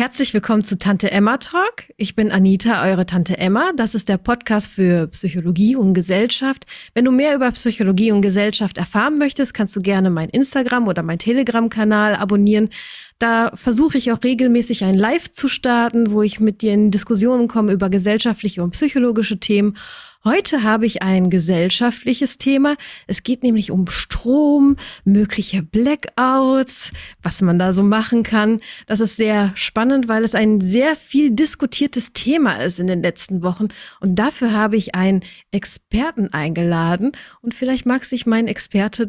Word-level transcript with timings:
Herzlich 0.00 0.32
willkommen 0.32 0.64
zu 0.64 0.78
Tante 0.78 1.10
Emma 1.10 1.36
Talk. 1.36 1.84
Ich 1.98 2.16
bin 2.16 2.32
Anita, 2.32 2.82
eure 2.88 3.04
Tante 3.04 3.36
Emma. 3.36 3.72
Das 3.76 3.94
ist 3.94 4.08
der 4.08 4.16
Podcast 4.16 4.72
für 4.72 5.08
Psychologie 5.08 5.76
und 5.76 5.92
Gesellschaft. 5.92 6.64
Wenn 6.94 7.04
du 7.04 7.10
mehr 7.10 7.34
über 7.34 7.50
Psychologie 7.50 8.10
und 8.10 8.22
Gesellschaft 8.22 8.78
erfahren 8.78 9.18
möchtest, 9.18 9.52
kannst 9.52 9.76
du 9.76 9.80
gerne 9.80 10.08
mein 10.08 10.30
Instagram 10.30 10.88
oder 10.88 11.02
mein 11.02 11.18
Telegram-Kanal 11.18 12.14
abonnieren. 12.14 12.70
Da 13.18 13.52
versuche 13.56 13.98
ich 13.98 14.10
auch 14.10 14.24
regelmäßig 14.24 14.84
ein 14.84 14.94
Live 14.94 15.32
zu 15.32 15.48
starten, 15.48 16.12
wo 16.12 16.22
ich 16.22 16.40
mit 16.40 16.62
dir 16.62 16.72
in 16.72 16.90
Diskussionen 16.90 17.46
komme 17.46 17.72
über 17.72 17.90
gesellschaftliche 17.90 18.62
und 18.62 18.70
psychologische 18.70 19.38
Themen. 19.38 19.76
Heute 20.22 20.62
habe 20.62 20.84
ich 20.84 21.00
ein 21.00 21.30
gesellschaftliches 21.30 22.36
Thema. 22.36 22.76
Es 23.06 23.22
geht 23.22 23.42
nämlich 23.42 23.70
um 23.70 23.88
Strom, 23.88 24.76
mögliche 25.02 25.62
Blackouts, 25.62 26.92
was 27.22 27.40
man 27.40 27.58
da 27.58 27.72
so 27.72 27.82
machen 27.82 28.22
kann. 28.22 28.60
Das 28.86 29.00
ist 29.00 29.16
sehr 29.16 29.52
spannend, 29.54 30.08
weil 30.08 30.22
es 30.22 30.34
ein 30.34 30.60
sehr 30.60 30.94
viel 30.94 31.30
diskutiertes 31.30 32.12
Thema 32.12 32.56
ist 32.56 32.78
in 32.78 32.86
den 32.86 33.02
letzten 33.02 33.42
Wochen. 33.42 33.68
Und 34.00 34.16
dafür 34.16 34.52
habe 34.52 34.76
ich 34.76 34.94
einen 34.94 35.24
Experten 35.52 36.28
eingeladen. 36.34 37.12
Und 37.40 37.54
vielleicht 37.54 37.86
mag 37.86 38.04
sich 38.04 38.26
mein 38.26 38.46
Experte 38.46 39.06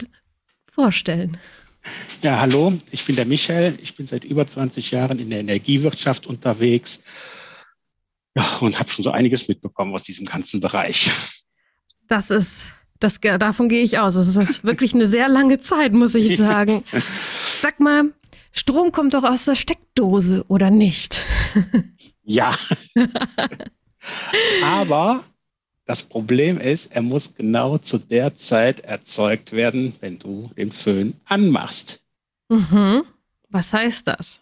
vorstellen. 0.72 1.36
Ja, 2.22 2.40
hallo, 2.40 2.72
ich 2.90 3.05
bin 3.05 3.18
der 3.18 3.26
Michael. 3.26 3.78
Ich 3.82 3.98
bin 3.98 4.08
seit 4.08 4.24
über 4.24 4.48
20 4.48 4.91
Jahren 4.91 5.20
in 5.20 5.30
der 5.30 5.41
Energiewirtschaft 5.41 6.26
unterwegs 6.26 7.02
ja, 8.35 8.58
und 8.58 8.80
habe 8.80 8.90
schon 8.90 9.04
so 9.04 9.12
einiges 9.12 9.48
mitbekommen 9.48 9.93
aus 9.93 10.04
diesem 10.04 10.26
ganzen 10.26 10.62
Bereich. 10.62 11.12
Das 12.07 12.29
ist, 12.29 12.63
das, 12.99 13.20
davon 13.20 13.70
gehe 13.70 13.84
ich 13.84 13.99
aus. 13.99 14.15
Das 14.15 14.35
ist 14.35 14.63
wirklich 14.63 14.93
eine 14.93 15.07
sehr 15.07 15.29
lange 15.29 15.60
Zeit, 15.60 15.93
muss 15.93 16.15
ich 16.15 16.38
sagen. 16.38 16.84
Sag 17.62 17.79
mal, 17.79 18.13
Strom 18.51 18.91
kommt 18.91 19.13
doch 19.13 19.23
aus 19.23 19.46
der 19.46 19.55
Steckdose, 19.55 20.46
oder 20.48 20.70
nicht? 20.71 21.18
Ja. 22.23 22.55
Aber 24.63 25.23
das 25.85 26.04
Problem 26.04 26.60
ist, 26.60 26.93
er 26.93 27.01
muss 27.01 27.34
genau 27.34 27.79
zu 27.79 27.98
der 27.98 28.35
Zeit 28.35 28.82
erzeugt 28.82 29.54
werden, 29.54 29.95
wenn 29.99 30.20
du 30.20 30.51
den 30.55 30.71
Föhn 30.71 31.20
anmachst. 31.26 31.99
Mhm. 32.48 33.04
Was 33.49 33.73
heißt 33.73 34.07
das? 34.07 34.41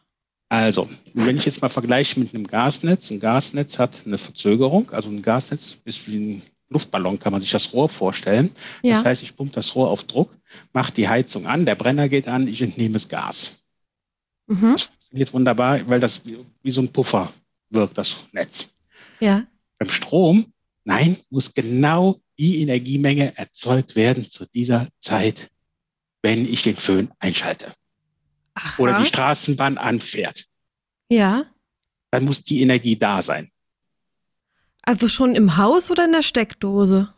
Also, 0.49 0.89
wenn 1.13 1.37
ich 1.37 1.45
jetzt 1.45 1.61
mal 1.61 1.69
vergleiche 1.69 2.19
mit 2.19 2.33
einem 2.33 2.47
Gasnetz, 2.47 3.11
ein 3.11 3.19
Gasnetz 3.19 3.77
hat 3.77 4.03
eine 4.05 4.17
Verzögerung, 4.17 4.89
also 4.89 5.09
ein 5.09 5.21
Gasnetz 5.21 5.77
ist 5.85 6.07
wie 6.07 6.17
ein 6.17 6.41
Luftballon, 6.69 7.19
kann 7.19 7.31
man 7.31 7.41
sich 7.41 7.51
das 7.51 7.71
Rohr 7.71 7.87
vorstellen. 7.87 8.51
Ja. 8.81 8.95
Das 8.95 9.05
heißt, 9.05 9.21
ich 9.21 9.35
pumpe 9.35 9.53
das 9.53 9.75
Rohr 9.75 9.89
auf 9.89 10.05
Druck, 10.05 10.35
mache 10.73 10.91
die 10.91 11.07
Heizung 11.07 11.45
an, 11.45 11.65
der 11.65 11.75
Brenner 11.75 12.09
geht 12.09 12.27
an, 12.27 12.47
ich 12.47 12.63
entnehme 12.63 12.93
das 12.93 13.07
Gas. 13.07 13.67
Mhm. 14.47 14.73
Das 14.73 14.83
funktioniert 14.83 15.33
wunderbar, 15.33 15.87
weil 15.87 15.99
das 15.99 16.25
wie, 16.25 16.37
wie 16.63 16.71
so 16.71 16.81
ein 16.81 16.91
Puffer 16.91 17.31
wirkt, 17.69 17.97
das 17.99 18.17
Netz. 18.31 18.69
Ja. 19.19 19.45
Beim 19.77 19.89
Strom, 19.91 20.51
nein, 20.83 21.17
muss 21.29 21.53
genau 21.53 22.19
die 22.39 22.61
Energiemenge 22.61 23.37
erzeugt 23.37 23.95
werden 23.95 24.27
zu 24.27 24.45
dieser 24.47 24.87
Zeit, 24.97 25.49
wenn 26.23 26.51
ich 26.51 26.63
den 26.63 26.75
Föhn 26.75 27.11
einschalte. 27.19 27.71
Aha. 28.61 28.81
oder 28.81 28.99
die 28.99 29.05
Straßenbahn 29.05 29.77
anfährt. 29.77 30.45
Ja. 31.09 31.45
Dann 32.11 32.25
muss 32.25 32.43
die 32.43 32.61
Energie 32.61 32.97
da 32.97 33.21
sein. 33.21 33.51
Also 34.81 35.07
schon 35.07 35.35
im 35.35 35.57
Haus 35.57 35.91
oder 35.91 36.05
in 36.05 36.11
der 36.11 36.21
Steckdose? 36.21 37.13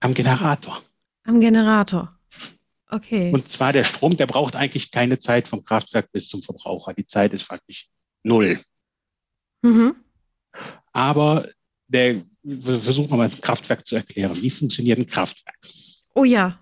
Am 0.00 0.14
Generator. 0.14 0.80
Am 1.24 1.40
Generator. 1.40 2.18
Okay. 2.90 3.32
Und 3.32 3.48
zwar 3.48 3.72
der 3.72 3.84
Strom, 3.84 4.16
der 4.16 4.26
braucht 4.26 4.56
eigentlich 4.56 4.90
keine 4.90 5.18
Zeit 5.18 5.46
vom 5.46 5.62
Kraftwerk 5.62 6.10
bis 6.12 6.28
zum 6.28 6.42
Verbraucher. 6.42 6.94
Die 6.94 7.04
Zeit 7.04 7.34
ist 7.34 7.42
faktisch 7.42 7.88
null. 8.22 8.58
Mhm. 9.62 9.96
Aber 10.92 11.48
der, 11.88 12.22
wir 12.42 12.80
versuchen 12.80 13.16
mal 13.16 13.28
ein 13.28 13.40
Kraftwerk 13.40 13.86
zu 13.86 13.96
erklären. 13.96 14.40
Wie 14.40 14.50
funktioniert 14.50 14.98
ein 14.98 15.06
Kraftwerk? 15.06 15.58
Oh 16.14 16.24
ja. 16.24 16.58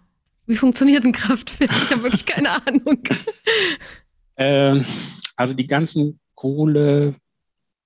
Wie 0.47 0.57
funktioniert 0.57 1.05
ein 1.05 1.12
Kraftwerk? 1.12 1.71
Ich 1.71 1.91
habe 1.91 2.05
wirklich 2.05 2.25
keine 2.25 2.51
Ahnung. 2.67 3.03
Ähm, 4.37 4.84
also 5.34 5.55
die 5.55 5.67
ganzen 5.67 6.21
Kohle, 6.34 7.17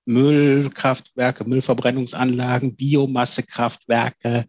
Müllkraftwerke, 0.05 1.43
Müllverbrennungsanlagen, 1.43 2.75
Biomassekraftwerke, 2.75 4.45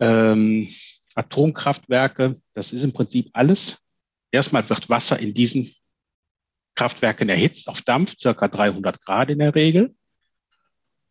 ähm, 0.00 0.68
Atomkraftwerke, 1.14 2.40
das 2.54 2.72
ist 2.72 2.82
im 2.82 2.92
Prinzip 2.92 3.30
alles. 3.32 3.78
Erstmal 4.30 4.68
wird 4.68 4.88
Wasser 4.88 5.18
in 5.18 5.34
diesen 5.34 5.74
Kraftwerken 6.74 7.28
erhitzt 7.28 7.68
auf 7.68 7.82
Dampf, 7.82 8.16
circa 8.18 8.48
300 8.48 9.02
Grad 9.02 9.30
in 9.30 9.40
der 9.40 9.54
Regel. 9.54 9.94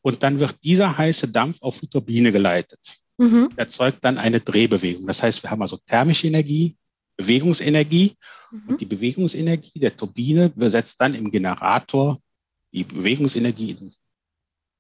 Und 0.01 0.23
dann 0.23 0.39
wird 0.39 0.63
dieser 0.63 0.97
heiße 0.97 1.27
Dampf 1.27 1.57
auf 1.61 1.79
die 1.79 1.89
Turbine 1.89 2.31
geleitet 2.31 2.79
mhm. 3.17 3.49
erzeugt 3.55 3.99
dann 4.01 4.17
eine 4.17 4.39
Drehbewegung. 4.39 5.07
Das 5.07 5.23
heißt, 5.23 5.43
wir 5.43 5.51
haben 5.51 5.61
also 5.61 5.77
thermische 5.85 6.27
Energie, 6.27 6.75
Bewegungsenergie 7.17 8.15
mhm. 8.51 8.69
und 8.69 8.81
die 8.81 8.85
Bewegungsenergie 8.85 9.79
der 9.79 9.95
Turbine 9.95 10.49
besetzt 10.49 10.99
dann 10.99 11.15
im 11.15 11.31
Generator 11.31 12.19
die 12.71 12.83
Bewegungsenergie 12.83 13.71
in 13.71 13.93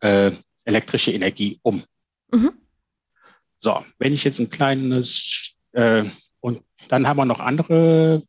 äh, 0.01 0.31
elektrische 0.65 1.11
Energie 1.11 1.59
um. 1.63 1.83
Mhm. 2.31 2.51
So, 3.59 3.83
wenn 3.97 4.13
ich 4.13 4.23
jetzt 4.23 4.39
ein 4.39 4.49
kleines 4.49 5.55
äh, 5.71 6.03
und 6.39 6.61
dann 6.87 7.07
haben 7.07 7.17
wir 7.17 7.25
noch 7.25 7.39
andere 7.39 8.23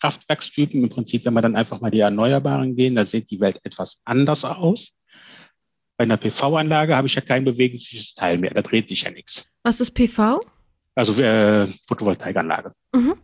Kraftwerkstypen. 0.00 0.82
Im 0.82 0.90
Prinzip, 0.90 1.24
wenn 1.24 1.34
wir 1.34 1.42
dann 1.42 1.56
einfach 1.56 1.80
mal 1.80 1.90
die 1.90 2.00
Erneuerbaren 2.00 2.76
gehen, 2.76 2.94
da 2.94 3.06
sieht 3.06 3.30
die 3.30 3.40
Welt 3.40 3.60
etwas 3.64 4.00
anders 4.04 4.44
aus. 4.44 4.92
Bei 5.96 6.04
einer 6.04 6.16
PV-Anlage 6.16 6.96
habe 6.96 7.06
ich 7.06 7.14
ja 7.14 7.20
kein 7.20 7.44
bewegliches 7.44 8.14
Teil 8.14 8.38
mehr. 8.38 8.52
Da 8.52 8.62
dreht 8.62 8.88
sich 8.88 9.02
ja 9.02 9.10
nichts. 9.10 9.52
Was 9.62 9.80
ist 9.80 9.92
PV? 9.92 10.40
Also 10.94 11.20
äh, 11.20 11.68
Photovoltaikanlage. 11.86 12.72
Mhm. 12.92 13.16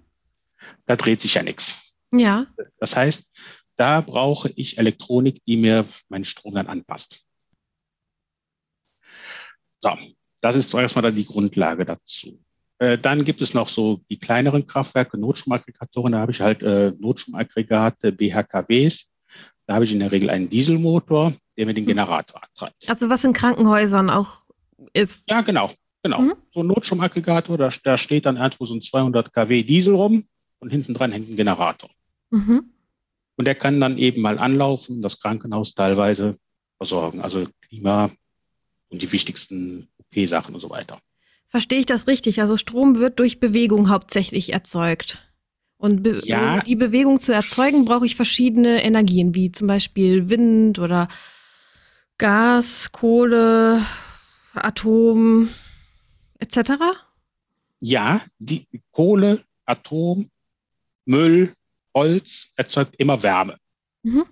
Da 0.86 0.96
dreht 0.96 1.20
sich 1.20 1.34
ja 1.34 1.42
nichts. 1.42 1.96
Ja. 2.12 2.46
Das 2.78 2.96
heißt, 2.96 3.24
da 3.76 4.00
brauche 4.00 4.50
ich 4.56 4.78
Elektronik, 4.78 5.44
die 5.46 5.56
mir 5.56 5.86
meinen 6.08 6.24
Strom 6.24 6.54
dann 6.54 6.66
anpasst. 6.66 7.26
So, 9.78 9.96
das 10.40 10.56
ist 10.56 10.70
zuerst 10.70 10.96
mal 10.96 11.02
dann 11.02 11.16
die 11.16 11.26
Grundlage 11.26 11.84
dazu. 11.84 12.40
Äh, 12.78 12.98
dann 12.98 13.24
gibt 13.24 13.40
es 13.40 13.54
noch 13.54 13.68
so 13.68 14.00
die 14.10 14.18
kleineren 14.18 14.66
Kraftwerke, 14.66 15.18
Notstromaggregatoren. 15.18 16.12
Da 16.12 16.20
habe 16.20 16.32
ich 16.32 16.40
halt 16.40 16.62
äh, 16.62 16.92
Notstromaggregate, 16.98 18.12
BHKWs. 18.12 19.08
Da 19.70 19.74
habe 19.76 19.84
ich 19.84 19.92
in 19.92 20.00
der 20.00 20.10
Regel 20.10 20.30
einen 20.30 20.50
Dieselmotor, 20.50 21.32
der 21.56 21.64
mir 21.64 21.74
den 21.74 21.86
Generator 21.86 22.42
antreibt. 22.42 22.88
Also 22.88 23.08
was 23.08 23.22
in 23.22 23.32
Krankenhäusern 23.32 24.10
auch 24.10 24.42
ist. 24.94 25.30
Ja, 25.30 25.42
genau. 25.42 25.70
Genau. 26.02 26.22
Mhm. 26.22 26.32
So 26.52 26.64
ein 26.64 26.66
Notstromaggregator, 26.66 27.56
da, 27.56 27.70
da, 27.84 27.96
steht 27.96 28.26
dann 28.26 28.36
irgendwo 28.36 28.66
so 28.66 28.74
ein 28.74 28.82
200 28.82 29.32
kW 29.32 29.62
Diesel 29.62 29.94
rum 29.94 30.24
und 30.58 30.70
hinten 30.70 30.92
dran 30.92 31.12
hängt 31.12 31.30
ein 31.30 31.36
Generator. 31.36 31.88
Mhm. 32.30 32.64
Und 33.36 33.44
der 33.44 33.54
kann 33.54 33.80
dann 33.80 33.96
eben 33.96 34.22
mal 34.22 34.40
anlaufen, 34.40 35.02
das 35.02 35.20
Krankenhaus 35.20 35.72
teilweise 35.72 36.36
versorgen, 36.78 37.20
also 37.20 37.46
Klima 37.60 38.10
und 38.88 39.02
die 39.02 39.12
wichtigsten 39.12 39.86
OP-Sachen 39.98 40.52
und 40.52 40.60
so 40.60 40.70
weiter. 40.70 40.98
Verstehe 41.48 41.78
ich 41.78 41.86
das 41.86 42.08
richtig? 42.08 42.40
Also 42.40 42.56
Strom 42.56 42.98
wird 42.98 43.20
durch 43.20 43.38
Bewegung 43.38 43.88
hauptsächlich 43.88 44.52
erzeugt. 44.52 45.29
Und 45.80 46.02
be 46.02 46.20
ja. 46.26 46.56
um 46.56 46.60
die 46.64 46.76
Bewegung 46.76 47.18
zu 47.18 47.32
erzeugen, 47.32 47.86
brauche 47.86 48.04
ich 48.04 48.14
verschiedene 48.14 48.84
Energien, 48.84 49.34
wie 49.34 49.50
zum 49.50 49.66
Beispiel 49.66 50.28
Wind 50.28 50.78
oder 50.78 51.08
Gas, 52.18 52.92
Kohle, 52.92 53.82
Atom 54.52 55.48
etc. 56.38 56.72
Ja, 57.80 58.20
die 58.38 58.66
Kohle, 58.90 59.42
Atom, 59.64 60.28
Müll, 61.06 61.54
Holz 61.94 62.52
erzeugt 62.56 62.96
immer 62.98 63.22
Wärme. 63.22 63.56
Mhm. 64.02 64.26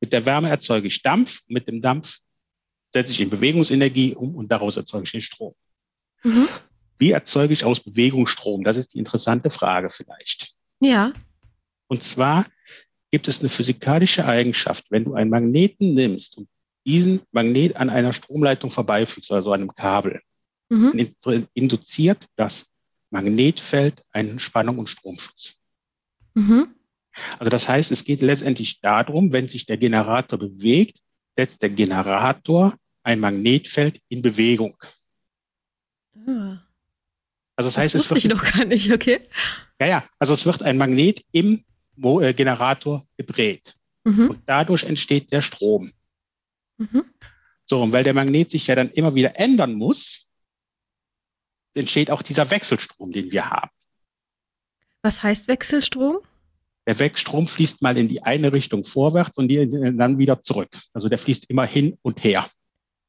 Mit 0.00 0.14
der 0.14 0.24
Wärme 0.24 0.48
erzeuge 0.48 0.86
ich 0.86 1.02
Dampf, 1.02 1.42
mit 1.46 1.68
dem 1.68 1.82
Dampf 1.82 2.20
setze 2.94 3.12
ich 3.12 3.20
in 3.20 3.28
Bewegungsenergie 3.28 4.14
um 4.14 4.34
und 4.34 4.50
daraus 4.50 4.78
erzeuge 4.78 5.04
ich 5.04 5.12
den 5.12 5.20
Strom. 5.20 5.54
Mhm. 6.22 6.48
Wie 6.98 7.10
erzeuge 7.10 7.52
ich 7.52 7.64
aus 7.64 7.80
Bewegung 7.80 8.26
Strom? 8.26 8.64
Das 8.64 8.78
ist 8.78 8.94
die 8.94 8.98
interessante 8.98 9.50
Frage 9.50 9.90
vielleicht. 9.90 10.55
Ja. 10.80 11.12
Und 11.88 12.02
zwar 12.02 12.46
gibt 13.10 13.28
es 13.28 13.40
eine 13.40 13.48
physikalische 13.48 14.26
Eigenschaft, 14.26 14.90
wenn 14.90 15.04
du 15.04 15.14
einen 15.14 15.30
Magneten 15.30 15.94
nimmst 15.94 16.36
und 16.36 16.48
diesen 16.84 17.20
Magnet 17.32 17.76
an 17.76 17.90
einer 17.90 18.12
Stromleitung 18.12 18.70
vorbeifügst, 18.70 19.32
also 19.32 19.52
einem 19.52 19.74
Kabel, 19.74 20.20
mhm. 20.68 21.08
induziert 21.54 22.26
das 22.36 22.66
Magnetfeld 23.10 24.04
einen 24.12 24.38
Spannung- 24.38 24.78
und 24.78 24.88
Stromschutz. 24.88 25.56
Mhm. 26.34 26.68
Also 27.38 27.50
das 27.50 27.68
heißt, 27.68 27.90
es 27.92 28.04
geht 28.04 28.22
letztendlich 28.22 28.80
darum, 28.80 29.32
wenn 29.32 29.48
sich 29.48 29.66
der 29.66 29.78
Generator 29.78 30.38
bewegt, 30.38 31.00
setzt 31.36 31.62
der 31.62 31.70
Generator 31.70 32.76
ein 33.02 33.20
Magnetfeld 33.20 34.00
in 34.08 34.22
Bewegung. 34.22 34.76
Ah. 36.26 36.58
Also 37.56 37.68
das, 37.68 37.74
das 37.74 37.84
heißt, 37.84 37.94
wusste 37.94 38.14
es 38.14 38.24
wird, 38.24 38.32
ich 38.32 38.38
noch 38.38 38.52
gar 38.52 38.64
nicht, 38.66 38.92
okay. 38.92 39.20
Ja, 39.80 39.86
ja, 39.86 40.04
also 40.18 40.34
es 40.34 40.44
wird 40.44 40.62
ein 40.62 40.76
Magnet 40.76 41.24
im 41.32 41.64
äh, 42.02 42.34
Generator 42.34 43.06
gedreht. 43.16 43.74
Mhm. 44.04 44.30
Und 44.30 44.42
dadurch 44.46 44.84
entsteht 44.84 45.32
der 45.32 45.42
Strom. 45.42 45.92
Mhm. 46.78 47.04
So, 47.64 47.82
und 47.82 47.92
weil 47.92 48.04
der 48.04 48.14
Magnet 48.14 48.50
sich 48.50 48.66
ja 48.66 48.74
dann 48.74 48.90
immer 48.90 49.14
wieder 49.14 49.38
ändern 49.40 49.74
muss, 49.74 50.30
entsteht 51.74 52.10
auch 52.10 52.22
dieser 52.22 52.50
Wechselstrom, 52.50 53.12
den 53.12 53.30
wir 53.30 53.50
haben. 53.50 53.70
Was 55.02 55.22
heißt 55.22 55.48
Wechselstrom? 55.48 56.18
Der 56.86 56.98
Wechselstrom 56.98 57.46
fließt 57.46 57.82
mal 57.82 57.96
in 57.98 58.08
die 58.08 58.22
eine 58.22 58.52
Richtung 58.52 58.84
vorwärts 58.84 59.38
und 59.38 59.48
dann 59.48 60.18
wieder 60.18 60.42
zurück. 60.42 60.70
Also 60.92 61.08
der 61.08 61.18
fließt 61.18 61.50
immer 61.50 61.64
hin 61.64 61.98
und 62.02 62.22
her. 62.22 62.46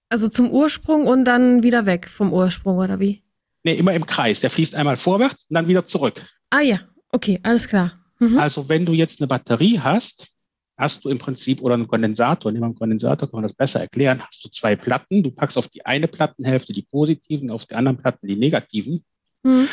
Also 0.09 0.29
zum 0.29 0.49
Ursprung 0.49 1.05
und 1.05 1.25
dann 1.25 1.63
wieder 1.63 1.85
weg 1.85 2.09
vom 2.09 2.33
Ursprung, 2.33 2.77
oder 2.77 2.99
wie? 2.99 3.23
Nee, 3.68 3.74
immer 3.74 3.94
im 3.94 4.06
Kreis. 4.06 4.40
Der 4.40 4.50
fließt 4.50 4.75
einmal 4.75 4.96
vorwärts 4.96 5.46
und 5.50 5.56
dann 5.56 5.68
wieder 5.68 5.86
zurück. 5.86 6.25
Ah 6.52 6.62
ja, 6.62 6.80
okay, 7.10 7.42
alles 7.44 7.68
klar. 7.68 8.00
Mhm. 8.18 8.40
Also 8.40 8.69
wenn 8.69 8.86
du 8.86 8.94
jetzt 8.94 9.19
eine 9.19 9.28
Batterie 9.28 9.78
hast, 9.78 10.30
hast 10.78 11.04
du 11.04 11.10
im 11.10 11.19
Prinzip, 11.19 11.62
oder 11.62 11.74
einen 11.74 11.90
Kondensator, 11.90 12.50
neben 12.50 12.64
einem 12.64 12.75
Kondensator 12.75 13.30
kann 13.30 13.42
man 13.42 13.50
das 13.50 13.58
besser 13.58 13.81
erklären, 13.81 14.24
hast 14.25 14.46
du 14.46 14.48
zwei 14.52 14.78
Platten, 14.78 15.22
du 15.22 15.31
packst 15.31 15.58
auf 15.58 15.68
die 15.68 15.86
eine 15.86 16.08
Plattenhälfte 16.08 16.72
die 16.72 16.84
positiven, 16.84 17.52
auf 17.52 17.66
die 17.66 17.75
anderen 17.75 17.98
Platten 17.98 18.25
die 18.25 18.38
negativen. 18.38 19.04
Mhm. 19.44 19.68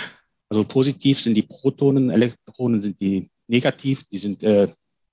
Also 0.48 0.64
positiv 0.64 1.20
sind 1.20 1.34
die 1.34 1.42
Protonen, 1.42 2.10
Elektronen 2.10 2.82
sind 2.82 3.00
die 3.00 3.30
negativ, 3.46 4.02
die 4.10 4.18
sind 4.18 4.42
äh, 4.42 4.66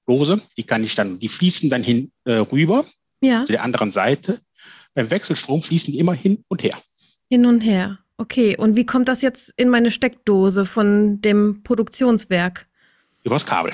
lose, 0.08 0.42
die 0.58 0.64
kann 0.64 0.84
ich 0.84 0.96
dann, 0.96 1.20
die 1.20 1.30
fließen 1.30 1.70
dann 1.70 1.84
hin 1.84 2.12
äh, 2.26 2.38
rüber 2.38 2.84
ja. 3.22 3.46
zu 3.46 3.52
der 3.52 3.62
anderen 3.62 3.92
Seite. 3.92 4.40
Beim 4.96 5.12
Wechselstrom 5.12 5.62
fließen 5.62 5.94
die 5.94 6.00
immer 6.00 6.16
hin 6.16 6.44
und 6.48 6.64
her. 6.64 6.82
Hin 7.30 7.46
und 7.46 7.62
her. 7.62 8.00
Okay, 8.22 8.56
und 8.56 8.76
wie 8.76 8.86
kommt 8.86 9.08
das 9.08 9.24
jetzt 9.24 9.52
in 9.58 9.68
meine 9.70 9.90
Steckdose 9.90 10.68
von 10.68 11.22
dem 11.22 11.64
Produktionswerk? 11.64 12.68
Übers 13.24 13.48
Kabel. 13.48 13.74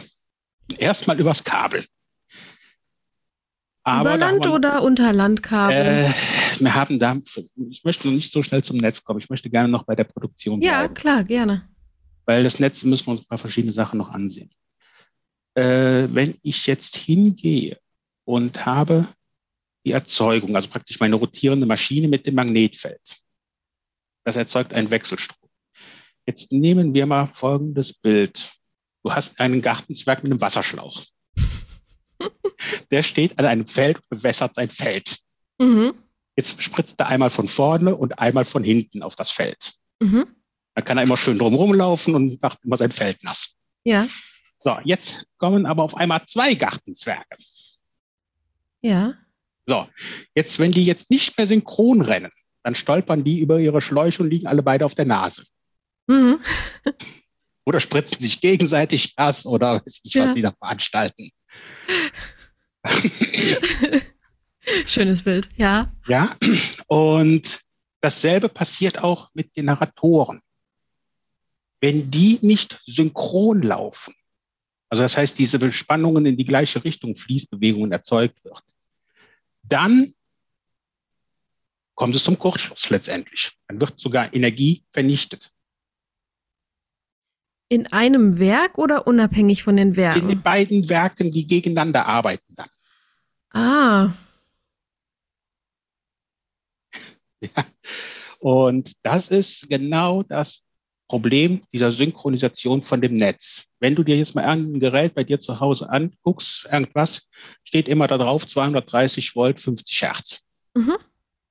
Erstmal 0.77 1.19
übers 1.19 1.43
Kabel. 1.43 1.83
Aber 3.83 4.11
Über 4.11 4.17
Land 4.17 4.47
oder 4.47 4.83
Unterlandkabel? 4.83 5.75
Äh, 5.75 6.13
wir 6.59 6.73
haben 6.75 6.97
da, 6.97 7.17
ich 7.69 7.83
möchte 7.83 8.07
noch 8.07 8.13
nicht 8.15 8.31
so 8.31 8.41
schnell 8.41 8.63
zum 8.63 8.77
Netz 8.77 9.03
kommen. 9.03 9.19
Ich 9.19 9.29
möchte 9.29 9.49
gerne 9.49 9.67
noch 9.67 9.83
bei 9.83 9.95
der 9.95 10.05
Produktion 10.05 10.61
Ja, 10.61 10.79
bleiben. 10.79 10.93
klar, 10.93 11.23
gerne. 11.25 11.67
Weil 12.25 12.45
das 12.45 12.61
Netz 12.61 12.83
müssen 12.83 13.07
wir 13.07 13.11
uns 13.11 13.23
ein 13.23 13.27
paar 13.27 13.37
verschiedene 13.37 13.73
Sachen 13.73 13.97
noch 13.97 14.11
ansehen. 14.11 14.49
Äh, 15.55 16.07
wenn 16.11 16.35
ich 16.41 16.67
jetzt 16.67 16.95
hingehe 16.95 17.77
und 18.23 18.65
habe 18.65 19.07
die 19.85 19.91
Erzeugung, 19.91 20.55
also 20.55 20.69
praktisch 20.69 21.01
meine 21.01 21.17
rotierende 21.17 21.65
Maschine 21.65 22.07
mit 22.07 22.25
dem 22.25 22.35
Magnetfeld, 22.35 23.01
das 24.27 24.35
erzeugt 24.35 24.73
einen 24.73 24.89
Wechselstrom. 24.89 25.49
Jetzt 26.25 26.51
nehmen 26.51 26.93
wir 26.93 27.05
mal 27.05 27.27
folgendes 27.27 27.93
Bild. 27.93 28.51
Du 29.01 29.13
hast 29.13 29.39
einen 29.39 29.61
Gartenzwerg 29.61 30.21
mit 30.21 30.33
einem 30.33 30.41
Wasserschlauch. 30.41 31.05
Der 32.91 33.03
steht 33.03 33.39
an 33.39 33.45
einem 33.45 33.65
Feld 33.65 33.95
und 33.99 34.09
bewässert 34.09 34.55
sein 34.55 34.69
Feld. 34.69 35.19
Mhm. 35.59 35.93
Jetzt 36.35 36.61
spritzt 36.61 36.99
er 36.99 37.07
einmal 37.07 37.29
von 37.29 37.47
vorne 37.47 37.95
und 37.95 38.19
einmal 38.19 38.43
von 38.43 38.65
hinten 38.65 39.01
auf 39.01 39.15
das 39.15 39.31
Feld. 39.31 39.75
Mhm. 40.01 40.27
Dann 40.75 40.83
kann 40.83 40.97
er 40.97 41.03
immer 41.03 41.15
schön 41.15 41.39
drumherum 41.39 41.73
laufen 41.73 42.13
und 42.13 42.41
macht 42.41 42.59
immer 42.65 42.75
sein 42.75 42.91
Feld 42.91 43.23
nass. 43.23 43.55
Ja. 43.85 44.09
So, 44.59 44.77
jetzt 44.83 45.25
kommen 45.37 45.65
aber 45.65 45.83
auf 45.83 45.95
einmal 45.95 46.25
zwei 46.25 46.53
Gartenzwerge. 46.53 47.37
Ja. 48.81 49.13
So, 49.65 49.87
jetzt, 50.35 50.59
wenn 50.59 50.73
die 50.73 50.83
jetzt 50.83 51.09
nicht 51.09 51.37
mehr 51.37 51.47
synchron 51.47 52.01
rennen, 52.01 52.31
dann 52.67 52.75
stolpern 52.75 53.23
die 53.23 53.39
über 53.39 53.61
ihre 53.61 53.79
Schläuche 53.79 54.21
und 54.21 54.29
liegen 54.29 54.45
alle 54.45 54.61
beide 54.61 54.85
auf 54.85 54.93
der 54.93 55.05
Nase. 55.05 55.45
Mhm. 56.07 56.39
oder 57.65 57.79
spritzen 57.79 58.19
sich 58.19 58.41
gegenseitig 58.41 59.15
Gas 59.15 59.45
oder 59.45 59.75
weiß 59.75 60.01
ich, 60.03 60.15
was 60.15 60.25
ja. 60.27 60.33
die 60.33 60.41
da 60.41 60.51
veranstalten. 60.51 61.29
Schönes 64.85 65.23
Bild, 65.23 65.47
ja. 65.55 65.93
Ja, 66.09 66.35
und 66.87 67.61
dasselbe 68.01 68.49
passiert 68.49 69.01
auch 69.01 69.29
mit 69.33 69.53
Generatoren. 69.53 70.41
Wenn 71.79 72.11
die 72.11 72.37
nicht 72.41 72.81
synchron 72.85 73.61
laufen, 73.61 74.13
also 74.89 75.03
das 75.03 75.15
heißt, 75.15 75.39
diese 75.39 75.57
Bespannungen 75.57 76.25
in 76.25 76.35
die 76.35 76.43
gleiche 76.43 76.83
Richtung 76.83 77.15
Fließbewegungen 77.15 77.93
erzeugt 77.93 78.43
wird, 78.43 78.63
dann 79.63 80.11
kommt 81.97 82.15
es 82.15 82.23
zum 82.23 82.39
Kurzschluss 82.39 82.89
letztendlich. 82.91 83.57
Dann 83.67 83.81
wird 83.81 83.99
sogar 83.99 84.33
Energie 84.33 84.85
vernichtet. 84.91 85.51
In 87.69 87.87
einem 87.91 88.37
Werk 88.37 88.77
oder 88.77 89.07
unabhängig 89.07 89.63
von 89.63 89.75
den 89.75 89.97
Werken? 89.97 90.21
In 90.21 90.29
den 90.29 90.41
beiden 90.41 90.87
Werken, 90.87 91.31
die 91.31 91.45
gegeneinander 91.45 92.05
arbeiten 92.05 92.55
dann. 92.55 92.69
Ah. 93.51 94.13
Ja. 97.39 97.63
Und 98.39 98.93
das 99.03 99.27
ist 99.27 99.69
genau 99.69 100.23
das 100.23 100.63
Problem 101.07 101.61
dieser 101.71 101.91
Synchronisation 101.91 102.81
von 102.81 102.99
dem 102.99 103.15
Netz. 103.15 103.65
Wenn 103.79 103.93
du 103.93 104.03
dir 104.03 104.17
jetzt 104.17 104.33
mal 104.33 104.45
ein 104.45 104.79
Gerät 104.79 105.13
bei 105.13 105.23
dir 105.23 105.39
zu 105.39 105.59
Hause 105.59 105.87
anguckst, 105.87 106.67
irgendwas, 106.71 107.27
steht 107.63 107.87
immer 107.87 108.07
da 108.07 108.17
drauf 108.17 108.47
230 108.47 109.35
Volt, 109.35 109.59
50 109.59 110.01
Hertz. 110.01 110.41
Mhm. 110.73 110.97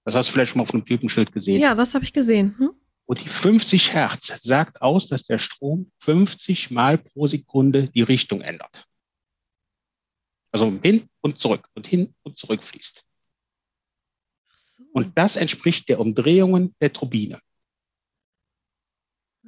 Das 0.06 0.14
hast 0.14 0.29
du 0.29 0.32
vielleicht 0.32 0.53
schon 0.53 0.61
mal 0.61 0.62
auf 0.62 0.73
einem 0.73 0.85
Typenschild 0.85 1.32
gesehen. 1.32 1.61
Ja, 1.61 1.75
das 1.75 1.94
habe 1.94 2.05
ich 2.05 2.12
gesehen. 2.12 2.55
Hm? 2.58 2.70
Und 3.06 3.25
die 3.25 3.29
50 3.29 3.93
Hertz 3.93 4.32
sagt 4.41 4.81
aus, 4.81 5.08
dass 5.08 5.25
der 5.25 5.38
Strom 5.38 5.91
50 5.99 6.70
Mal 6.70 6.97
pro 6.97 7.26
Sekunde 7.26 7.88
die 7.88 8.03
Richtung 8.03 8.41
ändert. 8.41 8.87
Also 10.53 10.73
hin 10.81 11.08
und 11.23 11.41
zurück 11.41 11.69
und 11.75 11.88
hin 11.88 12.14
und 12.23 12.38
zurück 12.38 12.62
fließt. 12.62 13.05
So. 14.55 14.85
Und 14.93 15.19
das 15.19 15.35
entspricht 15.35 15.88
der 15.88 15.99
Umdrehungen 15.99 16.76
der 16.81 16.93
Turbine. 16.93 17.41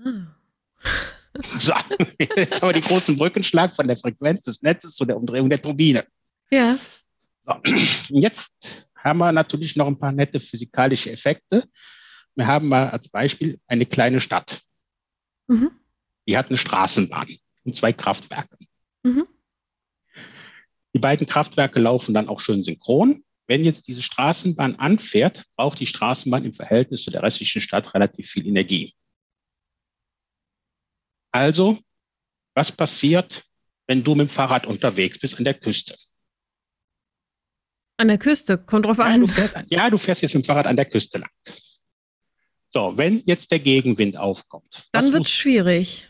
Ah. 0.05 0.35
So, 1.61 1.73
jetzt 2.37 2.63
haben 2.63 2.71
wir 2.71 2.73
die 2.73 2.81
großen 2.81 3.17
Brückenschlag 3.17 3.77
von 3.77 3.87
der 3.87 3.97
Frequenz 3.97 4.43
des 4.43 4.63
Netzes 4.63 4.97
zu 4.97 5.05
der 5.05 5.17
Umdrehung 5.17 5.49
der 5.49 5.63
Turbine. 5.63 6.05
Ja. 6.51 6.77
So, 7.45 7.55
jetzt 8.09 8.88
haben 8.99 9.19
wir 9.19 9.33
natürlich 9.33 9.77
noch 9.77 9.87
ein 9.87 9.99
paar 9.99 10.13
nette 10.13 10.41
physikalische 10.41 11.11
Effekte. 11.11 11.65
Wir 12.35 12.47
haben 12.47 12.69
mal 12.69 12.91
als 12.91 13.09
Beispiel 13.09 13.59
eine 13.67 13.87
kleine 13.87 14.21
Stadt. 14.21 14.61
Mhm. 15.47 15.71
Die 16.27 16.37
hat 16.37 16.49
eine 16.49 16.59
Straßenbahn 16.59 17.29
und 17.65 17.77
zwei 17.77 17.93
Kraftwerke. 17.93 18.59
Mhm. 19.03 19.27
Die 20.95 20.99
beiden 20.99 21.27
Kraftwerke 21.27 21.81
laufen 21.81 22.15
dann 22.15 22.29
auch 22.29 22.41
schön 22.41 22.63
synchron. 22.63 23.25
Wenn 23.47 23.65
jetzt 23.65 23.89
diese 23.89 24.03
Straßenbahn 24.03 24.77
anfährt, 24.77 25.45
braucht 25.57 25.81
die 25.81 25.87
Straßenbahn 25.87 26.45
im 26.45 26.53
Verhältnis 26.53 27.05
zu 27.05 27.11
der 27.11 27.23
restlichen 27.23 27.63
Stadt 27.63 27.95
relativ 27.95 28.29
viel 28.29 28.47
Energie. 28.47 28.95
Also, 31.31 31.79
was 32.55 32.73
passiert, 32.73 33.45
wenn 33.87 34.05
du 34.05 34.15
mit 34.15 34.29
dem 34.29 34.31
Fahrrad 34.31 34.67
unterwegs 34.67 35.19
bist 35.19 35.39
an 35.39 35.45
der 35.45 35.55
Küste? 35.55 35.97
An 37.99 38.07
der 38.07 38.19
Küste, 38.19 38.59
kommt 38.59 38.87
drauf 38.87 39.01
an. 39.01 39.11
Ja, 39.11 39.19
du 39.19 39.27
fährst, 39.27 39.57
ja, 39.69 39.91
du 39.91 39.99
fährst 39.99 40.23
jetzt 40.23 40.35
mit 40.35 40.45
dem 40.45 40.47
Fahrrad 40.47 40.67
an 40.67 40.77
der 40.77 40.85
Küste 40.85 41.19
lang. 41.19 41.31
So, 42.71 42.97
wenn 42.97 43.23
jetzt 43.27 43.51
der 43.51 43.59
Gegenwind 43.59 44.17
aufkommt. 44.17 44.89
Dann 44.93 45.13
wird 45.13 45.25
es 45.25 45.33
schwierig. 45.33 46.09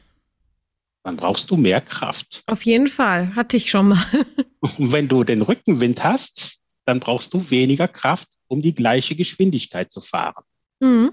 Dann 1.02 1.16
brauchst 1.16 1.50
du 1.50 1.56
mehr 1.56 1.80
Kraft. 1.80 2.42
Auf 2.46 2.62
jeden 2.66 2.88
Fall, 2.88 3.34
hatte 3.34 3.56
ich 3.56 3.70
schon 3.70 3.88
mal. 3.88 4.04
Und 4.60 4.92
wenn 4.92 5.08
du 5.08 5.24
den 5.24 5.40
Rückenwind 5.40 6.04
hast, 6.04 6.58
dann 6.84 7.00
brauchst 7.00 7.32
du 7.32 7.50
weniger 7.50 7.88
Kraft, 7.88 8.28
um 8.48 8.60
die 8.60 8.74
gleiche 8.74 9.16
Geschwindigkeit 9.16 9.90
zu 9.90 10.02
fahren. 10.02 10.44
Mhm. 10.80 11.12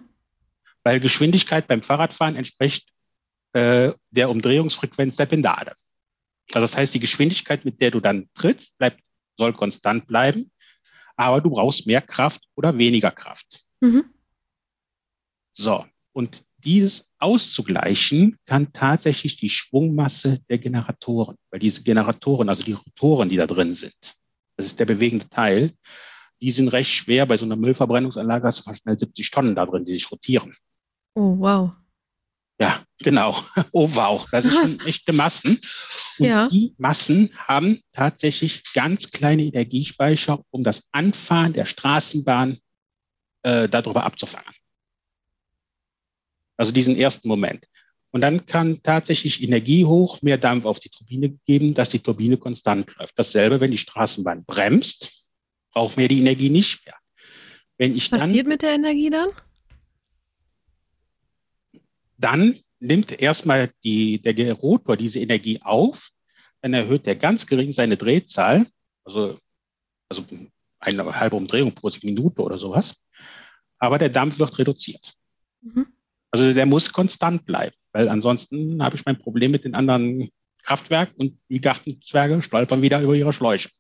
Weil 0.84 1.00
Geschwindigkeit 1.00 1.67
beim 1.67 1.84
Fahrradfahren 1.84 2.36
entspricht 2.36 2.89
äh, 3.53 3.94
der 4.10 4.29
Umdrehungsfrequenz 4.29 5.15
der 5.15 5.27
Pendale. 5.27 5.74
Also 6.50 6.65
das 6.65 6.75
heißt, 6.75 6.94
die 6.94 7.00
Geschwindigkeit, 7.00 7.63
mit 7.63 7.79
der 7.82 7.91
du 7.91 8.01
dann 8.01 8.27
trittst, 8.34 8.77
bleibt, 8.77 9.00
soll 9.38 9.53
konstant 9.53 10.08
bleiben 10.08 10.51
aber 11.15 11.41
du 11.41 11.50
brauchst 11.50 11.88
mehr 11.88 12.01
Kraft 12.01 12.41
oder 12.55 12.77
weniger 12.77 13.12
Kraft. 13.12 13.65
Mhm. 13.81 14.05
So, 15.53 15.86
und 16.13 16.43
dieses 16.57 17.10
auszugleichen 17.19 18.38
kann 18.45 18.74
tatsächlich 18.74 19.38
die 19.38 19.50
Schwungmasse 19.50 20.39
der 20.50 20.57
Generatoren, 20.57 21.38
weil 21.51 21.60
diese 21.60 21.84
Generatoren, 21.84 22.50
also 22.50 22.63
die 22.63 22.74
Rotoren, 22.74 23.29
die 23.29 23.38
da 23.38 23.48
drin 23.48 23.75
sind, 23.75 23.93
das 24.57 24.67
ist 24.67 24.79
der 24.79 24.86
bewegende 24.86 25.29
Teil, 25.29 25.72
die 26.41 26.51
sind 26.51 26.69
recht 26.69 26.91
schwer. 26.91 27.25
Bei 27.25 27.38
so 27.38 27.45
einer 27.45 27.55
Müllverbrennungsanlage 27.55 28.48
hast 28.48 28.60
du 28.65 28.69
mal 28.69 28.75
schnell 28.75 28.98
70 28.98 29.31
Tonnen 29.31 29.55
da 29.55 29.65
drin, 29.65 29.86
die 29.86 29.93
sich 29.93 30.12
rotieren. 30.12 30.53
Oh, 31.13 31.36
wow. 31.38 31.72
Ja, 32.60 32.84
genau. 33.00 33.43
Oh 33.72 33.89
wow, 33.93 34.25
das 34.31 34.45
sind 34.45 34.86
echte 34.86 35.13
Massen. 35.13 35.60
Und 36.19 36.25
ja. 36.25 36.48
die 36.48 36.74
Massen 36.77 37.31
haben 37.38 37.81
tatsächlich 37.91 38.63
ganz 38.74 39.12
kleine 39.12 39.43
Energiespeicher, 39.43 40.43
um 40.50 40.63
das 40.63 40.84
Anfahren 40.91 41.53
der 41.53 41.65
Straßenbahn 41.65 42.60
äh, 43.43 43.67
darüber 43.69 44.03
abzufangen. 44.03 44.53
Also 46.57 46.72
diesen 46.72 46.95
ersten 46.95 47.27
Moment. 47.27 47.65
Und 48.12 48.22
dann 48.22 48.45
kann 48.45 48.81
tatsächlich 48.81 49.43
Energie 49.43 49.84
hoch, 49.84 50.22
mehr 50.22 50.38
Dampf 50.38 50.65
auf 50.65 50.79
die 50.79 50.89
Turbine 50.89 51.38
geben, 51.45 51.74
dass 51.74 51.89
die 51.89 52.00
Turbine 52.00 52.38
konstant 52.38 52.95
läuft. 52.95 53.19
Dasselbe, 53.19 53.60
wenn 53.60 53.72
die 53.72 53.77
Straßenbahn 53.77 54.45
bremst, 54.45 55.29
braucht 55.74 55.98
mir 55.98 56.07
die 56.07 56.22
Energie 56.22 56.50
nicht 56.50 56.86
mehr. 56.86 56.95
Wenn 57.77 57.95
ich 57.95 58.10
Was 58.13 58.22
passiert 58.22 58.48
mit 58.48 58.62
der 58.62 58.72
Energie 58.72 59.10
dann? 59.10 59.29
Dann 62.17 62.57
nimmt 62.86 63.22
erstmal 63.22 63.72
die, 63.84 64.22
der 64.22 64.54
Rotor 64.54 64.98
diese 64.98 65.20
Energie 65.20 65.62
auf, 65.62 66.10
dann 66.62 66.74
erhöht 66.74 67.08
er 67.08 67.15
ganz 67.15 67.46
gering 67.46 67.74
seine 67.74 67.98
Drehzahl, 67.98 68.65
also, 69.04 69.38
also 70.10 70.25
eine 70.80 71.20
halbe 71.20 71.36
Umdrehung 71.36 71.74
pro 71.74 71.92
Minute 72.01 72.42
oder 72.42 72.58
sowas, 72.58 72.96
aber 73.77 74.00
der 74.00 74.10
Dampf 74.10 74.39
wird 74.39 74.58
reduziert. 74.58 75.13
Mhm. 75.62 75.88
Also 76.32 76.54
der 76.54 76.65
muss 76.65 76.92
konstant 76.92 77.46
bleiben, 77.46 77.75
weil 77.92 78.10
ansonsten 78.10 78.84
habe 78.84 78.96
ich 78.96 79.06
mein 79.06 79.18
Problem 79.18 79.51
mit 79.51 79.63
den 79.63 79.75
anderen 79.75 80.30
Kraftwerken 80.63 81.15
und 81.18 81.39
die 81.50 81.62
Gartenzwerge 81.62 82.42
stolpern 82.42 82.82
wieder 82.82 83.01
über 83.01 83.15
ihre 83.15 83.34
Schläuche. 83.34 83.70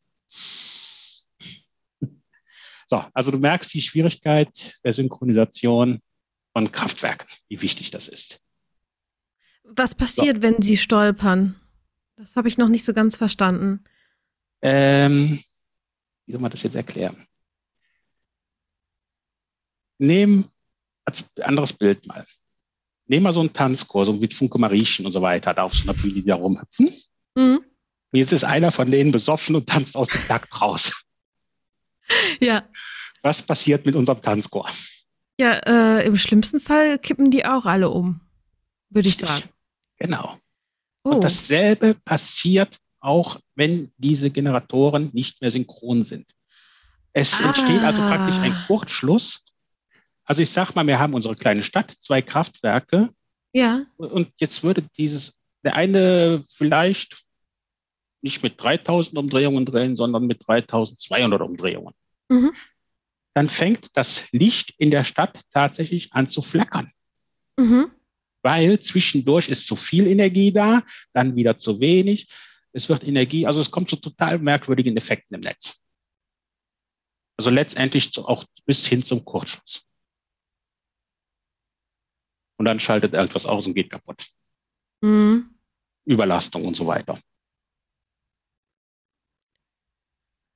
So, 2.87 3.03
also 3.15 3.31
du 3.31 3.39
merkst 3.39 3.73
die 3.73 3.81
Schwierigkeit 3.81 4.75
der 4.83 4.93
Synchronisation 4.93 6.01
von 6.53 6.71
Kraftwerken, 6.71 7.27
wie 7.47 7.59
wichtig 7.63 7.89
das 7.89 8.07
ist. 8.07 8.41
Was 9.67 9.95
passiert, 9.95 10.37
so. 10.37 10.41
wenn 10.41 10.61
sie 10.61 10.77
stolpern? 10.77 11.55
Das 12.17 12.35
habe 12.35 12.47
ich 12.47 12.57
noch 12.57 12.69
nicht 12.69 12.85
so 12.85 12.93
ganz 12.93 13.17
verstanden. 13.17 13.83
Ähm, 14.61 15.43
wie 16.25 16.31
soll 16.31 16.41
man 16.41 16.51
das 16.51 16.63
jetzt 16.63 16.75
erklären? 16.75 17.27
Nehmen 19.97 20.49
als 21.03 21.25
anderes 21.41 21.73
Bild 21.73 22.07
mal. 22.07 22.25
Nehmen 23.07 23.23
wir 23.23 23.33
so 23.33 23.39
einen 23.39 23.53
Tanzkurs, 23.53 24.07
so 24.07 24.13
mit 24.13 24.33
Funke 24.33 24.57
Mariechen 24.57 25.05
und 25.05 25.11
so 25.11 25.21
weiter, 25.21 25.53
da 25.53 25.63
auf 25.63 25.75
so 25.75 25.83
einer 25.83 25.93
Bühne, 25.93 26.15
die 26.15 26.25
da 26.25 26.35
rumhüpfen. 26.35 26.89
Mhm. 27.35 27.57
Und 28.11 28.19
jetzt 28.19 28.31
ist 28.31 28.43
einer 28.43 28.71
von 28.71 28.89
denen 28.89 29.11
besoffen 29.11 29.55
und 29.55 29.67
tanzt 29.67 29.95
aus 29.95 30.07
dem 30.07 30.25
Takt 30.27 30.61
raus. 30.61 31.05
Ja. 32.39 32.63
Was 33.21 33.41
passiert 33.41 33.85
mit 33.85 33.95
unserem 33.95 34.21
Tanzchor? 34.21 34.69
Ja, 35.37 35.53
äh, 35.65 36.05
im 36.05 36.17
schlimmsten 36.17 36.59
Fall 36.59 36.99
kippen 36.99 37.31
die 37.31 37.45
auch 37.45 37.65
alle 37.65 37.89
um, 37.89 38.21
würde 38.89 39.09
ich 39.09 39.17
sagen. 39.17 39.49
Genau. 39.97 40.37
Oh. 41.03 41.11
Und 41.11 41.23
dasselbe 41.23 41.95
passiert 42.05 42.77
auch, 42.99 43.39
wenn 43.55 43.91
diese 43.97 44.31
Generatoren 44.31 45.11
nicht 45.13 45.41
mehr 45.41 45.51
synchron 45.51 46.03
sind. 46.03 46.25
Es 47.13 47.39
ah. 47.39 47.45
entsteht 47.45 47.81
also 47.81 48.01
praktisch 48.01 48.39
ein 48.39 48.55
Kurzschluss. 48.67 49.43
Also 50.25 50.41
ich 50.41 50.49
sag 50.49 50.73
mal, 50.73 50.85
wir 50.87 50.99
haben 50.99 51.13
unsere 51.13 51.35
kleine 51.35 51.63
Stadt, 51.63 51.93
zwei 52.01 52.21
Kraftwerke. 52.21 53.09
Ja. 53.53 53.85
Und 53.97 54.31
jetzt 54.37 54.63
würde 54.63 54.83
dieses, 54.97 55.33
der 55.63 55.75
eine 55.75 56.43
vielleicht 56.47 57.23
nicht 58.21 58.41
mit 58.41 58.61
3000 58.61 59.17
Umdrehungen 59.17 59.65
drehen, 59.65 59.95
sondern 59.95 60.25
mit 60.25 60.45
3200 60.45 61.41
Umdrehungen. 61.41 61.93
Mhm. 62.27 62.53
Dann 63.35 63.49
fängt 63.49 63.95
das 63.95 64.31
Licht 64.31 64.73
in 64.79 64.89
der 64.89 65.03
Stadt 65.03 65.39
tatsächlich 65.51 66.11
an 66.13 66.27
zu 66.27 66.41
flackern. 66.41 66.91
Mhm 67.57 67.91
weil 68.45 68.79
zwischendurch 68.79 69.49
ist 69.49 69.65
zu 69.65 69.75
viel 69.75 70.05
Energie 70.05 70.53
da, 70.53 70.83
dann 71.13 71.35
wieder 71.35 71.57
zu 71.57 71.79
wenig. 71.79 72.29
Es 72.73 72.87
wird 72.89 73.03
Energie, 73.03 73.47
also 73.47 73.59
es 73.59 73.71
kommt 73.71 73.89
zu 73.89 73.95
total 73.95 74.37
merkwürdigen 74.37 74.95
Effekten 74.95 75.33
im 75.33 75.41
Netz. 75.41 75.83
Also 77.37 77.49
letztendlich 77.49 78.13
zu, 78.13 78.27
auch 78.27 78.45
bis 78.67 78.85
hin 78.85 79.03
zum 79.03 79.25
Kurzschluss. 79.25 79.87
Und 82.57 82.65
dann 82.65 82.79
schaltet 82.79 83.13
irgendwas 83.13 83.47
aus 83.47 83.65
und 83.65 83.73
geht 83.73 83.89
kaputt. 83.89 84.27
Mhm. 85.01 85.49
Überlastung 86.05 86.65
und 86.65 86.75
so 86.75 86.85
weiter. 86.85 87.19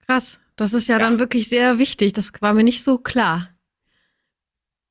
Krass, 0.05 0.39
das 0.55 0.73
ist 0.73 0.87
ja, 0.87 0.97
ja, 0.97 0.99
dann 0.99 1.17
wirklich 1.17 1.49
sehr 1.49 1.79
wichtig. 1.79 2.13
Das 2.13 2.31
war 2.39 2.53
mir 2.53 2.63
nicht 2.63 2.83
so 2.83 2.99
klar. 2.99 3.49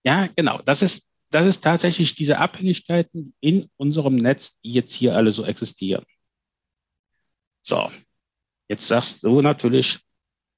Ja, 0.04 0.26
genau. 0.34 0.60
Das 0.62 0.82
ist 0.82 1.07
das 1.30 1.46
ist 1.46 1.62
tatsächlich 1.62 2.14
diese 2.14 2.38
Abhängigkeiten 2.38 3.34
in 3.40 3.70
unserem 3.76 4.16
Netz, 4.16 4.56
die 4.64 4.72
jetzt 4.72 4.92
hier 4.92 5.14
alle 5.14 5.32
so 5.32 5.44
existieren. 5.44 6.04
So, 7.62 7.90
jetzt 8.68 8.86
sagst 8.86 9.22
du 9.22 9.42
natürlich, 9.42 10.00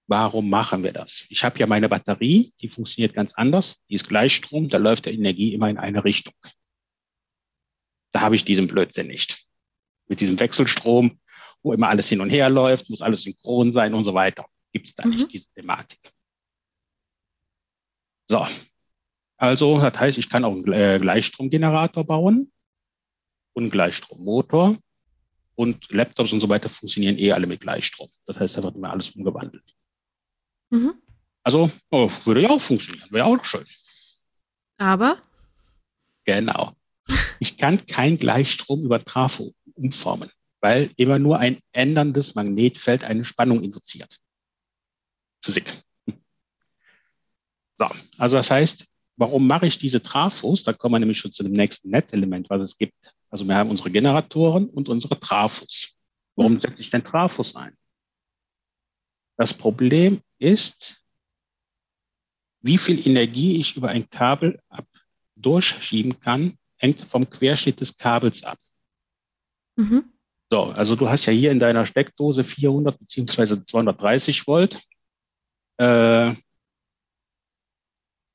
warum 0.06 0.48
machen 0.48 0.82
wir 0.82 0.92
das? 0.92 1.24
Ich 1.28 1.42
habe 1.44 1.58
ja 1.58 1.66
meine 1.66 1.88
Batterie, 1.88 2.52
die 2.60 2.68
funktioniert 2.68 3.14
ganz 3.14 3.32
anders, 3.34 3.84
die 3.88 3.94
ist 3.94 4.08
Gleichstrom, 4.08 4.68
da 4.68 4.78
läuft 4.78 5.06
der 5.06 5.14
Energie 5.14 5.54
immer 5.54 5.68
in 5.68 5.78
eine 5.78 6.04
Richtung. 6.04 6.34
Da 8.12 8.20
habe 8.20 8.36
ich 8.36 8.44
diesen 8.44 8.68
Blödsinn 8.68 9.08
nicht. 9.08 9.38
Mit 10.08 10.20
diesem 10.20 10.38
Wechselstrom, 10.38 11.20
wo 11.62 11.72
immer 11.72 11.88
alles 11.88 12.08
hin 12.08 12.20
und 12.20 12.30
her 12.30 12.48
läuft, 12.48 12.90
muss 12.90 13.02
alles 13.02 13.22
synchron 13.22 13.72
sein 13.72 13.94
und 13.94 14.04
so 14.04 14.14
weiter. 14.14 14.46
Gibt 14.72 14.88
es 14.88 14.94
da 14.94 15.04
mhm. 15.04 15.14
nicht 15.14 15.32
diese 15.32 15.48
Thematik. 15.54 16.12
So, 18.28 18.46
also, 19.40 19.80
das 19.80 19.98
heißt, 19.98 20.18
ich 20.18 20.28
kann 20.28 20.44
auch 20.44 20.52
einen 20.52 20.70
äh, 20.70 20.98
Gleichstromgenerator 21.00 22.04
bauen 22.04 22.52
und 23.54 23.62
einen 23.62 23.70
Gleichstrommotor 23.70 24.76
und 25.54 25.90
Laptops 25.90 26.34
und 26.34 26.40
so 26.40 26.50
weiter 26.50 26.68
funktionieren 26.68 27.16
eh 27.16 27.32
alle 27.32 27.46
mit 27.46 27.62
Gleichstrom. 27.62 28.10
Das 28.26 28.38
heißt, 28.38 28.58
da 28.58 28.62
wird 28.62 28.76
immer 28.76 28.90
alles 28.90 29.08
umgewandelt. 29.10 29.64
Mhm. 30.68 30.92
Also, 31.42 31.70
oh, 31.90 32.10
würde 32.26 32.42
ja 32.42 32.50
auch 32.50 32.60
funktionieren, 32.60 33.10
wäre 33.10 33.24
auch 33.24 33.42
schön. 33.42 33.64
Aber? 34.76 35.16
Genau. 36.26 36.74
Ich 37.38 37.56
kann 37.56 37.86
kein 37.86 38.18
Gleichstrom 38.18 38.84
über 38.84 39.02
Trafo 39.02 39.54
umformen, 39.72 40.30
weil 40.60 40.90
immer 40.96 41.18
nur 41.18 41.38
ein 41.38 41.60
änderndes 41.72 42.34
Magnetfeld 42.34 43.04
eine 43.04 43.24
Spannung 43.24 43.62
induziert. 43.62 44.18
Physik. 45.42 45.72
So, 47.78 47.88
also 48.18 48.36
das 48.36 48.50
heißt, 48.50 48.89
Warum 49.20 49.46
mache 49.46 49.66
ich 49.66 49.76
diese 49.76 50.02
Trafos? 50.02 50.64
Da 50.64 50.72
kommen 50.72 50.94
wir 50.94 50.98
nämlich 50.98 51.18
schon 51.18 51.30
zu 51.30 51.42
dem 51.42 51.52
nächsten 51.52 51.90
Netzelement, 51.90 52.48
was 52.48 52.62
es 52.62 52.78
gibt. 52.78 53.14
Also 53.28 53.44
wir 53.44 53.54
haben 53.54 53.68
unsere 53.68 53.90
Generatoren 53.90 54.66
und 54.70 54.88
unsere 54.88 55.20
Trafos. 55.20 55.98
Warum 56.36 56.54
mhm. 56.54 56.60
setze 56.62 56.80
ich 56.80 56.88
denn 56.88 57.04
Trafos 57.04 57.54
ein? 57.54 57.76
Das 59.36 59.52
Problem 59.52 60.22
ist, 60.38 61.02
wie 62.62 62.78
viel 62.78 63.06
Energie 63.06 63.60
ich 63.60 63.76
über 63.76 63.90
ein 63.90 64.08
Kabel 64.08 64.58
ab 64.70 64.86
durchschieben 65.36 66.18
kann, 66.20 66.56
hängt 66.76 67.02
vom 67.02 67.28
Querschnitt 67.28 67.78
des 67.82 67.98
Kabels 67.98 68.42
ab. 68.42 68.58
Mhm. 69.76 70.14
So, 70.50 70.62
also 70.62 70.96
du 70.96 71.10
hast 71.10 71.26
ja 71.26 71.32
hier 71.34 71.50
in 71.50 71.58
deiner 71.58 71.84
Steckdose 71.84 72.42
400 72.42 72.98
beziehungsweise 72.98 73.66
230 73.66 74.46
Volt. 74.46 74.80
Äh, 75.76 76.32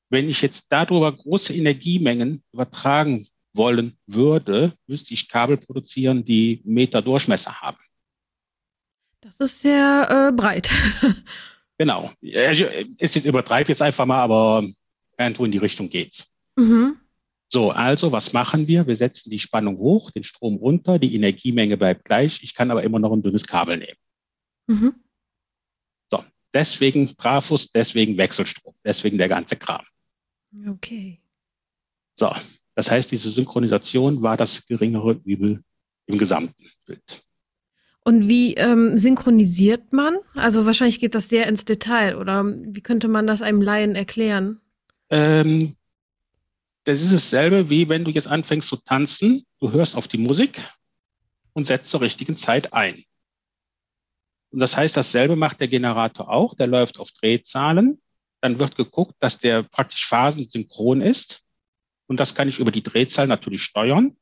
wenn 0.08 0.28
ich 0.28 0.42
jetzt 0.42 0.66
darüber 0.68 1.10
große 1.12 1.54
Energiemengen 1.54 2.42
übertragen 2.52 3.26
wollen 3.52 3.96
würde, 4.06 4.72
müsste 4.86 5.14
ich 5.14 5.28
Kabel 5.28 5.56
produzieren, 5.56 6.24
die 6.24 6.60
Meter 6.64 7.02
Durchmesser 7.02 7.60
haben. 7.60 7.78
Das 9.20 9.40
ist 9.40 9.60
sehr 9.62 10.28
äh, 10.28 10.32
breit. 10.32 10.70
genau. 11.78 12.12
Also, 12.34 12.64
ist 12.98 13.14
jetzt 13.16 13.24
übertreibe 13.24 13.70
jetzt 13.70 13.82
einfach 13.82 14.06
mal, 14.06 14.20
aber 14.20 14.64
irgendwo 15.18 15.44
in 15.44 15.52
die 15.52 15.58
Richtung 15.58 15.88
geht's. 15.88 16.32
Mhm. 16.56 16.96
So, 17.48 17.70
also 17.70 18.12
was 18.12 18.32
machen 18.32 18.66
wir? 18.66 18.86
Wir 18.86 18.96
setzen 18.96 19.30
die 19.30 19.38
Spannung 19.38 19.78
hoch, 19.78 20.10
den 20.10 20.24
Strom 20.24 20.56
runter, 20.56 20.98
die 20.98 21.14
Energiemenge 21.14 21.76
bleibt 21.76 22.04
gleich. 22.04 22.42
Ich 22.42 22.54
kann 22.54 22.70
aber 22.70 22.82
immer 22.82 22.98
noch 22.98 23.12
ein 23.12 23.22
dünnes 23.22 23.46
Kabel 23.46 23.78
nehmen. 23.78 23.98
Mhm. 24.66 24.94
So, 26.10 26.24
deswegen 26.52 27.16
Trafos, 27.16 27.70
deswegen 27.70 28.18
Wechselstrom, 28.18 28.74
deswegen 28.84 29.16
der 29.16 29.28
ganze 29.28 29.56
Kram. 29.56 29.84
Okay. 30.68 31.20
So, 32.14 32.34
das 32.74 32.90
heißt, 32.90 33.10
diese 33.10 33.30
Synchronisation 33.30 34.22
war 34.22 34.36
das 34.36 34.66
geringere 34.66 35.20
Übel 35.24 35.62
im 36.06 36.18
gesamten 36.18 36.64
Bild. 36.84 37.22
Und 38.04 38.28
wie 38.28 38.54
ähm, 38.54 38.96
synchronisiert 38.96 39.92
man? 39.92 40.18
Also 40.34 40.64
wahrscheinlich 40.64 41.00
geht 41.00 41.14
das 41.14 41.28
sehr 41.28 41.48
ins 41.48 41.64
Detail, 41.64 42.16
oder 42.16 42.44
wie 42.44 42.80
könnte 42.80 43.08
man 43.08 43.26
das 43.26 43.42
einem 43.42 43.60
Laien 43.60 43.96
erklären? 43.96 44.60
Ähm, 45.10 45.74
das 46.84 47.02
ist 47.02 47.12
dasselbe, 47.12 47.68
wie 47.68 47.88
wenn 47.88 48.04
du 48.04 48.12
jetzt 48.12 48.28
anfängst 48.28 48.68
zu 48.68 48.76
tanzen, 48.76 49.44
du 49.58 49.72
hörst 49.72 49.96
auf 49.96 50.06
die 50.06 50.18
Musik 50.18 50.60
und 51.52 51.66
setzt 51.66 51.90
zur 51.90 52.00
richtigen 52.00 52.36
Zeit 52.36 52.72
ein. 52.72 53.02
Und 54.50 54.60
das 54.60 54.76
heißt, 54.76 54.96
dasselbe 54.96 55.34
macht 55.34 55.60
der 55.60 55.68
Generator 55.68 56.30
auch, 56.30 56.54
der 56.54 56.68
läuft 56.68 57.00
auf 57.00 57.10
Drehzahlen 57.10 58.00
dann 58.46 58.58
wird 58.60 58.76
geguckt, 58.76 59.14
dass 59.18 59.38
der 59.38 59.64
praktisch 59.64 60.06
phasensynchron 60.06 61.00
ist. 61.00 61.42
Und 62.06 62.20
das 62.20 62.34
kann 62.36 62.48
ich 62.48 62.60
über 62.60 62.70
die 62.70 62.82
Drehzahl 62.82 63.26
natürlich 63.26 63.64
steuern. 63.64 64.16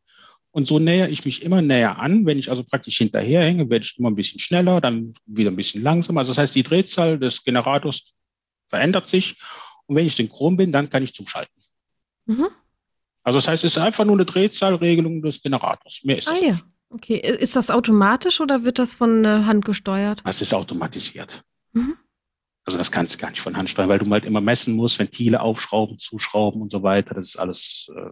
Und 0.50 0.66
so 0.66 0.78
näher 0.78 1.10
ich 1.10 1.24
mich 1.24 1.42
immer 1.42 1.60
näher 1.60 1.98
an. 1.98 2.24
Wenn 2.24 2.38
ich 2.38 2.48
also 2.48 2.64
praktisch 2.64 2.96
hinterherhänge, 2.96 3.68
werde 3.68 3.84
ich 3.84 3.98
immer 3.98 4.10
ein 4.10 4.14
bisschen 4.14 4.40
schneller, 4.40 4.80
dann 4.80 5.12
wieder 5.26 5.50
ein 5.50 5.56
bisschen 5.56 5.82
langsamer. 5.82 6.20
Also 6.20 6.30
das 6.30 6.38
heißt, 6.38 6.54
die 6.54 6.62
Drehzahl 6.62 7.18
des 7.18 7.44
Generators 7.44 8.14
verändert 8.68 9.08
sich. 9.08 9.36
Und 9.86 9.96
wenn 9.96 10.06
ich 10.06 10.14
synchron 10.14 10.56
bin, 10.56 10.72
dann 10.72 10.88
kann 10.88 11.02
ich 11.02 11.12
zuschalten. 11.12 11.54
Mhm. 12.24 12.46
Also 13.24 13.38
das 13.38 13.48
heißt, 13.48 13.64
es 13.64 13.76
ist 13.76 13.82
einfach 13.82 14.06
nur 14.06 14.16
eine 14.16 14.24
Drehzahlregelung 14.24 15.20
des 15.20 15.42
Generators. 15.42 16.00
Mehr 16.04 16.18
ist 16.18 16.28
Ah 16.28 16.32
das 16.32 16.40
ja, 16.40 16.52
nicht. 16.52 16.64
okay. 16.88 17.16
Ist 17.16 17.56
das 17.56 17.70
automatisch 17.70 18.40
oder 18.40 18.64
wird 18.64 18.78
das 18.78 18.94
von 18.94 19.24
äh, 19.24 19.42
Hand 19.44 19.66
gesteuert? 19.66 20.22
Das 20.24 20.40
ist 20.40 20.54
automatisiert. 20.54 21.42
Mhm. 21.72 21.96
Also 22.64 22.78
das 22.78 22.90
kannst 22.90 23.14
du 23.14 23.18
gar 23.18 23.30
nicht 23.30 23.40
von 23.40 23.56
Hand 23.56 23.68
steuern, 23.68 23.88
weil 23.88 23.98
du 23.98 24.10
halt 24.10 24.24
immer 24.24 24.40
messen 24.40 24.74
musst, 24.74 24.98
Ventile 24.98 25.40
aufschrauben, 25.40 25.98
zuschrauben 25.98 26.62
und 26.62 26.72
so 26.72 26.82
weiter. 26.82 27.14
Das 27.14 27.28
ist 27.28 27.36
alles, 27.36 27.90
äh, 27.94 28.10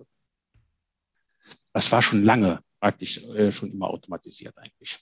das 1.73 1.91
war 1.91 2.03
schon 2.03 2.23
lange 2.23 2.63
praktisch 2.81 3.19
äh, 3.19 3.51
schon 3.53 3.71
immer 3.71 3.89
automatisiert 3.89 4.59
eigentlich. 4.59 4.99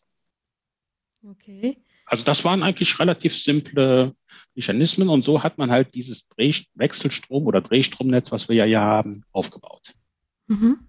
Okay. 1.26 1.83
Also 2.07 2.25
das 2.25 2.45
waren 2.45 2.62
eigentlich 2.62 2.99
relativ 2.99 3.37
simple 3.37 4.14
Mechanismen 4.54 5.09
und 5.09 5.23
so 5.23 5.42
hat 5.42 5.59
man 5.59 5.71
halt 5.71 5.95
dieses 5.95 6.28
Dreh 6.28 6.52
Wechselstrom 6.75 7.47
oder 7.47 7.61
Drehstromnetz, 7.61 8.33
was 8.33 8.49
wir 8.49 8.57
ja 8.57 8.64
hier 8.64 8.80
haben, 8.80 9.25
aufgebaut. 9.33 9.95
Mhm. 10.47 10.88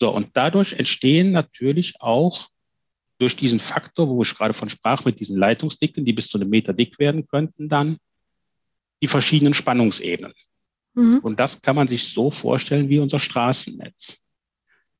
So, 0.00 0.10
und 0.10 0.30
dadurch 0.34 0.74
entstehen 0.74 1.32
natürlich 1.32 2.00
auch 2.00 2.48
durch 3.18 3.36
diesen 3.36 3.60
Faktor, 3.60 4.08
wo 4.08 4.22
ich 4.22 4.34
gerade 4.34 4.54
von 4.54 4.68
sprach, 4.68 5.04
mit 5.04 5.20
diesen 5.20 5.36
Leitungsdicken, 5.36 6.04
die 6.04 6.12
bis 6.12 6.28
zu 6.28 6.38
einem 6.38 6.50
Meter 6.50 6.72
dick 6.72 6.98
werden 6.98 7.26
könnten, 7.26 7.68
dann 7.68 7.98
die 9.02 9.08
verschiedenen 9.08 9.54
Spannungsebenen. 9.54 10.32
Mhm. 10.94 11.18
Und 11.18 11.40
das 11.40 11.62
kann 11.62 11.76
man 11.76 11.88
sich 11.88 12.12
so 12.12 12.30
vorstellen 12.30 12.88
wie 12.88 12.98
unser 12.98 13.18
Straßennetz. 13.18 14.18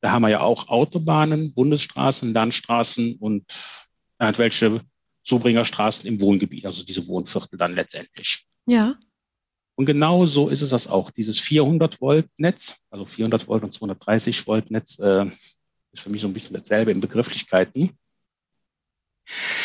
Da 0.00 0.10
haben 0.10 0.22
wir 0.22 0.28
ja 0.28 0.40
auch 0.40 0.68
Autobahnen, 0.68 1.54
Bundesstraßen, 1.54 2.32
Landstraßen 2.32 3.16
und 3.16 3.44
irgendwelche 4.18 4.80
Zubringerstraßen 5.24 6.06
im 6.06 6.20
Wohngebiet, 6.20 6.66
also 6.66 6.84
diese 6.84 7.06
Wohnviertel 7.08 7.58
dann 7.58 7.74
letztendlich. 7.74 8.46
Ja. 8.66 8.96
Und 9.74 9.86
genau 9.86 10.24
so 10.26 10.48
ist 10.48 10.62
es 10.62 10.70
das 10.70 10.86
auch. 10.86 11.10
Dieses 11.10 11.38
400 11.38 12.00
Volt 12.00 12.28
Netz, 12.38 12.76
also 12.90 13.04
400 13.04 13.46
Volt 13.48 13.64
und 13.64 13.72
230 13.72 14.46
Volt 14.46 14.70
Netz, 14.70 14.98
äh, 14.98 15.26
ist 15.92 16.02
für 16.02 16.10
mich 16.10 16.22
so 16.22 16.28
ein 16.28 16.32
bisschen 16.32 16.54
dasselbe 16.54 16.92
in 16.92 17.00
Begrifflichkeiten. 17.00 17.98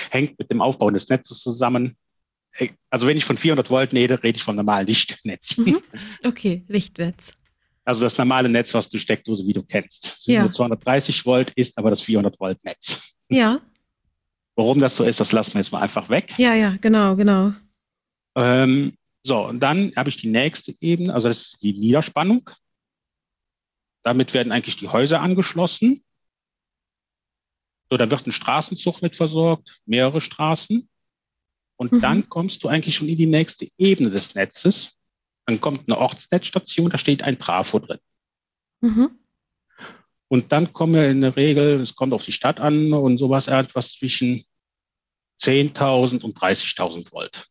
Hängt 0.09 0.37
mit 0.39 0.49
dem 0.51 0.61
Aufbau 0.61 0.89
des 0.89 1.09
Netzes 1.09 1.39
zusammen. 1.41 1.97
Also 2.89 3.07
wenn 3.07 3.17
ich 3.17 3.25
von 3.25 3.37
400 3.37 3.69
Volt 3.69 3.93
rede, 3.93 4.21
rede 4.23 4.35
ich 4.37 4.43
vom 4.43 4.55
normalen 4.55 4.87
Lichtnetz. 4.87 5.57
Mhm. 5.57 5.81
Okay, 6.25 6.63
Lichtnetz. 6.67 7.33
Also 7.85 8.01
das 8.01 8.17
normale 8.17 8.49
Netz, 8.49 8.73
was 8.73 8.89
du 8.89 8.99
Steckdose, 8.99 9.45
wie 9.47 9.53
du 9.53 9.63
kennst. 9.63 10.27
Ja. 10.27 10.41
nur 10.41 10.51
230 10.51 11.25
Volt, 11.25 11.51
ist 11.51 11.77
aber 11.77 11.89
das 11.89 12.01
400 12.01 12.39
Volt 12.39 12.63
Netz. 12.63 13.07
Ja, 13.33 13.61
Warum 14.55 14.79
das 14.79 14.97
so 14.97 15.03
ist, 15.03 15.19
das 15.19 15.31
lassen 15.31 15.53
wir 15.53 15.61
jetzt 15.61 15.71
mal 15.71 15.79
einfach 15.81 16.09
weg. 16.09 16.37
ja, 16.37 16.53
ja, 16.53 16.75
genau, 16.81 17.15
genau. 17.15 17.53
Ähm, 18.35 18.97
so, 19.23 19.47
und 19.47 19.59
dann 19.59 19.93
habe 19.95 20.09
ich 20.09 20.17
die 20.17 20.27
nächste 20.29 20.73
Ebene, 20.81 21.13
also 21.13 21.27
das 21.27 21.41
ist 21.41 21.63
die 21.63 21.73
Niederspannung. 21.73 22.49
Damit 24.03 24.33
werden 24.33 24.51
eigentlich 24.51 24.77
die 24.77 24.89
Häuser 24.89 25.21
angeschlossen. 25.21 26.03
So, 27.91 27.97
da 27.97 28.09
wird 28.09 28.25
ein 28.25 28.31
Straßenzug 28.31 29.01
mit 29.01 29.17
versorgt, 29.17 29.81
mehrere 29.85 30.21
Straßen. 30.21 30.89
Und 31.75 31.91
Mhm. 31.91 32.01
dann 32.01 32.29
kommst 32.29 32.63
du 32.63 32.69
eigentlich 32.69 32.95
schon 32.95 33.09
in 33.09 33.17
die 33.17 33.25
nächste 33.25 33.67
Ebene 33.77 34.09
des 34.09 34.33
Netzes. 34.33 34.97
Dann 35.45 35.59
kommt 35.59 35.89
eine 35.89 35.97
Ortsnetzstation, 35.97 36.89
da 36.89 36.97
steht 36.97 37.23
ein 37.23 37.37
Trafo 37.37 37.79
drin. 37.79 37.99
Mhm. 38.79 39.19
Und 40.29 40.53
dann 40.53 40.71
kommen 40.71 40.93
wir 40.93 41.09
in 41.09 41.19
der 41.19 41.35
Regel, 41.35 41.81
es 41.81 41.93
kommt 41.93 42.13
auf 42.13 42.23
die 42.23 42.31
Stadt 42.31 42.61
an 42.61 42.93
und 42.93 43.17
sowas, 43.17 43.47
etwas 43.47 43.91
zwischen 43.91 44.45
10.000 45.41 46.23
und 46.23 46.37
30.000 46.37 47.11
Volt. 47.11 47.45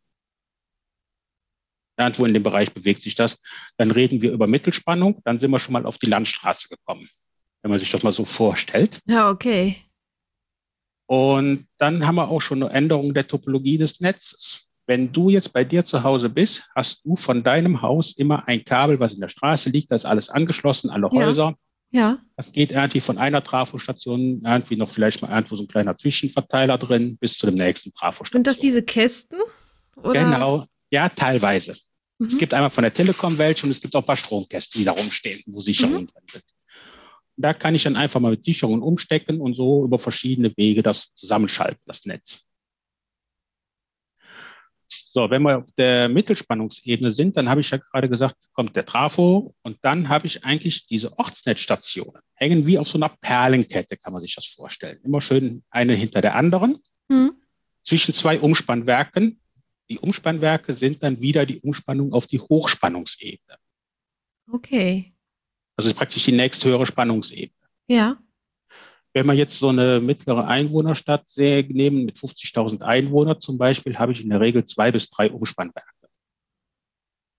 Irgendwo 1.99 2.25
in 2.25 2.33
dem 2.33 2.43
Bereich 2.43 2.73
bewegt 2.73 3.03
sich 3.03 3.15
das. 3.15 3.37
Dann 3.77 3.91
reden 3.91 4.23
wir 4.23 4.33
über 4.33 4.47
Mittelspannung, 4.47 5.21
dann 5.25 5.39
sind 5.39 5.51
wir 5.51 5.59
schon 5.59 5.75
mal 5.75 5.85
auf 5.85 5.99
die 5.99 6.07
Landstraße 6.07 6.69
gekommen, 6.69 7.07
wenn 7.61 7.71
man 7.71 7.79
sich 7.79 7.91
das 7.91 8.03
mal 8.03 8.13
so 8.15 8.25
vorstellt. 8.25 9.01
Ja, 9.05 9.29
okay. 9.29 9.77
Und 11.11 11.67
dann 11.79 12.07
haben 12.07 12.15
wir 12.15 12.29
auch 12.29 12.41
schon 12.41 12.63
eine 12.63 12.73
Änderung 12.73 13.15
der 13.15 13.27
Topologie 13.27 13.79
des 13.79 13.99
Netzes. 13.99 14.69
Wenn 14.87 15.11
du 15.13 15.29
jetzt 15.29 15.53
bei 15.53 15.65
dir 15.65 15.85
zu 15.85 16.05
Hause 16.05 16.29
bist, 16.29 16.63
hast 16.77 17.05
du 17.05 17.17
von 17.17 17.43
deinem 17.43 17.83
Haus 17.83 18.13
immer 18.17 18.47
ein 18.47 18.65
Kabel, 18.65 19.01
was 19.01 19.15
in 19.15 19.21
der 19.21 19.29
Straße 19.29 19.71
liegt, 19.71 19.91
da 19.91 19.97
ist 19.97 20.05
alles 20.05 20.31
angeschlossen, 20.31 20.89
alle 20.89 21.09
Ja. 21.13 21.27
Häuser. 21.27 21.55
Ja. 21.91 22.19
Das 22.37 22.53
geht 22.53 22.71
irgendwie 22.71 23.01
von 23.01 23.19
einer 23.19 23.43
Trafostation, 23.43 24.43
irgendwie 24.45 24.77
noch 24.77 24.89
vielleicht 24.89 25.21
mal 25.21 25.33
irgendwo 25.33 25.57
so 25.57 25.65
ein 25.65 25.67
kleiner 25.69 25.97
Zwischenverteiler 25.99 26.79
drin, 26.79 27.17
bis 27.19 27.37
zu 27.39 27.47
dem 27.47 27.57
nächsten 27.57 27.93
Trafostation. 27.93 28.39
Sind 28.39 28.47
das 28.47 28.61
diese 28.61 28.85
Kästen? 28.85 29.41
Oder? 29.97 30.13
Genau, 30.25 30.65
ja, 30.93 31.09
teilweise. 31.09 31.73
Es 31.73 32.35
Mhm. 32.35 32.39
gibt 32.39 32.55
einmal 32.55 32.71
von 32.71 32.83
der 32.83 32.95
Telekom 32.95 33.37
welche 33.37 33.67
und 33.67 33.73
es 33.73 33.81
gibt 33.81 33.97
auch 33.97 34.03
ein 34.03 34.07
paar 34.07 34.17
Stromkästen, 34.17 34.79
die 34.79 34.85
da 34.85 34.93
rumstehen, 34.93 35.43
wo 35.47 35.61
Sicherungen 35.61 36.07
drin 36.07 36.23
sind. 36.31 36.45
Da 37.41 37.55
kann 37.55 37.75
ich 37.75 37.85
dann 37.85 37.97
einfach 37.97 38.21
mal 38.21 38.31
mit 38.31 38.45
Sicherungen 38.45 38.83
umstecken 38.83 39.41
und 39.41 39.55
so 39.55 39.85
über 39.85 39.99
verschiedene 39.99 40.53
Wege 40.57 40.83
das 40.83 41.15
zusammenschalten, 41.15 41.83
das 41.87 42.05
Netz. 42.07 42.47
So, 45.13 45.29
wenn 45.29 45.43
wir 45.43 45.59
auf 45.59 45.73
der 45.77 46.09
Mittelspannungsebene 46.09 47.11
sind, 47.11 47.37
dann 47.37 47.49
habe 47.49 47.61
ich 47.61 47.71
ja 47.71 47.79
gerade 47.79 48.09
gesagt, 48.09 48.37
kommt 48.53 48.77
der 48.77 48.87
Trafo 48.87 49.55
und 49.63 49.79
dann 49.83 50.09
habe 50.09 50.27
ich 50.27 50.45
eigentlich 50.45 50.87
diese 50.87 51.19
Ortsnetzstationen. 51.19 52.23
Hängen 52.35 52.67
wie 52.67 52.79
auf 52.79 52.89
so 52.89 52.97
einer 52.97 53.09
Perlenkette, 53.09 53.97
kann 53.97 54.13
man 54.13 54.23
sich 54.23 54.35
das 54.35 54.47
vorstellen. 54.47 55.01
Immer 55.03 55.21
schön 55.21 55.65
eine 55.71 55.95
hinter 55.95 56.21
der 56.21 56.37
anderen 56.37 56.79
Mhm. 57.09 57.33
zwischen 57.83 58.15
zwei 58.15 58.39
Umspannwerken. 58.39 59.41
Die 59.89 59.99
Umspannwerke 59.99 60.75
sind 60.77 61.03
dann 61.03 61.21
wieder 61.21 61.45
die 61.45 61.59
Umspannung 61.59 62.13
auf 62.13 62.29
die 62.29 62.39
Hochspannungsebene. 62.39 63.59
Okay. 64.53 65.13
Also 65.81 65.95
praktisch 65.95 66.25
die 66.25 66.33
nächsthöhere 66.33 66.85
Spannungsebene. 66.85 67.53
Ja. 67.89 68.19
Wenn 69.15 69.27
wir 69.27 69.33
jetzt 69.33 69.59
so 69.59 69.69
eine 69.69 69.99
mittlere 69.99 70.47
Einwohnerstadt 70.47 71.25
nehmen 71.37 72.05
mit 72.05 72.19
50.000 72.19 72.83
Einwohnern 72.83 73.41
zum 73.41 73.57
Beispiel, 73.57 73.99
habe 73.99 74.13
ich 74.13 74.23
in 74.23 74.29
der 74.29 74.41
Regel 74.41 74.67
zwei 74.67 74.93
bis 74.93 75.09
drei 75.09 75.31
Umspannwerke. 75.31 75.89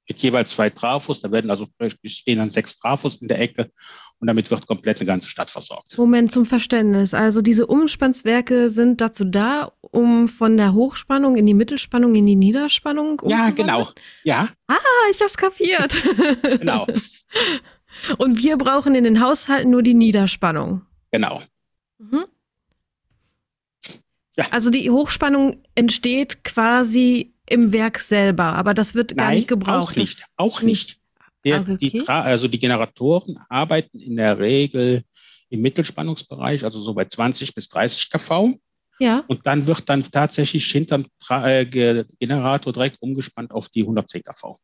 Mit 0.09 0.17
jeweils 0.17 0.51
zwei 0.51 0.71
Trafos, 0.71 1.21
da 1.21 1.31
werden 1.31 1.51
also 1.51 1.67
stehen 2.03 2.39
dann 2.39 2.49
sechs 2.49 2.79
Trafos 2.79 3.17
in 3.17 3.27
der 3.27 3.39
Ecke 3.39 3.71
und 4.19 4.27
damit 4.27 4.49
wird 4.49 4.65
komplett 4.65 4.99
eine 4.99 5.05
ganze 5.05 5.29
Stadt 5.29 5.51
versorgt. 5.51 5.95
Moment 5.97 6.31
zum 6.31 6.47
Verständnis. 6.47 7.13
Also 7.13 7.41
diese 7.41 7.67
Umspannswerke 7.67 8.71
sind 8.71 8.99
dazu 8.99 9.23
da, 9.23 9.71
um 9.81 10.27
von 10.27 10.57
der 10.57 10.73
Hochspannung 10.73 11.35
in 11.35 11.45
die 11.45 11.53
Mittelspannung 11.53 12.15
in 12.15 12.25
die 12.25 12.35
Niederspannung 12.35 13.21
Ja, 13.27 13.51
genau. 13.51 13.89
Ja, 14.23 14.49
Ah, 14.67 14.77
ich 15.11 15.21
hab's 15.21 15.37
kapiert. 15.37 16.01
genau, 16.59 16.87
Und 18.17 18.41
wir 18.41 18.57
brauchen 18.57 18.95
in 18.95 19.03
den 19.03 19.21
Haushalten 19.21 19.69
nur 19.71 19.83
die 19.83 19.93
Niederspannung. 19.93 20.81
genau. 21.11 21.41
Mhm. 21.99 22.25
Ja. 24.37 24.45
Also 24.51 24.69
die 24.69 24.89
Hochspannung 24.89 25.61
entsteht 25.75 26.43
quasi 26.43 27.33
im 27.49 27.73
Werk 27.73 27.99
selber, 27.99 28.43
aber 28.45 28.73
das 28.73 28.95
wird 28.95 29.17
gar 29.17 29.27
Nein, 29.27 29.37
nicht 29.37 29.47
gebraucht. 29.49 29.91
auch 29.91 29.95
nicht. 29.95 30.23
Auch 30.37 30.61
nicht. 30.61 30.99
Der, 31.43 31.57
Ah, 31.57 31.61
okay. 31.61 31.77
die, 31.77 32.07
also 32.07 32.47
die 32.47 32.59
Generatoren 32.59 33.39
arbeiten 33.49 33.99
in 33.99 34.15
der 34.15 34.39
Regel 34.39 35.03
im 35.49 35.61
Mittelspannungsbereich, 35.61 36.63
also 36.63 36.79
so 36.79 36.93
bei 36.93 37.05
20 37.05 37.53
bis 37.53 37.67
30 37.69 38.09
kV. 38.09 38.53
Ja, 38.99 39.23
Und 39.27 39.45
dann 39.47 39.65
wird 39.67 39.89
dann 39.89 40.09
tatsächlich 40.09 40.65
hinterm 40.71 41.07
Tra 41.19 41.49
äh, 41.49 41.65
Ge- 41.65 42.05
Generator 42.19 42.71
direkt 42.71 42.97
umgespannt 43.01 43.51
auf 43.51 43.67
die 43.69 43.81
110 43.81 44.21
kV, 44.23 44.57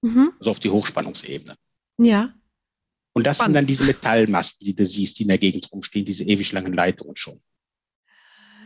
mhm. 0.00 0.32
also 0.40 0.50
auf 0.50 0.58
die 0.60 0.70
Hochspannungsebene. 0.70 1.54
ja, 1.98 2.30
Und 3.12 3.26
das 3.26 3.38
Spannend. 3.38 3.48
sind 3.48 3.54
dann 3.54 3.66
diese 3.66 3.84
Metallmasten, 3.84 4.64
die 4.64 4.74
du 4.74 4.86
siehst, 4.86 5.18
die 5.18 5.22
in 5.22 5.28
der 5.28 5.38
Gegend 5.38 5.70
rumstehen, 5.70 6.06
diese 6.06 6.24
ewig 6.24 6.52
langen 6.52 6.72
Leitungen 6.72 7.16
schon. 7.16 7.38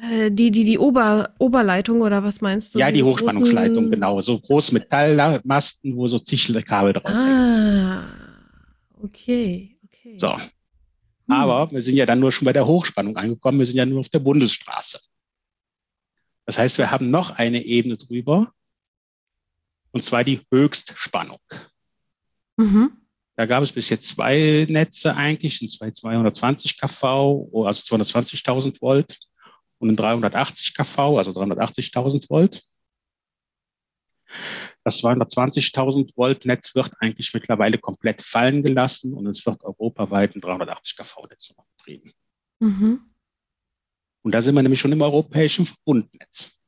Äh, 0.03 0.31
die, 0.31 0.51
die, 0.51 0.65
die 0.65 0.79
Ober, 0.79 1.35
Oberleitung 1.39 2.01
oder 2.01 2.23
was 2.23 2.41
meinst 2.41 2.75
du? 2.75 2.79
ja, 2.79 2.91
die 2.91 3.03
Hochspannungsleitung, 3.03 3.91
genau. 3.91 4.21
So 4.21 4.39
große 4.39 4.73
Metallmasten, 4.73 5.97
wo 5.97 6.07
so 6.09 6.19
zig 6.19 6.53
Kabel 6.65 6.93
drauf 6.93 7.09
hängen. 7.13 7.19
Ah, 7.19 8.09
okay, 9.03 9.77
okay. 9.85 10.17
So. 10.19 10.37
Hm. 10.37 11.35
Aber 11.35 11.71
wir 11.73 11.83
sind 11.83 11.97
ja 11.97 12.07
dann 12.07 12.21
nur 12.21 12.31
schon 12.31 12.45
bei 12.45 12.53
der 12.53 12.67
Hochspannung 12.67 13.17
angekommen. 13.17 13.59
Wir 13.59 13.67
sind 13.67 13.77
ja 13.77 13.87
nur 13.87 14.01
auf 14.01 14.09
der 14.09 14.21
Bundesstraße. 14.21 15.01
Das 16.45 16.59
heißt, 16.59 16.79
wir 16.79 16.91
haben 16.91 17.11
noch 17.11 17.31
eine 17.31 17.65
Ebene 17.65 17.97
drüber. 17.97 18.53
Und 19.91 20.05
zwar 20.05 20.25
die 20.25 20.41
Höchstspannung. 20.53 21.41
Mhm. 22.57 22.93
Da 23.37 23.45
gab 23.45 23.63
es 23.63 23.73
bis 23.73 23.91
jetzt 23.91 24.09
zwei 24.09 24.67
Netze 24.69 25.15
eigentlich, 25.15 25.61
ein 25.61 25.69
zwei 25.69 25.91
220 25.91 26.79
kV, 26.79 27.51
also 27.67 27.97
220.000 27.97 28.81
Volt 28.81 29.19
und 29.79 29.91
ein 29.91 29.97
380 29.97 30.75
kV, 30.75 31.19
also 31.19 31.33
380.000 31.33 32.31
Volt. 32.31 32.63
Das 34.85 35.03
220.000 35.03 36.17
Volt 36.17 36.47
Netz 36.47 36.75
wird 36.75 36.93
eigentlich 37.01 37.35
mittlerweile 37.35 37.77
komplett 37.77 38.23
fallen 38.23 38.63
gelassen 38.63 39.13
und 39.13 39.27
es 39.27 39.45
wird 39.45 39.63
europaweit 39.65 40.35
ein 40.35 40.41
380 40.41 40.97
kV 40.97 41.27
Netz 41.29 41.55
betrieben. 41.77 42.13
Mhm. 42.61 43.01
Und 44.23 44.33
da 44.33 44.41
sind 44.41 44.55
wir 44.55 44.63
nämlich 44.63 44.81
schon 44.81 44.93
im 44.93 45.03
europäischen 45.03 45.67
Verbundnetz. 45.67 46.59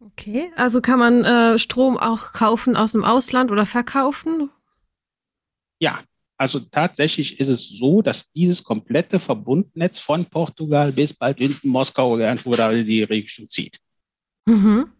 Okay, 0.00 0.52
also 0.56 0.80
kann 0.80 0.98
man 0.98 1.24
äh, 1.24 1.58
Strom 1.58 1.96
auch 1.96 2.32
kaufen 2.32 2.76
aus 2.76 2.92
dem 2.92 3.04
Ausland 3.04 3.50
oder 3.50 3.66
verkaufen? 3.66 4.50
Ja, 5.78 6.00
Also 6.38 6.60
tatsächlich 6.60 7.40
ist 7.40 7.48
es 7.48 7.68
so, 7.68 8.02
dass 8.02 8.30
dieses 8.32 8.62
komplette 8.62 9.18
Verbundnetz 9.18 9.98
von 9.98 10.26
Portugal 10.26 10.92
bis 10.92 11.14
bald 11.14 11.38
hinten 11.38 11.68
Moskau 11.68 12.12
oder 12.12 12.28
irgendwo 12.28 12.52
da 12.52 12.72
die 12.72 13.02
Richtung 13.02 13.48
zieht. 13.48 13.78
Mhm. 14.46 14.90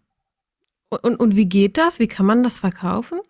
Und, 0.88 1.16
und 1.16 1.36
wie 1.36 1.46
geht 1.46 1.76
das? 1.76 1.98
Wie 1.98 2.06
kann 2.06 2.26
man 2.26 2.42
das 2.42 2.60
verkaufen? 2.60 3.20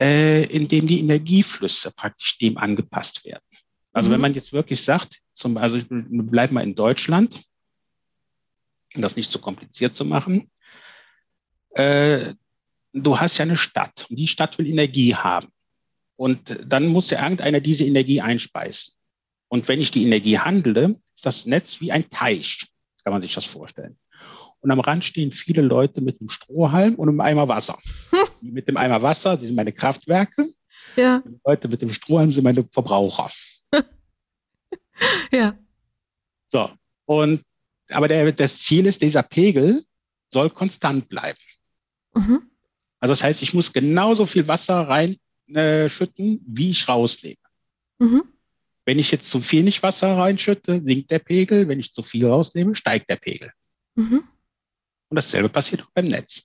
Äh, 0.00 0.44
indem 0.44 0.86
die 0.86 1.00
Energieflüsse 1.00 1.90
praktisch 1.90 2.38
dem 2.38 2.56
angepasst 2.56 3.24
werden. 3.24 3.44
Also 3.92 4.08
mhm. 4.08 4.14
wenn 4.14 4.20
man 4.20 4.34
jetzt 4.34 4.52
wirklich 4.52 4.82
sagt, 4.82 5.20
zum, 5.32 5.56
also 5.58 5.78
bleiben 5.88 6.54
wir 6.54 6.62
in 6.62 6.74
Deutschland, 6.74 7.42
um 8.94 9.02
das 9.02 9.16
nicht 9.16 9.30
so 9.30 9.38
kompliziert 9.38 9.94
zu 9.94 10.04
machen, 10.04 10.50
äh, 11.70 12.34
du 12.92 13.20
hast 13.20 13.36
ja 13.36 13.42
eine 13.42 13.56
Stadt 13.58 14.06
und 14.08 14.16
die 14.16 14.26
Stadt 14.26 14.56
will 14.58 14.66
Energie 14.66 15.14
haben. 15.14 15.48
Und 16.16 16.58
dann 16.66 16.86
muss 16.86 17.10
ja 17.10 17.22
irgendeiner 17.22 17.60
diese 17.60 17.84
Energie 17.84 18.20
einspeisen. 18.20 18.94
Und 19.48 19.68
wenn 19.68 19.80
ich 19.80 19.90
die 19.90 20.04
Energie 20.04 20.38
handle, 20.38 20.96
ist 21.14 21.26
das 21.26 21.46
Netz 21.46 21.80
wie 21.80 21.92
ein 21.92 22.08
Teich, 22.10 22.66
kann 23.04 23.12
man 23.12 23.22
sich 23.22 23.34
das 23.34 23.44
vorstellen. 23.44 23.96
Und 24.60 24.70
am 24.70 24.80
Rand 24.80 25.04
stehen 25.04 25.30
viele 25.30 25.62
Leute 25.62 26.00
mit 26.00 26.20
einem 26.20 26.28
Strohhalm 26.28 26.94
und 26.96 27.08
einem 27.08 27.20
Eimer 27.20 27.46
Wasser. 27.46 27.78
Die 28.40 28.50
mit 28.50 28.66
dem 28.68 28.76
Eimer 28.76 29.02
Wasser, 29.02 29.36
die 29.36 29.46
sind 29.46 29.54
meine 29.54 29.72
Kraftwerke. 29.72 30.48
Ja. 30.96 31.22
Die 31.24 31.38
Leute 31.44 31.68
mit 31.68 31.82
dem 31.82 31.92
Strohhalm 31.92 32.32
sind 32.32 32.44
meine 32.44 32.64
Verbraucher. 32.70 33.30
ja. 35.30 35.56
So. 36.50 36.70
Und, 37.04 37.42
aber 37.90 38.08
der, 38.08 38.32
das 38.32 38.58
Ziel 38.58 38.86
ist, 38.86 39.02
dieser 39.02 39.22
Pegel 39.22 39.84
soll 40.32 40.50
konstant 40.50 41.08
bleiben. 41.08 41.38
Mhm. 42.14 42.50
Also 42.98 43.12
das 43.12 43.22
heißt, 43.22 43.42
ich 43.42 43.54
muss 43.54 43.72
genauso 43.72 44.26
viel 44.26 44.48
Wasser 44.48 44.88
reinschütten, 44.88 45.25
äh, 45.54 45.88
wie 45.88 46.70
ich 46.70 46.88
rauslege. 46.88 47.40
Mhm. 47.98 48.24
Wenn 48.84 48.98
ich 48.98 49.10
jetzt 49.10 49.30
zu 49.30 49.40
viel 49.40 49.64
nicht 49.64 49.82
Wasser 49.82 50.16
reinschütte, 50.16 50.80
sinkt 50.80 51.10
der 51.10 51.18
Pegel. 51.18 51.68
Wenn 51.68 51.80
ich 51.80 51.92
zu 51.92 52.02
viel 52.02 52.26
rausnehme, 52.26 52.76
steigt 52.76 53.10
der 53.10 53.16
Pegel. 53.16 53.50
Mhm. 53.96 54.22
Und 55.08 55.16
dasselbe 55.16 55.48
passiert 55.48 55.82
auch 55.82 55.90
beim 55.92 56.08
Netz. 56.08 56.44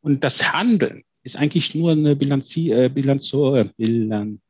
Und 0.00 0.22
das 0.22 0.52
Handeln 0.52 1.02
ist 1.22 1.36
eigentlich 1.36 1.74
nur 1.74 1.92
eine 1.92 2.14
Bilanzi 2.14 2.70
äh, 2.70 2.88
Bilanzo 2.88 3.56
äh, 3.56 3.64
Bilan 3.76 4.40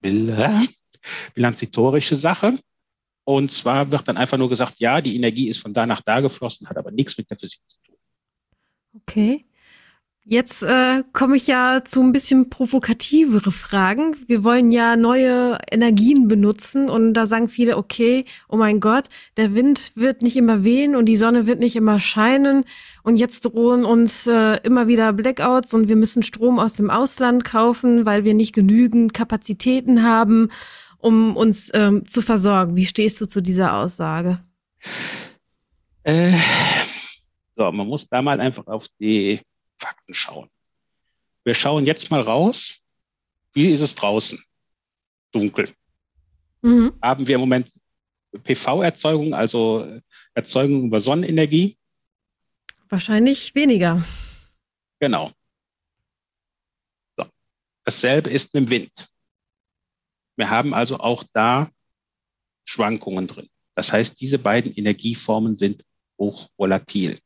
Bilan 0.00 0.68
bilanzitorische 1.34 2.16
Sache. 2.16 2.58
Und 3.24 3.52
zwar 3.52 3.90
wird 3.90 4.06
dann 4.08 4.16
einfach 4.16 4.38
nur 4.38 4.48
gesagt, 4.48 4.74
ja, 4.78 5.00
die 5.00 5.16
Energie 5.16 5.48
ist 5.48 5.60
von 5.60 5.72
da 5.72 5.86
nach 5.86 6.02
da 6.02 6.20
geflossen, 6.20 6.68
hat 6.68 6.76
aber 6.76 6.90
nichts 6.90 7.16
mit 7.16 7.30
der 7.30 7.38
Physik 7.38 7.60
zu 7.66 7.76
tun. 7.84 7.96
Okay. 8.94 9.46
Jetzt 10.32 10.62
äh, 10.62 11.02
komme 11.12 11.36
ich 11.36 11.48
ja 11.48 11.82
zu 11.84 12.00
ein 12.00 12.12
bisschen 12.12 12.50
provokativere 12.50 13.50
Fragen. 13.50 14.14
Wir 14.28 14.44
wollen 14.44 14.70
ja 14.70 14.94
neue 14.94 15.58
Energien 15.68 16.28
benutzen 16.28 16.88
und 16.88 17.14
da 17.14 17.26
sagen 17.26 17.48
viele, 17.48 17.76
okay, 17.76 18.24
oh 18.48 18.56
mein 18.56 18.78
Gott, 18.78 19.08
der 19.36 19.54
Wind 19.56 19.90
wird 19.96 20.22
nicht 20.22 20.36
immer 20.36 20.62
wehen 20.62 20.94
und 20.94 21.06
die 21.06 21.16
Sonne 21.16 21.48
wird 21.48 21.58
nicht 21.58 21.74
immer 21.74 21.98
scheinen 21.98 22.64
und 23.02 23.16
jetzt 23.16 23.40
drohen 23.40 23.84
uns 23.84 24.28
äh, 24.28 24.58
immer 24.62 24.86
wieder 24.86 25.12
Blackouts 25.12 25.74
und 25.74 25.88
wir 25.88 25.96
müssen 25.96 26.22
Strom 26.22 26.60
aus 26.60 26.74
dem 26.74 26.90
Ausland 26.90 27.44
kaufen, 27.44 28.06
weil 28.06 28.22
wir 28.22 28.34
nicht 28.34 28.54
genügend 28.54 29.12
Kapazitäten 29.12 30.04
haben, 30.04 30.50
um 30.98 31.36
uns 31.36 31.72
ähm, 31.74 32.06
zu 32.06 32.22
versorgen. 32.22 32.76
Wie 32.76 32.86
stehst 32.86 33.20
du 33.20 33.26
zu 33.26 33.40
dieser 33.40 33.74
Aussage? 33.74 34.38
Äh, 36.04 36.38
so, 37.56 37.72
man 37.72 37.88
muss 37.88 38.08
da 38.08 38.22
mal 38.22 38.38
einfach 38.38 38.68
auf 38.68 38.86
die 39.00 39.40
Fakten 39.80 40.14
schauen. 40.14 40.48
Wir 41.44 41.54
schauen 41.54 41.86
jetzt 41.86 42.10
mal 42.10 42.20
raus. 42.20 42.84
Wie 43.52 43.72
ist 43.72 43.80
es 43.80 43.94
draußen? 43.94 44.42
Dunkel. 45.32 45.72
Mhm. 46.62 46.92
Haben 47.02 47.26
wir 47.26 47.36
im 47.36 47.40
Moment 47.40 47.72
PV-Erzeugung, 48.44 49.34
also 49.34 50.00
Erzeugung 50.34 50.84
über 50.84 51.00
Sonnenenergie? 51.00 51.76
Wahrscheinlich 52.88 53.54
weniger. 53.54 54.04
Genau. 54.98 55.32
So. 57.16 57.24
Dasselbe 57.84 58.30
ist 58.30 58.52
mit 58.54 58.64
dem 58.64 58.70
Wind. 58.70 59.08
Wir 60.36 60.50
haben 60.50 60.74
also 60.74 60.98
auch 60.98 61.24
da 61.32 61.70
Schwankungen 62.64 63.26
drin. 63.26 63.48
Das 63.74 63.92
heißt, 63.92 64.20
diese 64.20 64.38
beiden 64.38 64.74
Energieformen 64.74 65.56
sind 65.56 65.84
hochvolatil. 66.18 67.18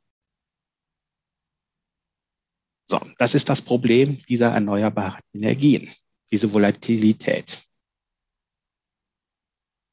So, 2.87 3.01
das 3.19 3.35
ist 3.35 3.49
das 3.49 3.63
Problem 3.63 4.23
dieser 4.29 4.51
erneuerbaren 4.51 5.23
Energien, 5.33 5.91
diese 6.31 6.53
Volatilität. 6.53 7.63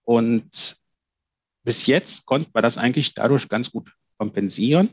Und 0.04 0.78
bis 1.64 1.86
jetzt 1.86 2.26
konnte 2.26 2.50
man 2.54 2.64
das 2.64 2.78
eigentlich 2.78 3.14
dadurch 3.14 3.48
ganz 3.48 3.72
gut 3.72 3.94
kompensieren. 4.18 4.90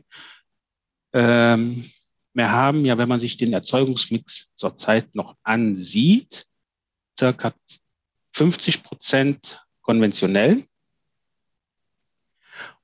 Ähm, 1.13 1.91
wir 2.33 2.51
haben 2.51 2.85
ja, 2.85 2.97
wenn 2.97 3.09
man 3.09 3.19
sich 3.19 3.37
den 3.37 3.53
Erzeugungsmix 3.53 4.49
zurzeit 4.55 5.13
noch 5.15 5.35
ansieht, 5.43 6.45
circa 7.17 7.53
50 8.33 8.83
Prozent 8.83 9.65
konventionell, 9.81 10.63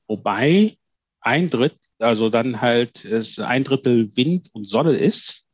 wobei 0.08 0.76
ein 1.22 1.50
Drittel, 1.50 1.80
also 2.00 2.30
dann 2.30 2.62
halt 2.62 3.06
ein 3.40 3.64
Drittel 3.64 4.16
Wind 4.16 4.50
und 4.54 4.66
Sonne 4.66 4.96
ist, 4.96 5.46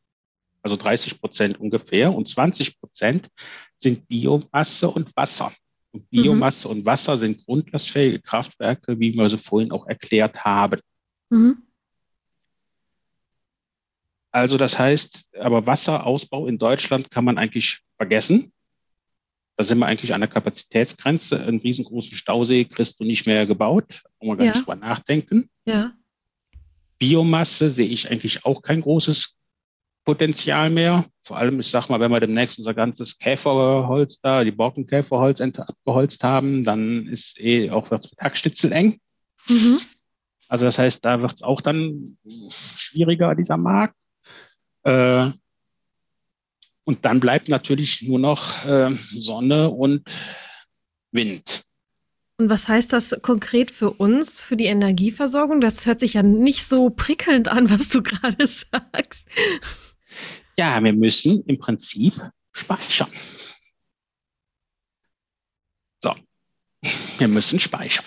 also 0.62 0.76
30 0.76 1.20
Prozent 1.20 1.60
ungefähr, 1.60 2.14
und 2.14 2.28
20 2.28 2.80
Prozent 2.80 3.30
sind 3.78 4.08
Biomasse 4.08 4.90
und 4.90 5.16
Wasser. 5.16 5.52
Und 5.92 6.10
Biomasse 6.10 6.68
mhm. 6.68 6.76
und 6.76 6.86
Wasser 6.86 7.18
sind 7.18 7.46
grundlastfähige 7.46 8.22
Kraftwerke, 8.22 9.00
wie 9.00 9.14
wir 9.14 9.30
sie 9.30 9.38
vorhin 9.38 9.72
auch 9.72 9.88
erklärt 9.88 10.46
haben. 10.46 10.80
Mhm. 11.30 11.64
Also 14.32 14.58
das 14.58 14.80
heißt, 14.80 15.28
aber 15.40 15.68
Wasserausbau 15.68 16.48
in 16.48 16.58
Deutschland 16.58 17.12
kann 17.12 17.26
man 17.26 17.38
eigentlich 17.38 17.82
vergessen. 17.98 18.54
Da 19.58 19.66
sind 19.66 19.80
wir 19.80 19.88
eigentlich 19.88 20.14
an 20.14 20.22
der 20.22 20.30
Kapazitätsgrenze. 20.30 21.42
Einen 21.42 21.60
riesengroßen 21.60 22.16
Stausee 22.16 22.64
kriegst 22.64 23.00
du 23.00 23.04
nicht 23.04 23.28
mehr 23.28 23.46
gebaut. 23.46 24.02
Da 24.04 24.10
muss 24.20 24.28
man 24.30 24.38
gar 24.38 24.46
ja. 24.46 24.54
nicht 24.54 24.62
drüber 24.62 24.78
nachdenken. 24.78 25.50
Ja. 25.66 25.94
Biomasse 27.02 27.72
sehe 27.72 27.88
ich 27.88 28.12
eigentlich 28.12 28.46
auch 28.46 28.62
kein 28.62 28.82
großes 28.82 29.36
Potenzial 30.06 30.70
mehr. 30.70 31.04
Vor 31.24 31.38
allem, 31.38 31.60
ich 31.60 31.68
sag 31.68 31.90
mal, 31.90 32.00
wenn 32.00 32.12
wir 32.12 32.20
demnächst 32.20 32.60
unser 32.60 32.76
ganzes 32.76 33.18
Käferholz 33.18 34.20
da, 34.22 34.44
die 34.44 34.52
Borkenkäferholz 34.52 35.42
abgeholzt 35.42 36.24
haben, 36.24 36.64
dann 36.64 37.08
ist 37.08 37.40
eh 37.40 37.72
auch 37.72 37.90
wird's 37.90 38.12
mit 38.12 38.22
Hackstitzel 38.22 38.72
eng. 38.72 39.00
Mhm. 39.48 39.80
Also 40.48 40.66
das 40.66 40.78
heißt, 40.78 41.04
da 41.04 41.20
wird 41.24 41.34
es 41.34 41.42
auch 41.42 41.62
dann 41.62 42.20
schwieriger, 42.50 43.34
dieser 43.34 43.58
Markt. 43.58 43.96
Äh, 44.84 45.32
und 46.84 47.04
dann 47.04 47.20
bleibt 47.20 47.50
natürlich 47.50 48.04
nur 48.04 48.20
noch 48.20 48.64
äh, 48.66 48.92
Sonne 48.92 49.72
und 49.72 50.08
Wind. 51.12 51.64
Und 52.42 52.50
was 52.50 52.68
heißt 52.68 52.92
das 52.92 53.16
konkret 53.22 53.70
für 53.70 53.92
uns, 53.92 54.42
für 54.42 54.58
die 54.58 54.66
Energieversorgung? 54.66 55.62
Das 55.62 55.86
hört 55.86 56.00
sich 56.00 56.16
ja 56.16 56.24
nicht 56.24 56.66
so 56.66 56.90
prickelnd 56.90 57.50
an, 57.50 57.70
was 57.70 57.90
du 57.90 58.02
gerade 58.04 58.48
sagst. 58.48 59.28
Ja, 60.58 60.84
wir 60.84 60.92
müssen 60.92 61.44
im 61.46 61.60
Prinzip 61.60 62.16
speichern. 62.52 63.12
So, 66.02 66.16
wir 67.20 67.28
müssen 67.28 67.60
speichern. 67.60 68.06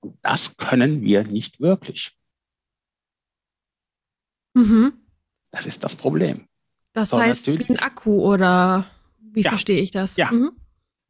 Und 0.00 0.18
das 0.20 0.58
können 0.58 1.00
wir 1.00 1.24
nicht 1.24 1.58
wirklich. 1.58 2.12
Mhm. 4.52 4.92
Das 5.52 5.64
ist 5.64 5.82
das 5.84 5.96
Problem. 5.96 6.48
Das 6.92 7.08
so, 7.08 7.18
heißt 7.18 7.46
wie 7.46 7.72
ein 7.72 7.78
Akku 7.78 8.20
oder 8.20 8.90
wie 9.22 9.40
ja. 9.40 9.52
verstehe 9.52 9.80
ich 9.80 9.90
das? 9.90 10.18
Ja. 10.18 10.30
Mhm. 10.30 10.59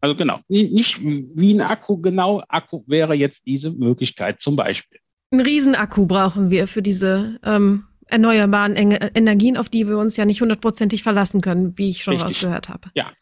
Also 0.01 0.15
genau, 0.15 0.41
nicht 0.49 1.01
wie 1.03 1.55
ein 1.55 1.61
Akku, 1.61 1.99
genau 1.99 2.43
Akku 2.49 2.83
wäre 2.87 3.15
jetzt 3.15 3.47
diese 3.47 3.71
Möglichkeit 3.71 4.41
zum 4.41 4.57
Beispiel. 4.57 4.99
Ein 5.31 5.41
Riesenakku 5.41 6.07
brauchen 6.07 6.51
wir 6.51 6.67
für 6.67 6.83
diese 6.83 7.39
ähm, 7.45 7.85
erneuerbaren 8.07 8.77
Energien, 8.77 9.57
auf 9.57 9.69
die 9.69 9.87
wir 9.87 9.99
uns 9.99 10.17
ja 10.17 10.25
nicht 10.25 10.41
hundertprozentig 10.41 11.03
verlassen 11.03 11.41
können, 11.41 11.77
wie 11.79 11.91
ich 11.91 12.03
schon 12.03 12.15
Richtig. 12.15 12.29
rausgehört 12.29 12.69
habe. 12.69 12.89
Ja, 12.95 13.13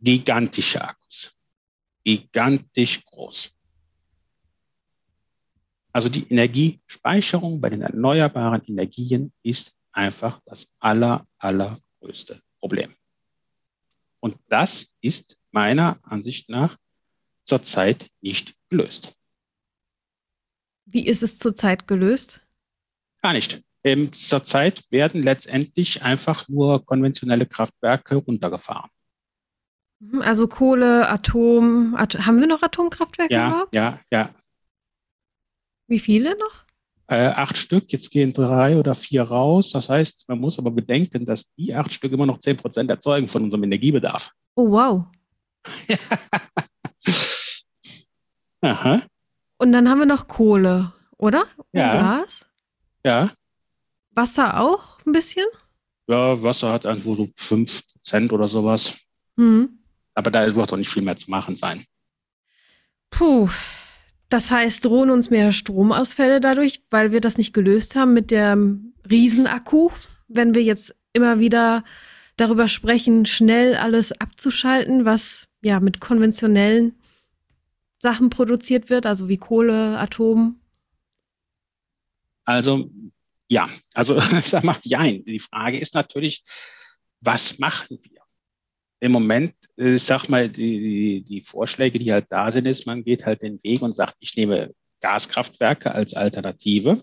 gigantische 0.00 0.82
Akkus, 0.82 1.36
gigantisch 2.04 3.04
groß. 3.04 3.54
Also 5.92 6.08
die 6.08 6.30
Energiespeicherung 6.30 7.60
bei 7.60 7.70
den 7.70 7.82
erneuerbaren 7.82 8.62
Energien 8.66 9.32
ist 9.42 9.74
einfach 9.92 10.40
das 10.46 10.68
aller, 10.78 11.26
allergrößte 11.38 12.40
Problem. 12.60 12.94
Und 14.20 14.36
das 14.48 14.92
ist 15.00 15.37
meiner 15.58 15.98
Ansicht 16.04 16.48
nach 16.48 16.76
zurzeit 17.44 18.06
nicht 18.20 18.54
gelöst. 18.70 19.12
Wie 20.84 21.04
ist 21.04 21.24
es 21.24 21.36
zurzeit 21.36 21.88
gelöst? 21.88 22.40
Gar 23.22 23.32
nicht. 23.32 23.60
Ähm, 23.82 24.12
zurzeit 24.12 24.84
werden 24.90 25.24
letztendlich 25.24 26.04
einfach 26.04 26.48
nur 26.48 26.86
konventionelle 26.86 27.44
Kraftwerke 27.44 28.14
runtergefahren. 28.14 28.88
Mhm, 29.98 30.22
also 30.22 30.46
Kohle, 30.46 31.08
Atom, 31.08 31.96
At 31.96 32.24
haben 32.24 32.38
wir 32.38 32.46
noch 32.46 32.62
Atomkraftwerke 32.62 33.34
ja, 33.34 33.48
überhaupt? 33.48 33.74
Ja, 33.74 33.98
ja. 34.12 34.30
Wie 35.88 35.98
viele 35.98 36.38
noch? 36.38 36.62
Äh, 37.08 37.32
acht 37.34 37.58
Stück, 37.58 37.90
jetzt 37.90 38.12
gehen 38.12 38.32
drei 38.32 38.76
oder 38.76 38.94
vier 38.94 39.24
raus. 39.24 39.72
Das 39.72 39.88
heißt, 39.88 40.28
man 40.28 40.38
muss 40.38 40.60
aber 40.60 40.70
bedenken, 40.70 41.26
dass 41.26 41.52
die 41.56 41.74
acht 41.74 41.92
Stück 41.92 42.12
immer 42.12 42.26
noch 42.26 42.38
zehn 42.38 42.56
Prozent 42.56 42.90
erzeugen 42.90 43.28
von 43.28 43.42
unserem 43.42 43.64
Energiebedarf. 43.64 44.30
Oh, 44.54 44.70
wow. 44.70 45.06
Aha. 48.60 49.02
Und 49.58 49.72
dann 49.72 49.88
haben 49.88 49.98
wir 49.98 50.06
noch 50.06 50.28
Kohle, 50.28 50.92
oder? 51.16 51.46
Und 51.56 51.66
Ja. 51.72 51.92
Gas? 51.92 52.46
Ja. 53.04 53.30
Wasser 54.12 54.60
auch 54.60 54.98
ein 55.06 55.12
bisschen? 55.12 55.46
Ja, 56.08 56.42
Wasser 56.42 56.72
hat 56.72 56.84
irgendwo 56.84 57.14
so 57.14 57.28
fünf 57.36 57.82
Prozent 57.92 58.32
oder 58.32 58.48
sowas. 58.48 58.98
Hm. 59.36 59.78
Aber 60.14 60.30
da 60.30 60.54
wird 60.54 60.72
doch 60.72 60.76
nicht 60.76 60.90
viel 60.90 61.02
mehr 61.02 61.16
zu 61.16 61.30
machen 61.30 61.54
sein. 61.54 61.84
Puh. 63.10 63.48
Das 64.28 64.50
heißt, 64.50 64.84
drohen 64.84 65.10
uns 65.10 65.30
mehr 65.30 65.52
Stromausfälle 65.52 66.40
dadurch, 66.40 66.82
weil 66.90 67.12
wir 67.12 67.20
das 67.20 67.38
nicht 67.38 67.54
gelöst 67.54 67.96
haben 67.96 68.12
mit 68.12 68.30
dem 68.30 68.94
Riesenakku, 69.08 69.90
wenn 70.28 70.54
wir 70.54 70.62
jetzt 70.62 70.94
immer 71.14 71.38
wieder 71.38 71.82
darüber 72.36 72.68
sprechen, 72.68 73.24
schnell 73.24 73.74
alles 73.74 74.12
abzuschalten, 74.12 75.04
was 75.04 75.47
ja 75.62 75.80
mit 75.80 76.00
konventionellen 76.00 76.94
Sachen 78.00 78.30
produziert 78.30 78.90
wird, 78.90 79.06
also 79.06 79.28
wie 79.28 79.38
Kohle, 79.38 79.98
Atom. 79.98 80.60
Also, 82.44 82.90
ja, 83.48 83.68
also 83.94 84.16
ich 84.38 84.48
sag 84.48 84.64
mal, 84.64 84.78
jein. 84.82 85.24
Die 85.24 85.40
Frage 85.40 85.78
ist 85.78 85.94
natürlich, 85.94 86.44
was 87.20 87.58
machen 87.58 87.98
wir? 88.02 88.22
Im 89.00 89.12
Moment, 89.12 89.54
äh, 89.76 89.96
ich 89.96 90.04
sag 90.04 90.28
mal, 90.28 90.48
die, 90.48 90.78
die, 90.80 91.22
die 91.22 91.42
Vorschläge, 91.42 91.98
die 91.98 92.12
halt 92.12 92.26
da 92.30 92.50
sind, 92.52 92.66
ist, 92.66 92.86
man 92.86 93.04
geht 93.04 93.26
halt 93.26 93.42
den 93.42 93.62
Weg 93.62 93.82
und 93.82 93.94
sagt, 93.94 94.16
ich 94.20 94.36
nehme 94.36 94.74
Gaskraftwerke 95.00 95.92
als 95.92 96.14
Alternative. 96.14 97.02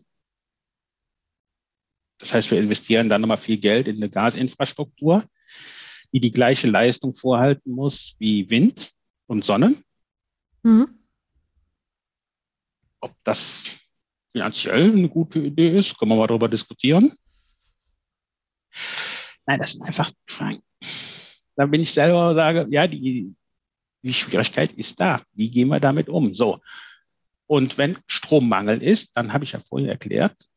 Das 2.17 2.33
heißt, 2.33 2.51
wir 2.51 2.59
investieren 2.59 3.09
dann 3.09 3.21
nochmal 3.21 3.37
viel 3.37 3.57
Geld 3.57 3.87
in 3.87 3.97
eine 3.97 4.09
Gasinfrastruktur, 4.09 5.23
die 6.15 6.21
die 6.21 6.31
gleiche 6.31 6.67
Leistung 6.67 7.13
vorhalten 7.13 7.71
muss 7.71 8.15
wie 8.19 8.49
Wind 8.49 8.93
und 9.27 9.43
Sonne. 9.43 9.75
Mhm. 10.63 10.87
Ob 13.01 13.13
das 13.25 13.65
finanziell 14.31 14.93
eine 14.93 15.09
gute 15.09 15.39
Idee 15.39 15.77
ist, 15.77 15.99
können 15.99 16.11
wir 16.11 16.15
mal 16.15 16.27
darüber 16.27 16.47
diskutieren. 16.47 17.11
Nein, 19.45 19.59
das 19.59 19.71
sind 19.73 19.81
einfach 19.81 20.09
Fragen. 20.25 20.63
Da 21.57 21.65
bin 21.65 21.81
ich 21.81 21.91
selber 21.91 22.29
und 22.29 22.35
sage, 22.35 22.65
ja, 22.69 22.87
die, 22.87 23.35
die 24.01 24.13
Schwierigkeit 24.13 24.71
ist 24.71 24.97
da. 24.97 25.21
Wie 25.33 25.51
gehen 25.51 25.67
wir 25.67 25.81
damit 25.81 26.07
um? 26.07 26.33
So. 26.33 26.61
Und 27.45 27.77
wenn 27.77 27.97
Strommangel 28.07 28.81
ist, 28.81 29.09
dann 29.17 29.33
habe 29.33 29.43
ich 29.43 29.51
ja 29.51 29.59
vorhin 29.59 29.89
erklärt, 29.89 30.47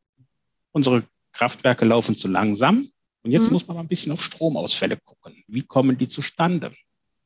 unsere 0.71 1.03
Kraftwerke 1.33 1.85
laufen 1.85 2.17
zu 2.17 2.29
langsam. 2.29 2.89
Und 3.25 3.31
jetzt 3.33 3.47
Mhm. 3.47 3.53
muss 3.55 3.67
man 3.67 3.77
mal 3.77 3.83
ein 3.83 3.89
bisschen 3.89 4.13
auf 4.13 4.23
Stromausfälle 4.23 4.97
gucken. 5.05 5.43
Wie 5.49 5.63
kommen 5.63 5.99
die 5.99 6.09
zustande? 6.09 6.73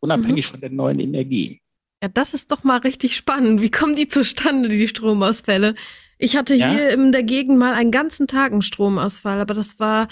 Unabhängig 0.01 0.47
von 0.47 0.61
der 0.61 0.71
neuen 0.71 0.99
Energie. 1.01 1.61
Ja, 2.03 2.09
das 2.09 2.35
ist 2.35 2.51
doch 2.51 2.65
mal 2.65 2.79
richtig 2.79 3.15
spannend. 3.15 3.63
Wie 3.63 3.71
kommen 3.71 3.95
die 3.95 4.09
zustande, 4.09 4.69
die 4.69 4.89
Stromausfälle? 4.89 5.75
Ich 6.19 6.37
hatte 6.37 6.55
Ja. 6.55 6.71
hier 6.71 6.91
in 6.91 7.13
der 7.13 7.23
Gegend 7.23 7.59
mal 7.59 7.75
einen 7.75 7.91
ganzen 7.93 8.27
Tag 8.27 8.53
einen 8.53 8.63
Stromausfall, 8.63 9.41
aber 9.41 9.55
das 9.55 9.79
war, 9.79 10.09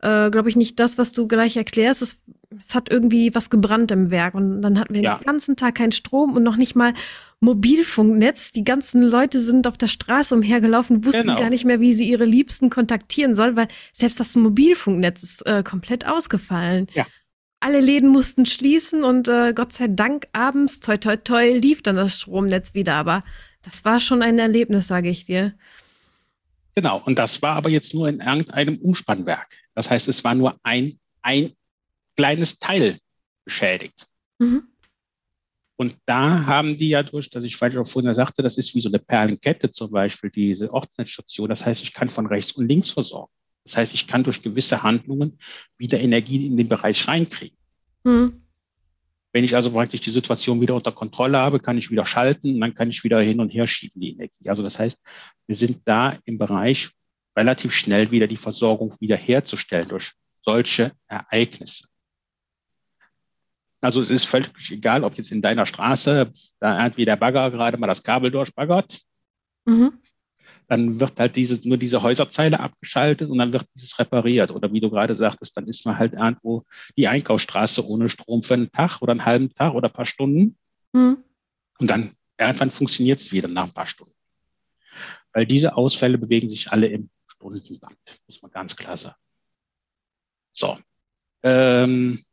äh, 0.00 0.30
glaube 0.30 0.48
ich, 0.48 0.56
nicht 0.56 0.80
das, 0.80 0.98
was 0.98 1.12
du 1.12 1.28
gleich 1.28 1.56
erklärst. 1.56 2.02
Es, 2.02 2.20
es 2.60 2.74
hat 2.74 2.90
irgendwie 2.90 3.34
was 3.34 3.50
gebrannt 3.50 3.90
im 3.92 4.10
Werk 4.10 4.34
und 4.34 4.62
dann 4.62 4.78
hatten 4.80 4.94
wir 4.94 5.02
Ja. 5.02 5.18
den 5.18 5.24
ganzen 5.26 5.54
Tag 5.56 5.76
keinen 5.76 5.92
Strom 5.92 6.34
und 6.34 6.42
noch 6.42 6.56
nicht 6.56 6.74
mal 6.74 6.94
Mobilfunknetz. 7.40 8.52
Die 8.52 8.64
ganzen 8.64 9.02
Leute 9.02 9.40
sind 9.40 9.66
auf 9.66 9.78
der 9.78 9.86
Straße 9.86 10.34
umhergelaufen, 10.34 11.04
wussten 11.04 11.22
Genau. 11.22 11.36
gar 11.38 11.50
nicht 11.50 11.64
mehr, 11.64 11.80
wie 11.80 11.92
sie 11.92 12.08
ihre 12.08 12.24
Liebsten 12.24 12.70
kontaktieren 12.70 13.34
sollen, 13.34 13.56
weil 13.56 13.68
selbst 13.92 14.18
das 14.18 14.34
Mobilfunknetz 14.34 15.22
ist 15.22 15.46
äh, 15.46 15.62
komplett 15.62 16.06
ausgefallen. 16.06 16.88
Ja. 16.94 17.06
Alle 17.60 17.80
Läden 17.80 18.10
mussten 18.10 18.46
schließen 18.46 19.02
und 19.04 19.28
äh, 19.28 19.52
Gott 19.54 19.72
sei 19.72 19.88
Dank 19.88 20.28
abends, 20.32 20.80
toi 20.80 20.96
toi 20.96 21.16
toi, 21.16 21.56
lief 21.56 21.82
dann 21.82 21.96
das 21.96 22.20
Stromnetz 22.20 22.74
wieder. 22.74 22.94
Aber 22.94 23.20
das 23.62 23.84
war 23.84 24.00
schon 24.00 24.22
ein 24.22 24.38
Erlebnis, 24.38 24.86
sage 24.86 25.08
ich 25.08 25.26
dir. 25.26 25.54
Genau. 26.74 27.02
Und 27.04 27.18
das 27.18 27.42
war 27.42 27.56
aber 27.56 27.70
jetzt 27.70 27.94
nur 27.94 28.08
in 28.08 28.20
irgendeinem 28.20 28.76
Umspannwerk. 28.78 29.48
Das 29.74 29.90
heißt, 29.90 30.06
es 30.08 30.22
war 30.22 30.34
nur 30.36 30.56
ein, 30.62 30.98
ein 31.22 31.52
kleines 32.16 32.58
Teil 32.60 32.98
beschädigt. 33.44 34.06
Mhm. 34.38 34.62
Und 35.80 35.96
da 36.06 36.44
haben 36.46 36.76
die 36.76 36.88
ja 36.88 37.04
durch, 37.04 37.30
dass 37.30 37.44
ich 37.44 37.56
vorhin 37.56 37.78
auch 37.78 37.86
vorhin 37.86 38.12
sagte, 38.12 38.42
das 38.42 38.58
ist 38.58 38.74
wie 38.74 38.80
so 38.80 38.88
eine 38.88 38.98
Perlenkette 38.98 39.70
zum 39.70 39.92
Beispiel, 39.92 40.28
diese 40.28 40.72
Ortsnetzstation. 40.72 41.48
Das 41.48 41.64
heißt, 41.64 41.84
ich 41.84 41.94
kann 41.94 42.08
von 42.08 42.26
rechts 42.26 42.50
und 42.52 42.68
links 42.68 42.90
versorgen. 42.90 43.32
Das 43.62 43.76
heißt, 43.76 43.94
ich 43.94 44.08
kann 44.08 44.24
durch 44.24 44.42
gewisse 44.42 44.82
Handlungen 44.82 45.38
wieder 45.76 46.00
Energie 46.00 46.48
in 46.48 46.56
den 46.56 46.68
Bereich 46.68 47.06
reinkriegen. 47.06 47.56
Mhm. 48.02 48.42
Wenn 49.32 49.44
ich 49.44 49.54
also 49.54 49.70
praktisch 49.70 50.00
die 50.00 50.10
Situation 50.10 50.60
wieder 50.60 50.74
unter 50.74 50.90
Kontrolle 50.90 51.38
habe, 51.38 51.60
kann 51.60 51.78
ich 51.78 51.92
wieder 51.92 52.06
schalten 52.06 52.54
und 52.54 52.60
dann 52.60 52.74
kann 52.74 52.90
ich 52.90 53.04
wieder 53.04 53.20
hin 53.20 53.38
und 53.40 53.50
her 53.50 53.68
schieben 53.68 54.00
die 54.00 54.10
Energie. 54.10 54.48
Also 54.48 54.64
das 54.64 54.80
heißt, 54.80 55.00
wir 55.46 55.54
sind 55.54 55.82
da 55.84 56.18
im 56.24 56.38
Bereich 56.38 56.90
relativ 57.36 57.72
schnell 57.72 58.10
wieder 58.10 58.26
die 58.26 58.36
Versorgung 58.36 58.96
wiederherzustellen 58.98 59.88
durch 59.88 60.14
solche 60.42 60.90
Ereignisse. 61.06 61.87
Also 63.80 64.02
es 64.02 64.10
ist 64.10 64.26
völlig 64.26 64.50
egal, 64.70 65.04
ob 65.04 65.16
jetzt 65.16 65.30
in 65.30 65.42
deiner 65.42 65.66
Straße 65.66 66.32
da 66.58 66.82
irgendwie 66.82 67.04
der 67.04 67.16
Bagger 67.16 67.50
gerade 67.50 67.76
mal 67.78 67.86
das 67.86 68.02
Kabel 68.02 68.30
durchbaggert, 68.30 69.00
Mhm. 69.68 69.98
dann 70.66 70.98
wird 70.98 71.20
halt 71.20 71.36
diese, 71.36 71.68
nur 71.68 71.76
diese 71.76 72.02
Häuserzeile 72.02 72.58
abgeschaltet 72.58 73.28
und 73.28 73.36
dann 73.36 73.52
wird 73.52 73.66
dieses 73.74 73.98
repariert. 73.98 74.50
Oder 74.50 74.72
wie 74.72 74.80
du 74.80 74.88
gerade 74.88 75.14
sagtest, 75.14 75.56
dann 75.56 75.66
ist 75.66 75.84
man 75.84 75.98
halt 75.98 76.14
irgendwo 76.14 76.64
die 76.96 77.06
Einkaufsstraße 77.06 77.86
ohne 77.86 78.08
Strom 78.08 78.42
für 78.42 78.54
einen 78.54 78.72
Tag 78.72 79.02
oder 79.02 79.12
einen 79.12 79.26
halben 79.26 79.54
Tag 79.54 79.74
oder 79.74 79.88
ein 79.88 79.92
paar 79.92 80.06
Stunden. 80.06 80.56
Mhm. 80.92 81.18
Und 81.78 81.86
dann 81.86 82.12
irgendwann 82.38 82.70
funktioniert 82.70 83.20
es 83.20 83.30
wieder 83.30 83.48
nach 83.48 83.64
ein 83.64 83.72
paar 83.72 83.86
Stunden. 83.86 84.14
Weil 85.32 85.44
diese 85.46 85.76
Ausfälle 85.76 86.16
bewegen 86.16 86.48
sich 86.48 86.72
alle 86.72 86.86
im 86.86 87.10
Stundenband, 87.26 87.98
muss 88.26 88.40
man 88.42 88.50
ganz 88.50 88.74
klar 88.74 88.96
sagen. 88.96 89.16
So. 90.54 90.78
Ähm, 91.42 92.24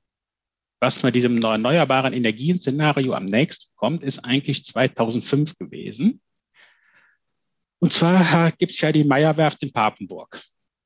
was 0.86 1.02
mit 1.02 1.16
diesem 1.16 1.42
erneuerbaren 1.42 2.14
Energien-Szenario 2.14 3.14
am 3.14 3.26
nächsten 3.26 3.72
kommt, 3.76 4.04
ist 4.04 4.20
eigentlich 4.20 4.64
2005 4.66 5.58
gewesen. 5.58 6.22
Und 7.80 7.92
zwar 7.92 8.52
gibt 8.52 8.72
es 8.72 8.82
ja 8.82 8.92
die 8.92 9.04
Meierwerft 9.04 9.64
in 9.64 9.74
Papenburg. 9.74 10.40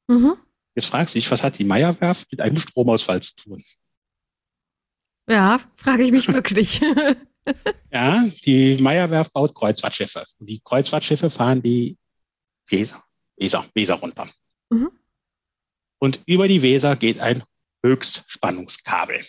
Mhm. 0.08 0.38
Jetzt 0.74 0.86
fragst 0.86 1.14
du 1.14 1.20
dich, 1.20 1.30
was 1.30 1.44
hat 1.44 1.60
die 1.60 1.66
Meierwerft 1.66 2.32
mit 2.32 2.40
einem 2.40 2.58
Stromausfall 2.58 3.22
zu 3.22 3.36
tun? 3.36 3.62
Ja, 5.28 5.60
frage 5.76 6.04
ich 6.04 6.12
mich 6.12 6.28
wirklich. 6.28 6.82
Ja, 7.92 8.26
die 8.46 8.78
Meierwerft 8.80 9.34
baut 9.34 9.56
Kreuzfahrtschiffe. 9.56 10.24
Und 10.38 10.48
die 10.48 10.62
Kreuzfahrtschiffe 10.64 11.32
fahren 11.32 11.64
die 11.64 11.98
Weser, 12.68 13.04
Weser, 13.38 13.66
Weser 13.74 13.96
runter. 13.96 14.30
Mhm. 14.70 14.92
Und 15.98 16.20
über 16.28 16.48
die 16.48 16.62
Weser 16.62 16.96
geht 16.96 17.18
ein 17.18 17.42
Höchstspannungskabel. 17.84 19.26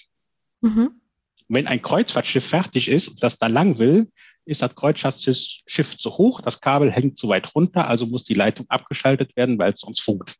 Mhm. 0.60 1.00
Wenn 1.48 1.66
ein 1.66 1.82
Kreuzfahrtschiff 1.82 2.46
fertig 2.46 2.88
ist 2.88 3.08
und 3.08 3.22
das 3.24 3.36
da 3.36 3.48
lang 3.48 3.78
will, 3.78 4.08
ist 4.44 4.62
das 4.62 4.76
Kreuzfahrtschiff 4.76 5.96
zu 5.96 6.10
hoch, 6.16 6.40
das 6.40 6.60
Kabel 6.60 6.92
hängt 6.92 7.18
zu 7.18 7.28
weit 7.28 7.54
runter, 7.56 7.88
also 7.88 8.06
muss 8.06 8.24
die 8.24 8.34
Leitung 8.34 8.66
abgeschaltet 8.68 9.34
werden, 9.36 9.58
weil 9.58 9.72
es 9.72 9.80
sonst 9.80 10.00
funkt. 10.00 10.36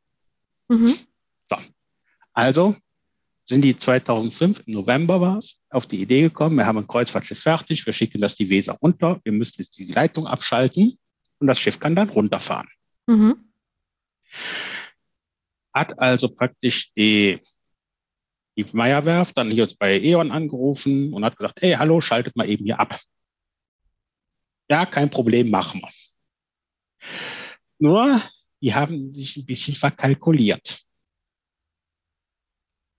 Mhm. 0.68 0.94
Also 2.32 2.76
sind 3.44 3.62
die 3.62 3.76
2005, 3.76 4.68
im 4.68 4.74
November 4.74 5.20
war 5.20 5.38
es, 5.38 5.62
auf 5.70 5.86
die 5.86 6.00
Idee 6.00 6.22
gekommen, 6.22 6.56
wir 6.56 6.66
haben 6.66 6.78
ein 6.78 6.86
Kreuzfahrtschiff 6.86 7.40
fertig, 7.40 7.84
wir 7.84 7.92
schicken 7.92 8.20
das 8.20 8.36
die 8.36 8.48
Weser 8.48 8.74
runter, 8.74 9.20
wir 9.24 9.32
müssen 9.32 9.60
jetzt 9.62 9.76
die 9.78 9.90
Leitung 9.90 10.28
abschalten 10.28 10.96
und 11.40 11.46
das 11.48 11.58
Schiff 11.58 11.80
kann 11.80 11.96
dann 11.96 12.10
runterfahren. 12.10 12.68
Mhm. 13.06 13.50
Hat 15.74 15.98
also 15.98 16.28
praktisch 16.28 16.92
die, 16.94 17.40
die 18.64 18.76
Meierwerft 18.76 19.36
dann 19.36 19.50
hier 19.50 19.68
bei 19.78 19.98
E.ON 20.00 20.30
angerufen 20.30 21.12
und 21.12 21.24
hat 21.24 21.36
gesagt, 21.36 21.60
hey, 21.60 21.72
hallo, 21.72 22.00
schaltet 22.00 22.36
mal 22.36 22.48
eben 22.48 22.64
hier 22.64 22.80
ab. 22.80 22.98
Ja, 24.68 24.86
kein 24.86 25.10
Problem, 25.10 25.50
machen 25.50 25.82
wir. 25.82 25.90
Nur, 27.78 28.20
die 28.60 28.74
haben 28.74 29.14
sich 29.14 29.36
ein 29.36 29.46
bisschen 29.46 29.74
verkalkuliert 29.74 30.80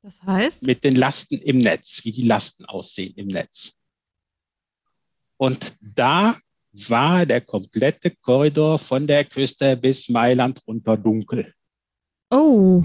Das 0.01 0.21
heißt? 0.23 0.63
mit 0.63 0.83
den 0.83 0.95
Lasten 0.95 1.37
im 1.37 1.59
Netz, 1.59 2.03
wie 2.03 2.11
die 2.11 2.27
Lasten 2.27 2.65
aussehen 2.65 3.13
im 3.15 3.27
Netz. 3.27 3.77
Und 5.37 5.77
da 5.81 6.37
war 6.73 7.25
der 7.25 7.41
komplette 7.41 8.11
Korridor 8.11 8.79
von 8.79 9.07
der 9.07 9.25
Küste 9.25 9.75
bis 9.77 10.09
Mailand 10.09 10.65
runter 10.67 10.97
dunkel. 10.97 11.53
Oh. 12.29 12.81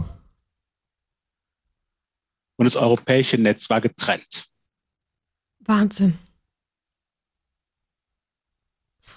Und 2.57 2.65
das 2.65 2.77
europäische 2.77 3.39
Netz 3.39 3.69
war 3.69 3.81
getrennt. 3.81 4.47
Wahnsinn. 5.61 6.19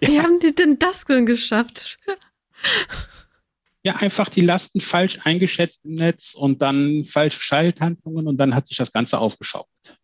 Wie 0.00 0.14
ja. 0.14 0.22
haben 0.22 0.38
die 0.40 0.54
denn 0.54 0.78
das 0.78 1.04
denn 1.04 1.26
geschafft? 1.26 1.98
Ja, 3.84 3.96
einfach 3.96 4.28
die 4.28 4.42
Lasten 4.42 4.80
falsch 4.80 5.18
eingeschätzt 5.24 5.80
im 5.84 5.94
Netz 5.94 6.34
und 6.34 6.62
dann 6.62 7.04
falsche 7.04 7.40
Schalthandlungen 7.40 8.28
und 8.28 8.36
dann 8.36 8.54
hat 8.54 8.68
sich 8.68 8.76
das 8.76 8.92
Ganze 8.92 9.18
aufgeschaukelt. 9.18 9.98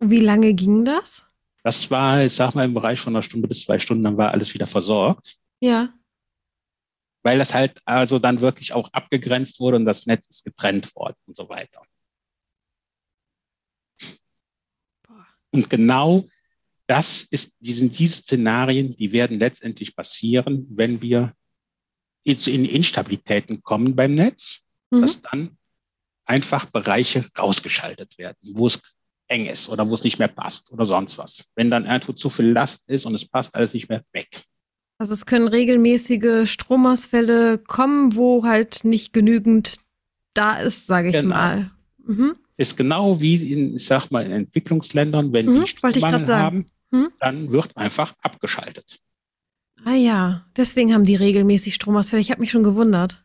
Wie 0.00 0.18
lange 0.18 0.52
ging 0.54 0.84
das? 0.84 1.24
Das 1.62 1.90
war, 1.90 2.24
ich 2.24 2.34
sag 2.34 2.54
mal, 2.54 2.64
im 2.64 2.74
Bereich 2.74 3.00
von 3.00 3.14
einer 3.14 3.22
Stunde 3.22 3.48
bis 3.48 3.62
zwei 3.62 3.78
Stunden, 3.78 4.04
dann 4.04 4.16
war 4.16 4.32
alles 4.32 4.52
wieder 4.52 4.66
versorgt. 4.66 5.36
Ja. 5.60 5.94
Weil 7.24 7.38
das 7.38 7.54
halt 7.54 7.80
also 7.86 8.20
dann 8.20 8.40
wirklich 8.40 8.72
auch 8.72 8.92
abgegrenzt 8.92 9.58
wurde 9.58 9.76
und 9.76 9.86
das 9.86 10.06
Netz 10.06 10.28
ist 10.28 10.44
getrennt 10.44 10.94
worden 10.94 11.16
und 11.26 11.36
so 11.36 11.48
weiter. 11.48 11.82
Und 15.50 15.70
genau 15.70 16.24
das 16.86 17.22
ist, 17.22 17.54
die 17.60 17.72
sind 17.72 17.98
diese 17.98 18.18
Szenarien, 18.18 18.94
die 18.96 19.12
werden 19.12 19.38
letztendlich 19.38 19.96
passieren, 19.96 20.66
wenn 20.70 21.00
wir 21.00 21.34
in 22.24 22.64
Instabilitäten 22.64 23.62
kommen 23.62 23.96
beim 23.96 24.14
Netz, 24.14 24.60
mhm. 24.90 25.02
dass 25.02 25.22
dann 25.22 25.58
einfach 26.24 26.66
Bereiche 26.66 27.24
rausgeschaltet 27.38 28.18
werden, 28.18 28.36
wo 28.54 28.66
es 28.66 28.80
eng 29.28 29.46
ist 29.46 29.68
oder 29.68 29.88
wo 29.88 29.94
es 29.94 30.04
nicht 30.04 30.18
mehr 30.18 30.28
passt 30.28 30.72
oder 30.72 30.86
sonst 30.86 31.18
was. 31.18 31.44
Wenn 31.54 31.70
dann 31.70 31.86
irgendwo 31.86 32.12
zu 32.12 32.28
viel 32.30 32.50
Last 32.50 32.88
ist 32.88 33.06
und 33.06 33.14
es 33.14 33.26
passt 33.26 33.54
alles 33.54 33.72
nicht 33.72 33.88
mehr 33.88 34.04
weg. 34.12 34.42
Also 35.04 35.12
es 35.12 35.26
können 35.26 35.48
regelmäßige 35.48 36.50
Stromausfälle 36.50 37.58
kommen, 37.58 38.16
wo 38.16 38.44
halt 38.44 38.84
nicht 38.84 39.12
genügend 39.12 39.76
da 40.32 40.56
ist, 40.56 40.86
sage 40.86 41.08
ich 41.08 41.14
genau. 41.14 41.34
mal. 41.34 41.70
Mhm. 42.06 42.36
Ist 42.56 42.78
genau 42.78 43.20
wie 43.20 43.52
in, 43.52 43.76
ich 43.76 43.84
sag 43.84 44.10
mal, 44.10 44.24
in 44.24 44.32
Entwicklungsländern, 44.32 45.30
wenn 45.34 45.44
mhm, 45.44 45.60
die 45.60 45.66
Strommangel 45.66 46.26
haben, 46.34 46.66
mhm. 46.90 47.08
dann 47.20 47.52
wird 47.52 47.76
einfach 47.76 48.14
abgeschaltet. 48.22 48.98
Ah 49.84 49.92
ja, 49.92 50.46
deswegen 50.56 50.94
haben 50.94 51.04
die 51.04 51.16
regelmäßig 51.16 51.74
Stromausfälle. 51.74 52.22
Ich 52.22 52.30
habe 52.30 52.40
mich 52.40 52.50
schon 52.50 52.62
gewundert. 52.62 53.22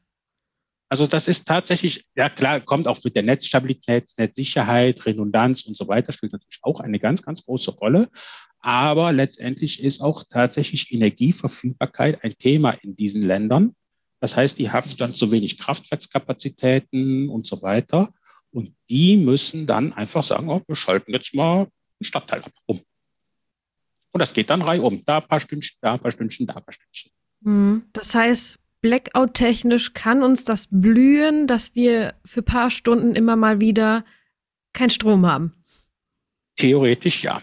Also 0.90 1.08
das 1.08 1.30
ist 1.30 1.48
tatsächlich, 1.48 2.08
ja 2.14 2.28
klar, 2.28 2.60
kommt 2.60 2.90
auch 2.90 3.02
mit 3.06 3.16
der 3.16 3.24
Netzstabilität, 3.24 4.12
Netzsicherheit, 4.18 5.06
Redundanz 5.06 5.62
und 5.62 5.78
so 5.78 5.88
weiter, 5.88 6.12
spielt 6.12 6.34
natürlich 6.34 6.60
auch 6.62 6.82
eine 6.82 7.00
ganz, 7.00 7.22
ganz 7.22 7.46
große 7.46 7.72
Rolle. 7.76 8.10
Aber 8.62 9.12
letztendlich 9.14 9.82
ist 9.84 10.02
auch 10.02 10.24
tatsächlich 10.30 10.92
Energieverfügbarkeit 10.92 12.24
ein 12.24 12.38
Thema 12.38 12.72
in 12.72 12.96
diesen 12.96 13.24
Ländern. 13.24 13.76
Das 14.20 14.36
heißt, 14.36 14.60
die 14.60 14.70
haben 14.70 14.90
dann 14.98 15.14
zu 15.14 15.32
wenig 15.32 15.58
Kraftwerkskapazitäten 15.58 17.30
und 17.30 17.48
so 17.48 17.62
weiter. 17.62 18.14
Und 18.52 18.74
die 18.90 19.16
müssen 19.16 19.66
dann 19.66 19.94
einfach 19.94 20.24
sagen, 20.24 20.50
oh, 20.50 20.62
wir 20.68 20.76
schalten 20.76 21.14
jetzt 21.14 21.34
mal 21.34 21.60
einen 21.62 21.70
Stadtteil 22.02 22.42
ab 22.42 22.52
um. 22.66 22.82
Und 24.12 24.20
das 24.20 24.34
geht 24.34 24.50
dann 24.50 24.62
reihum. 24.62 25.04
Da 25.06 25.20
ein 25.20 25.28
paar 25.28 25.40
Stündchen, 25.40 25.78
da 25.82 25.94
ein 25.94 26.00
paar 26.00 26.12
Stündchen, 26.12 26.48
da 26.48 26.56
ein 26.56 26.64
paar 26.64 26.74
Stündchen. 26.74 27.12
Hm, 27.44 27.84
das 27.94 28.14
heißt, 28.16 28.60
Blackout-technisch 28.82 29.94
kann 29.94 30.24
uns 30.24 30.44
das 30.44 30.68
blühen, 30.70 31.48
dass 31.48 31.76
wir 31.76 32.16
für 32.26 32.42
ein 32.42 32.46
paar 32.46 32.72
Stunden 32.72 33.16
immer 33.16 33.36
mal 33.36 33.62
wieder 33.62 34.04
keinen 34.74 34.90
Strom 34.90 35.26
haben. 35.26 35.54
Theoretisch 36.56 37.24
ja. 37.24 37.42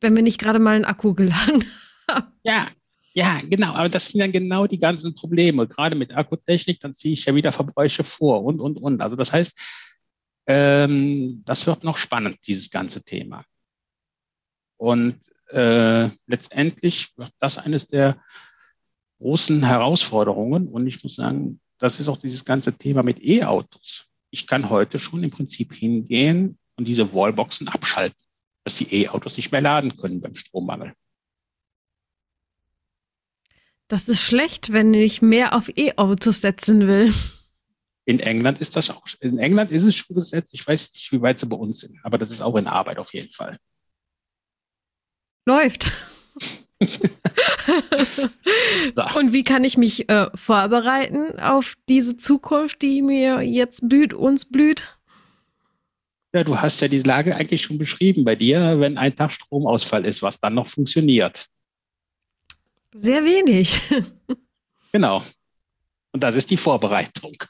Wenn 0.00 0.14
wir 0.14 0.22
nicht 0.22 0.38
gerade 0.38 0.58
mal 0.58 0.76
einen 0.76 0.84
Akku 0.84 1.14
geladen 1.14 1.64
haben. 2.08 2.32
Ja, 2.42 2.68
ja, 3.14 3.40
genau. 3.48 3.72
Aber 3.72 3.88
das 3.88 4.08
sind 4.08 4.20
ja 4.20 4.26
genau 4.26 4.66
die 4.66 4.78
ganzen 4.78 5.14
Probleme. 5.14 5.66
Gerade 5.66 5.96
mit 5.96 6.12
Akkutechnik, 6.12 6.80
dann 6.80 6.94
ziehe 6.94 7.14
ich 7.14 7.24
ja 7.24 7.34
wieder 7.34 7.50
Verbräuche 7.50 8.04
vor 8.04 8.44
und, 8.44 8.60
und, 8.60 8.76
und. 8.76 9.00
Also 9.00 9.16
das 9.16 9.32
heißt, 9.32 9.56
ähm, 10.46 11.42
das 11.46 11.66
wird 11.66 11.82
noch 11.82 11.96
spannend, 11.96 12.38
dieses 12.46 12.70
ganze 12.70 13.02
Thema. 13.02 13.44
Und 14.76 15.18
äh, 15.48 16.08
letztendlich 16.26 17.16
wird 17.16 17.32
das 17.38 17.58
eines 17.58 17.88
der 17.88 18.22
großen 19.18 19.64
Herausforderungen. 19.64 20.68
Und 20.68 20.86
ich 20.86 21.02
muss 21.02 21.16
sagen, 21.16 21.60
das 21.78 22.00
ist 22.00 22.08
auch 22.08 22.18
dieses 22.18 22.44
ganze 22.44 22.76
Thema 22.76 23.02
mit 23.02 23.22
E-Autos. 23.22 24.06
Ich 24.30 24.46
kann 24.46 24.68
heute 24.70 24.98
schon 24.98 25.24
im 25.24 25.30
Prinzip 25.30 25.74
hingehen 25.74 26.58
und 26.76 26.86
diese 26.86 27.14
Wallboxen 27.14 27.68
abschalten, 27.68 28.20
dass 28.66 28.74
die 28.74 29.02
E-Autos 29.02 29.36
nicht 29.36 29.52
mehr 29.52 29.60
laden 29.60 29.96
können 29.96 30.20
beim 30.20 30.34
Strommangel. 30.34 30.92
Das 33.86 34.08
ist 34.08 34.22
schlecht, 34.22 34.72
wenn 34.72 34.92
ich 34.92 35.22
mehr 35.22 35.54
auf 35.54 35.68
E-Autos 35.76 36.40
setzen 36.40 36.88
will. 36.88 37.14
In 38.06 38.18
England 38.18 38.60
ist 38.60 38.74
das 38.74 38.90
auch. 38.90 39.06
In 39.20 39.38
England 39.38 39.70
ist 39.70 39.84
es 39.84 39.94
schon 39.94 40.16
gesetzt. 40.16 40.48
Ich 40.50 40.66
weiß 40.66 40.92
nicht, 40.94 41.12
wie 41.12 41.22
weit 41.22 41.38
sie 41.38 41.46
bei 41.46 41.56
uns 41.56 41.78
sind, 41.78 41.96
aber 42.02 42.18
das 42.18 42.32
ist 42.32 42.40
auch 42.40 42.56
in 42.56 42.66
Arbeit 42.66 42.98
auf 42.98 43.14
jeden 43.14 43.32
Fall. 43.32 43.56
Läuft. 45.46 45.92
Und 49.14 49.32
wie 49.32 49.44
kann 49.44 49.62
ich 49.62 49.76
mich 49.76 50.08
äh, 50.08 50.28
vorbereiten 50.34 51.38
auf 51.38 51.74
diese 51.88 52.16
Zukunft, 52.16 52.82
die 52.82 53.00
mir 53.00 53.42
jetzt 53.42 53.88
blüht, 53.88 54.12
uns 54.12 54.44
blüht? 54.44 54.95
Ja, 56.36 56.44
du 56.44 56.60
hast 56.60 56.82
ja 56.82 56.88
die 56.88 57.00
Lage 57.00 57.34
eigentlich 57.34 57.62
schon 57.62 57.78
beschrieben 57.78 58.26
bei 58.26 58.36
dir, 58.36 58.78
wenn 58.78 58.98
ein 58.98 59.16
Tag 59.16 59.32
Stromausfall 59.32 60.04
ist, 60.04 60.20
was 60.20 60.38
dann 60.38 60.52
noch 60.52 60.66
funktioniert. 60.66 61.48
Sehr 62.92 63.24
wenig. 63.24 63.80
genau. 64.92 65.22
Und 66.12 66.22
das 66.22 66.36
ist 66.36 66.50
die 66.50 66.58
Vorbereitung. 66.58 67.42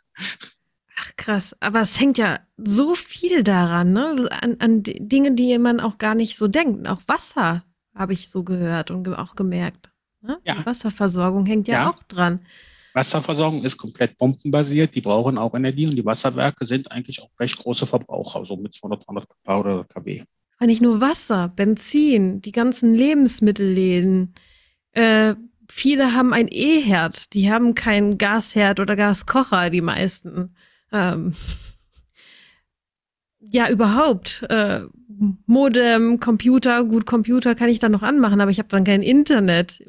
Ach 0.96 1.16
krass, 1.16 1.57
aber 1.59 1.81
es 1.81 1.99
hängt 1.99 2.16
ja 2.16 2.38
so 2.57 2.94
viel 2.94 3.42
daran, 3.42 3.92
ne? 3.92 4.29
An, 4.40 4.55
an 4.61 4.85
Dinge, 4.85 5.33
die 5.33 5.59
man 5.59 5.81
auch 5.81 5.99
gar 5.99 6.14
nicht 6.14 6.38
so 6.38 6.46
denkt. 6.46 6.88
Auch 6.88 7.03
Wasser 7.09 7.64
habe 7.92 8.12
ich 8.12 8.29
so 8.29 8.44
gehört 8.44 8.92
und 8.92 9.09
auch 9.09 9.35
gemerkt. 9.35 9.90
Ne? 10.20 10.38
Ja. 10.44 10.55
Die 10.55 10.66
Wasserversorgung 10.66 11.44
hängt 11.44 11.66
ja, 11.66 11.75
ja, 11.75 11.90
auch 11.90 12.05
dran. 12.05 12.46
Wasserversorgung 12.96 13.62
ist 13.62 13.76
komplett 13.76 14.16
pumpenbasiert, 14.16 14.94
die 14.94 15.02
brauchen 15.02 15.37
auch 15.37 15.54
Energie 15.54 15.87
und 15.87 15.96
die 15.96 16.04
Wasserwerke 16.04 16.64
sind 16.64 16.90
eigentlich 16.90 17.20
auch 17.20 17.28
recht 17.38 17.59
große 17.59 17.87
Verbraucher, 17.87 18.46
so 18.46 18.56
mit 18.56 18.72
200, 18.72 19.04
300 19.44 19.88
kW. 19.90 20.22
Aber 20.56 20.66
nicht 20.66 20.80
nur 20.80 21.02
Wasser, 21.02 21.52
Benzin, 21.54 22.40
die 22.40 22.52
ganzen 22.52 22.94
Lebensmittelläden. 22.94 24.35
Äh, 24.92 25.35
viele 25.68 26.14
haben 26.14 26.32
ein 26.32 26.48
E-Herd, 26.50 27.35
die 27.35 27.52
haben 27.52 27.74
keinen 27.74 28.16
Gasherd 28.16 28.80
oder 28.80 28.96
Gaskocher, 28.96 29.68
die 29.68 29.82
meisten. 29.82 30.56
Ähm, 30.90 31.35
ja, 33.50 33.70
überhaupt. 33.70 34.44
Äh, 34.48 34.82
Modem, 35.46 36.20
Computer, 36.20 36.85
gut, 36.85 37.06
Computer 37.06 37.54
kann 37.54 37.70
ich 37.70 37.78
dann 37.78 37.92
noch 37.92 38.02
anmachen, 38.02 38.40
aber 38.40 38.50
ich 38.50 38.59
habe 38.59 38.68
dann 38.68 38.85
kein 38.85 39.02
Internet. 39.02 39.82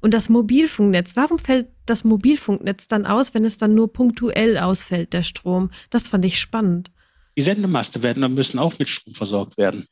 Und 0.00 0.12
das 0.12 0.28
Mobilfunknetz, 0.28 1.16
warum 1.16 1.38
fällt 1.38 1.68
das 1.86 2.04
Mobilfunknetz 2.04 2.86
dann 2.86 3.06
aus, 3.06 3.32
wenn 3.32 3.44
es 3.44 3.56
dann 3.56 3.74
nur 3.74 3.92
punktuell 3.92 4.58
ausfällt, 4.58 5.12
der 5.12 5.22
Strom? 5.22 5.70
Das 5.88 6.08
fand 6.08 6.24
ich 6.24 6.38
spannend. 6.38 6.90
Die 7.36 7.42
Sendemaste 7.42 8.02
werden 8.02 8.22
dann 8.22 8.34
müssen 8.34 8.58
auch 8.58 8.78
mit 8.78 8.88
Strom 8.88 9.14
versorgt 9.14 9.56
werden. 9.56 9.86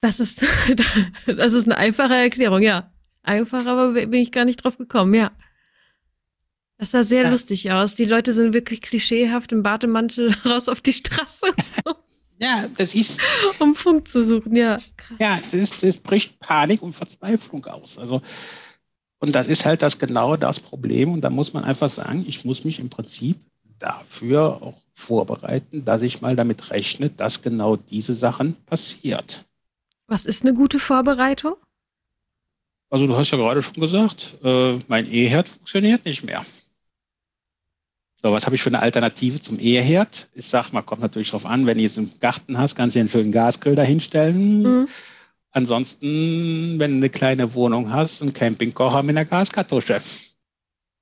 Das 0.00 0.20
ist, 0.20 0.44
das 1.26 1.52
ist 1.52 1.66
eine 1.66 1.76
einfache 1.76 2.14
Erklärung, 2.14 2.62
ja. 2.62 2.92
Einfach, 3.22 3.66
aber 3.66 3.92
bin 3.92 4.14
ich 4.14 4.32
gar 4.32 4.44
nicht 4.44 4.62
drauf 4.62 4.78
gekommen, 4.78 5.14
ja. 5.14 5.32
Das 6.78 6.92
sah 6.92 7.02
sehr 7.02 7.24
ja. 7.24 7.30
lustig 7.30 7.72
aus. 7.72 7.96
Die 7.96 8.04
Leute 8.04 8.32
sind 8.32 8.54
wirklich 8.54 8.80
klischeehaft 8.80 9.52
im 9.52 9.62
Bademantel 9.62 10.34
raus 10.46 10.68
auf 10.68 10.80
die 10.80 10.92
Straße. 10.92 11.46
Ja, 12.40 12.68
das 12.76 12.94
ist. 12.94 13.18
Um 13.58 13.74
Funk 13.74 14.06
zu 14.06 14.22
suchen, 14.22 14.54
ja. 14.54 14.78
Krass. 14.96 15.18
Ja, 15.18 15.40
das, 15.42 15.54
ist, 15.54 15.82
das 15.82 15.96
bricht 15.96 16.38
Panik 16.38 16.82
und 16.82 16.92
Verzweiflung 16.92 17.66
aus. 17.66 17.98
Also, 17.98 18.22
und 19.18 19.34
das 19.34 19.48
ist 19.48 19.64
halt 19.64 19.82
das 19.82 19.98
genau 19.98 20.36
das 20.36 20.60
Problem. 20.60 21.12
Und 21.12 21.22
da 21.22 21.30
muss 21.30 21.52
man 21.52 21.64
einfach 21.64 21.90
sagen, 21.90 22.24
ich 22.28 22.44
muss 22.44 22.62
mich 22.62 22.78
im 22.78 22.90
Prinzip 22.90 23.38
dafür 23.80 24.62
auch 24.62 24.80
vorbereiten, 24.94 25.84
dass 25.84 26.02
ich 26.02 26.20
mal 26.20 26.36
damit 26.36 26.70
rechne, 26.70 27.10
dass 27.10 27.42
genau 27.42 27.74
diese 27.74 28.14
Sachen 28.14 28.54
passiert. 28.66 29.44
Was 30.06 30.24
ist 30.24 30.44
eine 30.44 30.54
gute 30.54 30.78
Vorbereitung? 30.78 31.54
Also 32.90 33.06
du 33.06 33.16
hast 33.16 33.30
ja 33.30 33.36
gerade 33.36 33.62
schon 33.62 33.74
gesagt, 33.74 34.34
äh, 34.44 34.78
mein 34.88 35.12
E-Herd 35.12 35.48
funktioniert 35.48 36.04
nicht 36.04 36.24
mehr. 36.24 36.44
So, 38.22 38.32
was 38.32 38.46
habe 38.46 38.56
ich 38.56 38.62
für 38.62 38.70
eine 38.70 38.80
Alternative 38.80 39.40
zum 39.40 39.60
Eheherd? 39.60 40.28
Ich 40.34 40.46
sag 40.46 40.72
mal, 40.72 40.82
kommt 40.82 41.02
natürlich 41.02 41.30
drauf 41.30 41.46
an, 41.46 41.66
wenn 41.66 41.78
du 41.78 41.84
jetzt 41.84 41.98
einen 41.98 42.18
Garten 42.18 42.58
hast, 42.58 42.74
kannst 42.74 42.96
du 42.96 42.98
dir 42.98 43.02
einen 43.02 43.10
schönen 43.10 43.32
Gasgrill 43.32 43.76
dahinstellen. 43.76 44.62
Mhm. 44.62 44.88
Ansonsten, 45.52 46.78
wenn 46.78 46.92
du 46.92 46.96
eine 46.96 47.10
kleine 47.10 47.54
Wohnung 47.54 47.92
hast, 47.92 48.20
einen 48.20 48.32
Campingkocher 48.32 49.02
mit 49.02 49.16
einer 49.16 49.24
Gaskartusche. 49.24 50.02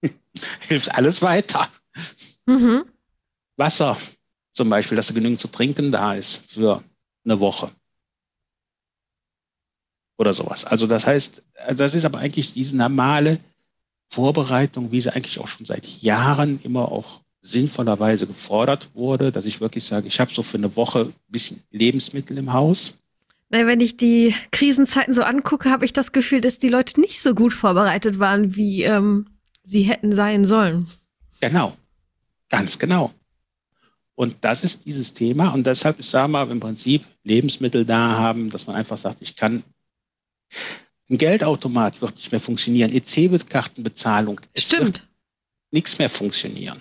Hilft 0.68 0.94
alles 0.94 1.22
weiter. 1.22 1.68
Mhm. 2.44 2.84
Wasser 3.56 3.96
zum 4.52 4.68
Beispiel, 4.68 4.96
dass 4.96 5.06
du 5.06 5.14
genügend 5.14 5.40
zu 5.40 5.48
trinken 5.48 5.92
da 5.92 6.14
ist 6.14 6.52
für 6.52 6.82
eine 7.24 7.40
Woche. 7.40 7.70
Oder 10.18 10.34
sowas. 10.34 10.64
Also 10.64 10.86
das 10.86 11.06
heißt, 11.06 11.42
das 11.74 11.94
ist 11.94 12.04
aber 12.04 12.18
eigentlich 12.18 12.52
diese 12.52 12.76
normale 12.76 13.38
Vorbereitung, 14.08 14.92
wie 14.92 15.00
sie 15.00 15.12
eigentlich 15.14 15.38
auch 15.38 15.48
schon 15.48 15.66
seit 15.66 15.86
Jahren 15.86 16.60
immer 16.62 16.90
auch 16.90 17.20
sinnvollerweise 17.42 18.26
gefordert 18.26 18.88
wurde, 18.94 19.30
dass 19.32 19.44
ich 19.44 19.60
wirklich 19.60 19.84
sage, 19.84 20.06
ich 20.06 20.20
habe 20.20 20.32
so 20.32 20.42
für 20.42 20.58
eine 20.58 20.74
Woche 20.76 21.06
ein 21.06 21.14
bisschen 21.28 21.62
Lebensmittel 21.70 22.36
im 22.38 22.52
Haus. 22.52 22.98
Wenn 23.48 23.80
ich 23.80 23.96
die 23.96 24.34
Krisenzeiten 24.50 25.14
so 25.14 25.22
angucke, 25.22 25.70
habe 25.70 25.84
ich 25.84 25.92
das 25.92 26.10
Gefühl, 26.10 26.40
dass 26.40 26.58
die 26.58 26.68
Leute 26.68 27.00
nicht 27.00 27.22
so 27.22 27.34
gut 27.34 27.54
vorbereitet 27.54 28.18
waren, 28.18 28.56
wie 28.56 28.82
ähm, 28.82 29.26
sie 29.64 29.82
hätten 29.82 30.12
sein 30.12 30.44
sollen. 30.44 30.88
Genau, 31.40 31.76
ganz 32.48 32.78
genau. 32.78 33.12
Und 34.16 34.36
das 34.40 34.64
ist 34.64 34.86
dieses 34.86 35.14
Thema. 35.14 35.50
Und 35.50 35.66
deshalb, 35.66 36.00
ich 36.00 36.08
sage 36.08 36.32
mal, 36.32 36.50
im 36.50 36.58
Prinzip 36.58 37.04
Lebensmittel 37.22 37.84
da 37.84 38.16
haben, 38.16 38.50
dass 38.50 38.66
man 38.66 38.74
einfach 38.74 38.98
sagt, 38.98 39.18
ich 39.20 39.36
kann, 39.36 39.62
ein 41.08 41.18
Geldautomat 41.18 42.00
wird 42.00 42.16
nicht 42.16 42.32
mehr 42.32 42.40
funktionieren, 42.40 42.92
EC-Kartenbezahlung. 42.92 44.40
Stimmt. 44.56 45.06
nichts 45.70 45.98
mehr 45.98 46.10
funktionieren. 46.10 46.80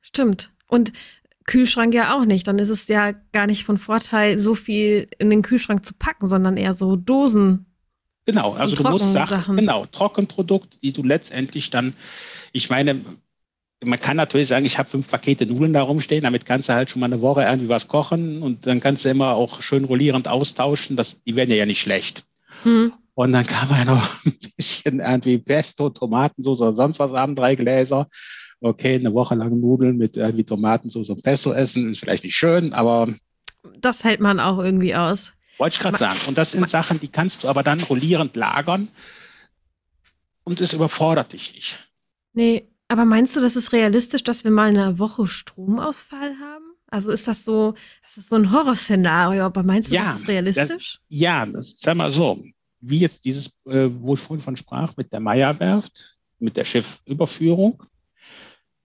Stimmt. 0.00 0.50
Und 0.66 0.92
Kühlschrank 1.44 1.94
ja 1.94 2.16
auch 2.16 2.24
nicht. 2.24 2.46
Dann 2.46 2.58
ist 2.58 2.68
es 2.68 2.88
ja 2.88 3.12
gar 3.32 3.46
nicht 3.46 3.64
von 3.64 3.78
Vorteil, 3.78 4.38
so 4.38 4.54
viel 4.54 5.08
in 5.18 5.30
den 5.30 5.42
Kühlschrank 5.42 5.84
zu 5.84 5.94
packen, 5.94 6.26
sondern 6.26 6.56
eher 6.56 6.74
so 6.74 6.96
Dosen. 6.96 7.66
Genau, 8.24 8.52
also 8.52 8.76
du 8.76 8.84
musst 8.84 9.12
Sachen, 9.12 9.56
genau, 9.56 9.84
Trockenprodukte, 9.86 10.78
die 10.78 10.92
du 10.92 11.02
letztendlich 11.02 11.70
dann, 11.70 11.92
ich 12.52 12.70
meine, 12.70 13.04
man 13.84 13.98
kann 13.98 14.16
natürlich 14.16 14.46
sagen, 14.46 14.64
ich 14.64 14.78
habe 14.78 14.88
fünf 14.88 15.10
Pakete 15.10 15.44
Nudeln 15.44 15.72
da 15.72 15.82
rumstehen, 15.82 16.22
damit 16.22 16.46
kannst 16.46 16.68
du 16.68 16.72
halt 16.72 16.88
schon 16.88 17.00
mal 17.00 17.06
eine 17.06 17.20
Woche 17.20 17.42
irgendwie 17.42 17.68
was 17.68 17.88
kochen 17.88 18.40
und 18.40 18.66
dann 18.68 18.78
kannst 18.78 19.04
du 19.04 19.08
immer 19.08 19.34
auch 19.34 19.60
schön 19.60 19.84
rollierend 19.84 20.28
austauschen. 20.28 20.96
Das, 20.96 21.20
die 21.24 21.34
werden 21.34 21.52
ja 21.52 21.66
nicht 21.66 21.80
schlecht. 21.80 22.24
Hm. 22.62 22.92
Und 23.14 23.32
dann 23.32 23.46
kann 23.46 23.68
man 23.68 23.86
noch 23.86 24.08
ein 24.26 24.38
bisschen 24.56 25.00
irgendwie 25.00 25.38
Pesto, 25.38 25.90
Tomatensauce 25.90 26.60
oder 26.60 26.74
sonst 26.74 26.98
was 26.98 27.12
haben, 27.12 27.36
drei 27.36 27.54
Gläser 27.54 28.08
okay, 28.62 28.94
eine 28.94 29.12
Woche 29.12 29.34
lang 29.34 29.60
Nudeln 29.60 29.96
mit 29.96 30.16
irgendwie 30.16 30.44
Tomatensauce 30.44 31.10
und 31.10 31.22
Pesto 31.22 31.52
essen, 31.52 31.92
ist 31.92 32.00
vielleicht 32.00 32.24
nicht 32.24 32.36
schön, 32.36 32.72
aber. 32.72 33.14
Das 33.78 34.04
hält 34.04 34.20
man 34.20 34.40
auch 34.40 34.58
irgendwie 34.58 34.94
aus. 34.94 35.32
Wollte 35.58 35.74
ich 35.74 35.80
gerade 35.80 35.98
sagen. 35.98 36.18
Und 36.26 36.38
das 36.38 36.52
sind 36.52 36.68
Sachen, 36.68 36.98
die 37.00 37.08
kannst 37.08 37.44
du 37.44 37.48
aber 37.48 37.62
dann 37.62 37.80
rollierend 37.82 38.34
lagern 38.36 38.88
und 40.44 40.60
es 40.60 40.72
überfordert 40.72 41.32
dich 41.32 41.54
nicht. 41.54 41.78
Nee, 42.32 42.68
aber 42.88 43.04
meinst 43.04 43.36
du, 43.36 43.40
das 43.40 43.56
ist 43.56 43.72
realistisch, 43.72 44.24
dass 44.24 44.44
wir 44.44 44.50
mal 44.50 44.68
eine 44.68 44.98
Woche 44.98 45.26
Stromausfall 45.26 46.38
haben? 46.40 46.64
Also 46.90 47.10
ist 47.10 47.28
das 47.28 47.44
so, 47.44 47.74
das 48.02 48.18
ist 48.18 48.30
so 48.30 48.36
ein 48.36 48.52
Horrorszenario, 48.52 49.44
aber 49.44 49.62
meinst 49.62 49.90
du, 49.90 49.94
ja, 49.94 50.04
das 50.04 50.20
ist 50.20 50.28
realistisch? 50.28 51.00
Das, 51.00 51.08
ja, 51.08 51.46
das 51.46 51.74
sag 51.78 51.96
mal 51.96 52.10
so, 52.10 52.42
wie 52.82 52.98
jetzt 52.98 53.24
dieses, 53.24 53.48
äh, 53.66 53.88
wo 53.90 54.14
ich 54.14 54.20
vorhin 54.20 54.44
von 54.44 54.56
sprach, 54.56 54.96
mit 54.96 55.12
der 55.12 55.20
Meierwerft, 55.20 56.18
mit 56.38 56.56
der 56.56 56.64
Schiffüberführung 56.64 57.82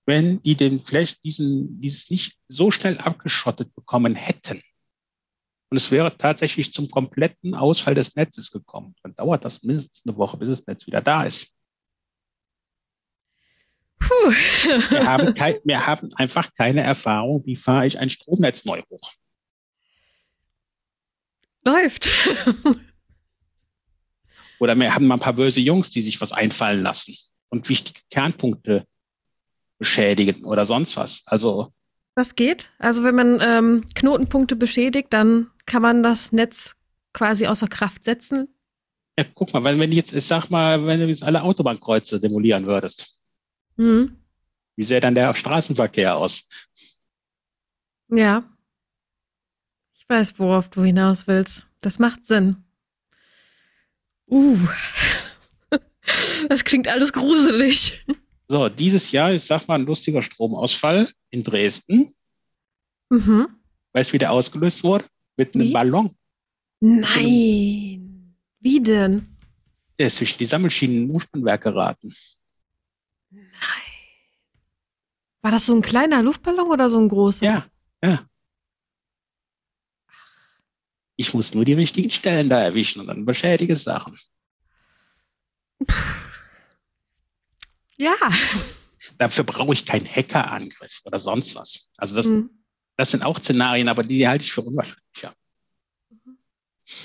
wenn 0.08 0.42
die 0.42 0.56
den 0.56 0.80
vielleicht 0.80 1.24
diesen, 1.24 1.80
dieses 1.82 2.10
nicht 2.10 2.40
so 2.48 2.72
schnell 2.72 2.98
abgeschottet 2.98 3.76
bekommen 3.76 4.16
hätten 4.16 4.62
und 5.70 5.78
es 5.78 5.92
wäre 5.92 6.18
tatsächlich 6.18 6.72
zum 6.72 6.90
kompletten 6.90 7.54
Ausfall 7.54 7.94
des 7.94 8.16
Netzes 8.16 8.52
gekommen, 8.52 8.96
dann 9.04 9.16
dauert 9.16 9.44
das 9.44 9.64
mindestens 9.64 10.02
eine 10.06 10.18
Woche, 10.18 10.38
bis 10.38 10.48
das 10.48 10.66
Netz 10.66 10.88
wieder 10.88 11.02
da 11.02 11.26
ist. 11.26 11.54
Puh. 14.00 14.32
wir, 14.90 15.06
haben 15.06 15.34
kein, 15.36 15.56
wir 15.66 15.86
haben 15.86 16.14
einfach 16.16 16.54
keine 16.54 16.84
Erfahrung, 16.84 17.46
wie 17.46 17.58
fahre 17.58 17.86
ich 17.86 18.00
ein 18.00 18.10
Stromnetz 18.10 18.64
neu 18.64 18.82
hoch. 18.90 19.12
Läuft. 21.66 22.10
Oder 24.60 24.76
wir 24.76 24.94
haben 24.94 25.08
mal 25.08 25.16
ein 25.16 25.20
paar 25.20 25.34
böse 25.34 25.62
Jungs, 25.62 25.92
die 25.92 26.02
sich 26.02 26.20
was 26.22 26.32
einfallen 26.32 26.84
lassen 26.84 27.16
und 27.50 27.70
wichtige 27.70 28.02
Kernpunkte 28.10 28.86
beschädigen 29.78 30.44
oder 30.44 30.66
sonst 30.66 30.98
was. 30.98 31.22
Also 31.26 31.72
das 32.16 32.34
geht. 32.34 32.72
Also 32.80 33.04
wenn 33.04 33.14
man 33.14 33.40
ähm, 33.42 33.86
Knotenpunkte 33.94 34.56
beschädigt, 34.56 35.14
dann 35.14 35.52
kann 35.68 35.84
man 35.84 36.02
das 36.02 36.32
Netz 36.32 36.76
quasi 37.14 37.46
außer 37.46 37.68
Kraft 37.68 38.04
setzen. 38.04 38.48
Ja, 39.20 39.26
guck 39.36 39.54
mal, 39.54 39.64
wenn, 39.64 39.80
wenn 39.80 39.92
jetzt, 39.92 40.14
ich 40.14 40.26
sag 40.26 40.50
mal, 40.50 40.86
wenn 40.86 41.00
du 41.00 41.08
jetzt 41.08 41.24
alle 41.24 41.44
Autobahnkreuze 41.44 42.20
demolieren 42.20 42.66
würdest, 42.66 43.22
mhm. 43.76 44.18
wie 44.76 44.84
sähe 44.84 45.00
dann 45.00 45.14
der 45.14 45.34
Straßenverkehr 45.34 46.16
aus? 46.16 46.48
Ja. 48.10 48.44
Ich 49.94 50.08
weiß, 50.08 50.40
worauf 50.40 50.70
du 50.70 50.84
hinaus 50.84 51.28
willst. 51.28 51.68
Das 51.82 52.00
macht 52.00 52.26
Sinn. 52.26 52.67
Uh. 54.30 54.58
das 56.50 56.64
klingt 56.64 56.88
alles 56.88 57.14
gruselig. 57.14 58.06
So, 58.48 58.70
dieses 58.70 59.12
Jahr, 59.12 59.34
ich 59.34 59.44
sag 59.44 59.68
mal, 59.68 59.76
ein 59.76 59.86
lustiger 59.86 60.22
Stromausfall 60.22 61.10
in 61.30 61.44
Dresden. 61.44 62.14
Mhm. 63.10 63.48
Weißt 63.94 64.10
du, 64.10 64.14
wie 64.14 64.20
der 64.20 64.32
ausgelöst 64.32 64.84
wurde? 64.84 65.06
Mit 65.36 65.54
einem 65.54 65.68
wie? 65.68 65.74
Ballon. 65.74 66.16
Nein. 66.80 68.36
Wie 68.60 68.82
denn? 68.82 69.38
Der 70.00 70.08
ist 70.08 70.18
zwischen 70.18 70.38
die 70.40 70.46
Sammelschienen 70.46 71.10
Umspannwerk 71.10 71.64
geraten. 71.64 72.14
Nein. 73.30 73.44
War 75.42 75.52
das 75.52 75.66
so 75.66 75.76
ein 75.76 75.82
kleiner 75.82 76.24
Luftballon 76.24 76.70
oder 76.70 76.90
so 76.90 77.00
ein 77.00 77.10
großer? 77.10 77.46
Ja, 77.46 77.66
ja. 78.04 78.28
Ich 81.18 81.34
muss 81.34 81.54
nur 81.54 81.66
die 81.66 81.74
richtigen 81.74 82.10
Stellen 82.10 82.48
da 82.48 82.62
erwischen 82.62 83.02
und 83.02 83.08
dann 83.08 83.26
beschädige 83.26 83.76
Sachen. 83.76 84.18
Ja. 87.98 88.16
Dafür 89.18 89.44
brauche 89.44 89.74
ich 89.74 89.86
keinen 89.86 90.06
Hackerangriff 90.06 91.02
oder 91.04 91.20
sonst 91.20 91.56
was. 91.56 91.90
Also 91.98 92.16
das, 92.16 92.28
mhm. 92.28 92.52
das 92.96 93.12
sind 93.12 93.24
auch 93.24 93.40
Szenarien, 93.40 93.88
aber 93.90 94.04
die 94.04 94.28
halte 94.28 94.46
ich 94.46 94.54
für 94.54 94.62
unwahrscheinlicher. 94.62 95.34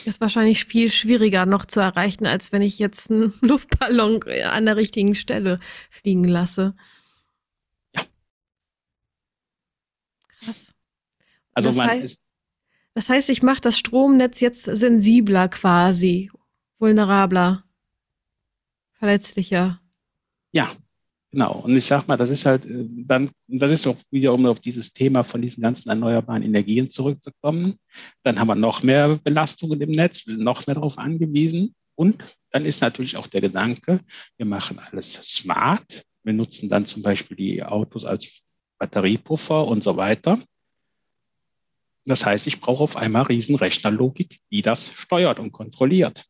Ist 0.05 0.21
wahrscheinlich 0.21 0.67
viel 0.67 0.93
schwieriger 0.93 1.45
noch 1.45 1.65
zu 1.67 1.81
erreichen, 1.81 2.27
als 2.27 2.53
wenn 2.53 2.63
ich 2.63 2.79
jetzt 2.79 3.11
einen 3.11 3.33
Luftballon 3.41 4.23
an 4.45 4.67
der 4.67 4.77
richtigen 4.77 5.15
Stelle 5.15 5.59
fliegen 5.91 6.25
lasse. 6.25 6.77
Ja. 7.95 8.05
Krass. 10.29 10.75
Also 11.55 11.71
das, 11.71 11.77
man 11.77 11.89
heißt, 11.89 12.22
das 12.95 13.09
heißt, 13.09 13.31
ich 13.31 13.43
mache 13.43 13.61
das 13.61 13.79
Stromnetz 13.79 14.41
jetzt 14.41 14.65
sensibler 14.65 15.49
quasi, 15.49 16.31
vulnerabler, 16.79 17.63
verletzlicher. 18.93 19.81
Ja, 20.53 20.71
genau. 21.31 21.61
Und 21.65 21.77
ich 21.77 21.87
sag 21.87 22.07
mal, 22.07 22.17
das 22.17 22.31
ist 22.31 22.45
halt 22.45 22.67
äh, 22.67 22.87
dann, 22.89 23.31
das 23.49 23.71
ist 23.71 23.87
auch 23.87 23.97
wieder, 24.11 24.35
um 24.35 24.45
auf 24.47 24.61
dieses 24.61 24.93
Thema 24.93 25.25
von 25.25 25.41
diesen 25.41 25.63
ganzen 25.63 25.89
erneuerbaren 25.89 26.43
Energien 26.43 26.91
zurückzukommen. 26.91 27.79
Dann 28.23 28.39
haben 28.39 28.49
wir 28.49 28.55
noch 28.55 28.83
mehr 28.83 29.19
Belastungen 29.23 29.81
im 29.81 29.91
Netz, 29.91 30.27
wir 30.27 30.35
sind 30.35 30.45
noch 30.45 30.67
mehr 30.67 30.75
darauf 30.75 30.99
angewiesen. 30.99 31.75
Und 31.95 32.23
dann 32.51 32.67
ist 32.67 32.81
natürlich 32.81 33.17
auch 33.17 33.27
der 33.27 33.41
Gedanke, 33.41 34.01
wir 34.37 34.47
machen 34.47 34.79
alles 34.79 35.15
smart. 35.15 36.05
Wir 36.25 36.33
nutzen 36.33 36.69
dann 36.69 36.87
zum 36.87 37.03
Beispiel 37.03 37.37
die 37.37 37.63
Autos 37.63 38.05
als 38.05 38.43
Batteriepuffer 38.79 39.67
und 39.67 39.83
so 39.83 39.97
weiter. 39.97 40.39
Das 42.05 42.27
heißt, 42.27 42.47
ich 42.47 42.61
brauche 42.61 42.83
auf 42.83 42.97
einmal 42.97 43.23
Riesenrechnerlogik, 43.25 44.41
die 44.51 44.63
das 44.63 44.93
steuert 44.93 45.39
und 45.39 45.53
kontrolliert. 45.53 46.25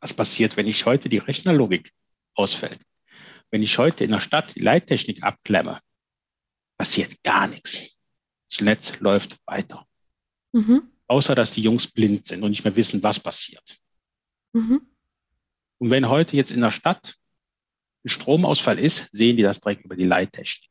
Was 0.00 0.14
passiert, 0.14 0.56
wenn 0.56 0.68
ich 0.68 0.86
heute 0.86 1.08
die 1.08 1.18
Rechnerlogik 1.18 1.92
ausfällt? 2.34 2.80
Wenn 3.50 3.62
ich 3.62 3.78
heute 3.78 4.04
in 4.04 4.12
der 4.12 4.20
Stadt 4.20 4.54
die 4.54 4.60
Leittechnik 4.60 5.24
abklemme, 5.24 5.80
passiert 6.76 7.22
gar 7.24 7.48
nichts. 7.48 7.98
Das 8.48 8.60
Netz 8.60 9.00
läuft 9.00 9.38
weiter. 9.46 9.86
Mhm. 10.52 10.92
Außer 11.08 11.34
dass 11.34 11.52
die 11.52 11.62
Jungs 11.62 11.88
blind 11.88 12.24
sind 12.26 12.42
und 12.42 12.50
nicht 12.50 12.64
mehr 12.64 12.76
wissen, 12.76 13.02
was 13.02 13.18
passiert. 13.18 13.78
Mhm. 14.52 14.82
Und 15.78 15.90
wenn 15.90 16.08
heute 16.08 16.36
jetzt 16.36 16.50
in 16.50 16.60
der 16.60 16.70
Stadt 16.70 17.16
ein 18.04 18.08
Stromausfall 18.08 18.78
ist, 18.78 19.08
sehen 19.12 19.36
die 19.36 19.42
das 19.42 19.60
direkt 19.60 19.84
über 19.84 19.96
die 19.96 20.04
Leittechnik. 20.04 20.70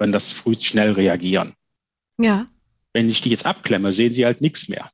Können 0.00 0.12
das 0.12 0.32
früh 0.32 0.56
schnell 0.56 0.92
reagieren. 0.92 1.52
Ja. 2.18 2.46
Wenn 2.94 3.10
ich 3.10 3.20
die 3.20 3.28
jetzt 3.28 3.44
abklemme, 3.44 3.92
sehen 3.92 4.14
sie 4.14 4.24
halt 4.24 4.40
nichts 4.40 4.66
mehr. 4.66 4.90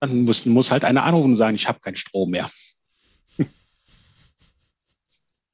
Dann 0.00 0.22
muss, 0.22 0.46
muss 0.46 0.70
halt 0.70 0.84
einer 0.84 1.04
anrufen 1.04 1.32
und 1.32 1.36
sagen, 1.36 1.54
ich 1.54 1.68
habe 1.68 1.80
keinen 1.80 1.96
Strom 1.96 2.30
mehr. 2.30 2.50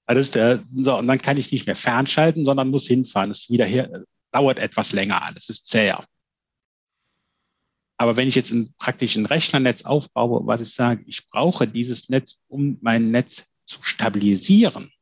Also 0.08 0.30
der, 0.30 0.62
so, 0.72 0.96
und 0.96 1.08
dann 1.08 1.20
kann 1.20 1.36
ich 1.36 1.50
nicht 1.50 1.66
mehr 1.66 1.74
fernschalten, 1.74 2.44
sondern 2.44 2.70
muss 2.70 2.86
hinfahren. 2.86 3.32
Es 3.32 3.50
wieder 3.50 3.64
her, 3.64 4.04
dauert 4.30 4.60
etwas 4.60 4.92
länger 4.92 5.24
alles, 5.24 5.48
ist 5.48 5.66
zäher. 5.66 6.06
Aber 7.96 8.16
wenn 8.16 8.28
ich 8.28 8.36
jetzt 8.36 8.52
ein, 8.52 8.72
praktisch 8.78 9.16
ein 9.16 9.26
Rechnernetz 9.26 9.82
aufbaue, 9.82 10.46
was 10.46 10.60
ich 10.60 10.72
sage, 10.72 11.02
ich 11.08 11.28
brauche 11.28 11.66
dieses 11.66 12.10
Netz, 12.10 12.36
um 12.46 12.78
mein 12.80 13.10
Netz 13.10 13.48
zu 13.64 13.82
stabilisieren, 13.82 14.92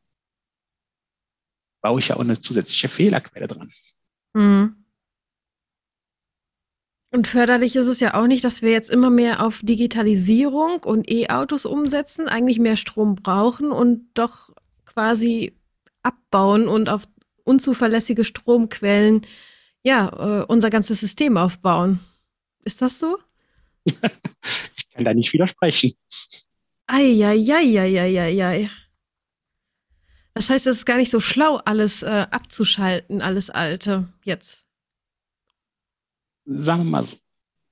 baue 1.85 2.01
ich 2.01 2.09
ja 2.09 2.17
auch 2.17 2.21
eine 2.21 2.41
zusätzliche 2.41 2.89
Fehlerquelle 2.89 3.47
dran. 3.47 3.71
Mhm. 4.33 4.87
Und 7.11 7.29
förderlich 7.29 7.77
ist 7.77 7.89
es 7.89 8.01
ja 8.01 8.15
auch 8.15 8.27
nicht, 8.27 8.43
dass 8.43 8.63
wir 8.63 8.71
jetzt 8.71 8.89
immer 8.89 9.11
mehr 9.11 9.45
auf 9.45 9.61
Digitalisierung 9.63 10.83
und 10.83 11.11
E-Autos 11.11 11.67
umsetzen, 11.67 12.27
eigentlich 12.27 12.59
mehr 12.59 12.77
Strom 12.77 13.17
brauchen 13.17 13.71
und 13.71 14.09
doch 14.15 14.49
quasi 14.87 15.53
abbauen 16.03 16.69
und 16.69 16.89
auf 16.89 17.03
unzuverlässige 17.45 18.25
Stromquellen 18.25 19.27
ja 19.83 20.41
äh, 20.41 20.45
unser 20.47 20.71
ganzes 20.71 21.01
System 21.01 21.37
aufbauen. 21.37 22.01
Ist 22.65 22.81
das 22.81 22.99
so? 22.99 23.19
ich 23.85 24.01
kann 24.91 25.05
da 25.05 25.13
nicht 25.13 25.35
widersprechen. 25.35 25.93
Eieieiei. 26.87 28.71
Das 30.35 30.51
heißt, 30.51 30.67
es 30.67 30.79
ist 30.79 30.85
gar 30.85 30.97
nicht 30.97 31.13
so 31.13 31.21
schlau, 31.21 31.57
alles 31.65 32.03
äh, 32.03 32.27
abzuschalten, 32.31 33.23
alles 33.23 33.51
Alte 33.51 34.13
jetzt. 34.25 34.67
Sagen 36.45 36.81
wir 36.85 36.91
mal 36.91 37.05
so. 37.05 37.17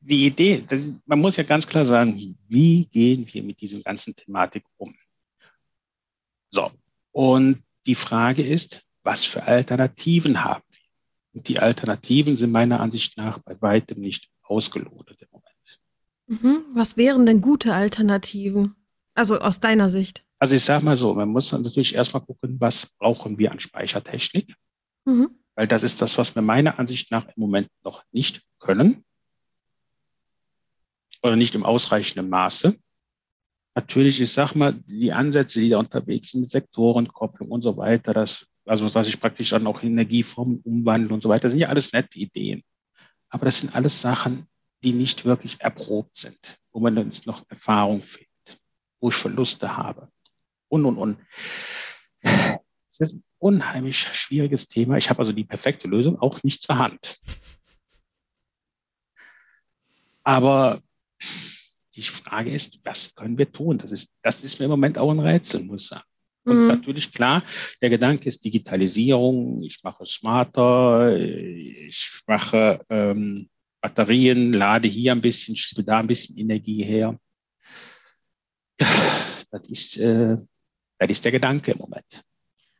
Die 0.00 0.26
Idee, 0.26 0.64
das, 0.66 0.82
man 1.06 1.20
muss 1.20 1.36
ja 1.36 1.44
ganz 1.44 1.66
klar 1.66 1.84
sagen, 1.84 2.36
wie 2.48 2.86
gehen 2.86 3.26
wir 3.30 3.42
mit 3.42 3.60
dieser 3.60 3.80
ganzen 3.80 4.16
Thematik 4.16 4.64
um? 4.76 4.96
So, 6.50 6.70
und 7.12 7.62
die 7.86 7.94
Frage 7.94 8.46
ist, 8.46 8.82
was 9.02 9.24
für 9.24 9.44
Alternativen 9.44 10.44
haben 10.44 10.64
wir? 10.70 10.80
Und 11.34 11.48
die 11.48 11.60
Alternativen 11.60 12.36
sind 12.36 12.50
meiner 12.50 12.80
Ansicht 12.80 13.16
nach 13.16 13.38
bei 13.38 13.60
weitem 13.60 14.00
nicht 14.00 14.28
ausgelotet 14.42 15.20
im 15.22 15.28
Moment. 15.30 15.52
Mhm. 16.26 16.64
Was 16.74 16.96
wären 16.96 17.26
denn 17.26 17.40
gute 17.40 17.74
Alternativen? 17.74 18.74
Also 19.14 19.38
aus 19.38 19.60
deiner 19.60 19.90
Sicht? 19.90 20.24
Also 20.42 20.56
ich 20.56 20.64
sage 20.64 20.84
mal 20.84 20.96
so, 20.96 21.14
man 21.14 21.28
muss 21.28 21.52
natürlich 21.52 21.94
erstmal 21.94 22.24
gucken, 22.24 22.56
was 22.58 22.86
brauchen 22.98 23.38
wir 23.38 23.52
an 23.52 23.60
Speichertechnik? 23.60 24.56
Mhm. 25.04 25.38
Weil 25.54 25.68
das 25.68 25.84
ist 25.84 26.02
das, 26.02 26.18
was 26.18 26.34
wir 26.34 26.42
meiner 26.42 26.80
Ansicht 26.80 27.12
nach 27.12 27.28
im 27.28 27.34
Moment 27.36 27.68
noch 27.84 28.02
nicht 28.10 28.42
können. 28.58 29.04
Oder 31.22 31.36
nicht 31.36 31.54
im 31.54 31.62
ausreichenden 31.62 32.28
Maße. 32.28 32.76
Natürlich, 33.76 34.20
ich 34.20 34.32
sag 34.32 34.56
mal, 34.56 34.72
die 34.72 35.12
Ansätze, 35.12 35.60
die 35.60 35.68
da 35.68 35.78
unterwegs 35.78 36.32
sind 36.32 36.40
mit 36.40 36.50
Sektorenkopplung 36.50 37.48
und 37.48 37.62
so 37.62 37.76
weiter, 37.76 38.12
das, 38.12 38.48
also 38.64 38.88
dass 38.88 39.06
ich 39.06 39.20
praktisch 39.20 39.50
dann 39.50 39.68
auch 39.68 39.84
Energieformen 39.84 40.58
umwandle 40.64 41.14
und 41.14 41.22
so 41.22 41.28
weiter, 41.28 41.50
sind 41.50 41.60
ja 41.60 41.68
alles 41.68 41.92
nette 41.92 42.18
Ideen. 42.18 42.64
Aber 43.28 43.44
das 43.44 43.60
sind 43.60 43.76
alles 43.76 44.00
Sachen, 44.00 44.48
die 44.82 44.92
nicht 44.92 45.24
wirklich 45.24 45.60
erprobt 45.60 46.18
sind, 46.18 46.58
wo 46.72 46.80
man 46.80 46.96
dann 46.96 47.12
noch 47.26 47.48
Erfahrung 47.48 48.02
findet 48.02 48.32
wo 49.02 49.10
ich 49.10 49.16
Verluste 49.16 49.76
habe. 49.76 50.08
Und, 50.72 50.86
und, 50.86 50.96
und. 50.96 51.18
Es 52.22 53.00
ist 53.00 53.16
ein 53.16 53.24
unheimlich 53.38 53.98
schwieriges 53.98 54.68
Thema. 54.68 54.96
Ich 54.96 55.10
habe 55.10 55.18
also 55.18 55.32
die 55.32 55.44
perfekte 55.44 55.86
Lösung 55.86 56.18
auch 56.18 56.42
nicht 56.44 56.62
zur 56.62 56.78
Hand. 56.78 57.18
Aber 60.24 60.80
die 61.94 62.02
Frage 62.02 62.50
ist, 62.50 62.80
was 62.84 63.14
können 63.14 63.36
wir 63.36 63.52
tun? 63.52 63.76
Das 63.76 63.92
ist, 63.92 64.12
das 64.22 64.42
ist 64.44 64.60
mir 64.60 64.64
im 64.64 64.70
Moment 64.70 64.96
auch 64.96 65.10
ein 65.10 65.20
Rätsel, 65.20 65.62
muss 65.62 65.82
ich 65.82 65.88
sagen. 65.90 66.04
Und 66.44 66.62
mhm. 66.62 66.68
natürlich 66.68 67.12
klar, 67.12 67.42
der 67.82 67.90
Gedanke 67.90 68.30
ist 68.30 68.42
Digitalisierung, 68.42 69.62
ich 69.62 69.82
mache 69.84 70.06
smarter, 70.06 71.18
ich 71.18 72.22
mache 72.26 72.82
ähm, 72.88 73.50
Batterien, 73.82 74.54
lade 74.54 74.88
hier 74.88 75.12
ein 75.12 75.20
bisschen, 75.20 75.54
schiebe 75.54 75.84
da 75.84 75.98
ein 75.98 76.06
bisschen 76.06 76.38
Energie 76.38 76.82
her. 76.82 77.18
Das 78.78 79.68
ist, 79.68 79.98
äh, 79.98 80.38
das 81.06 81.18
ist 81.18 81.24
der 81.24 81.32
Gedanke 81.32 81.72
im 81.72 81.78
Moment. 81.78 82.04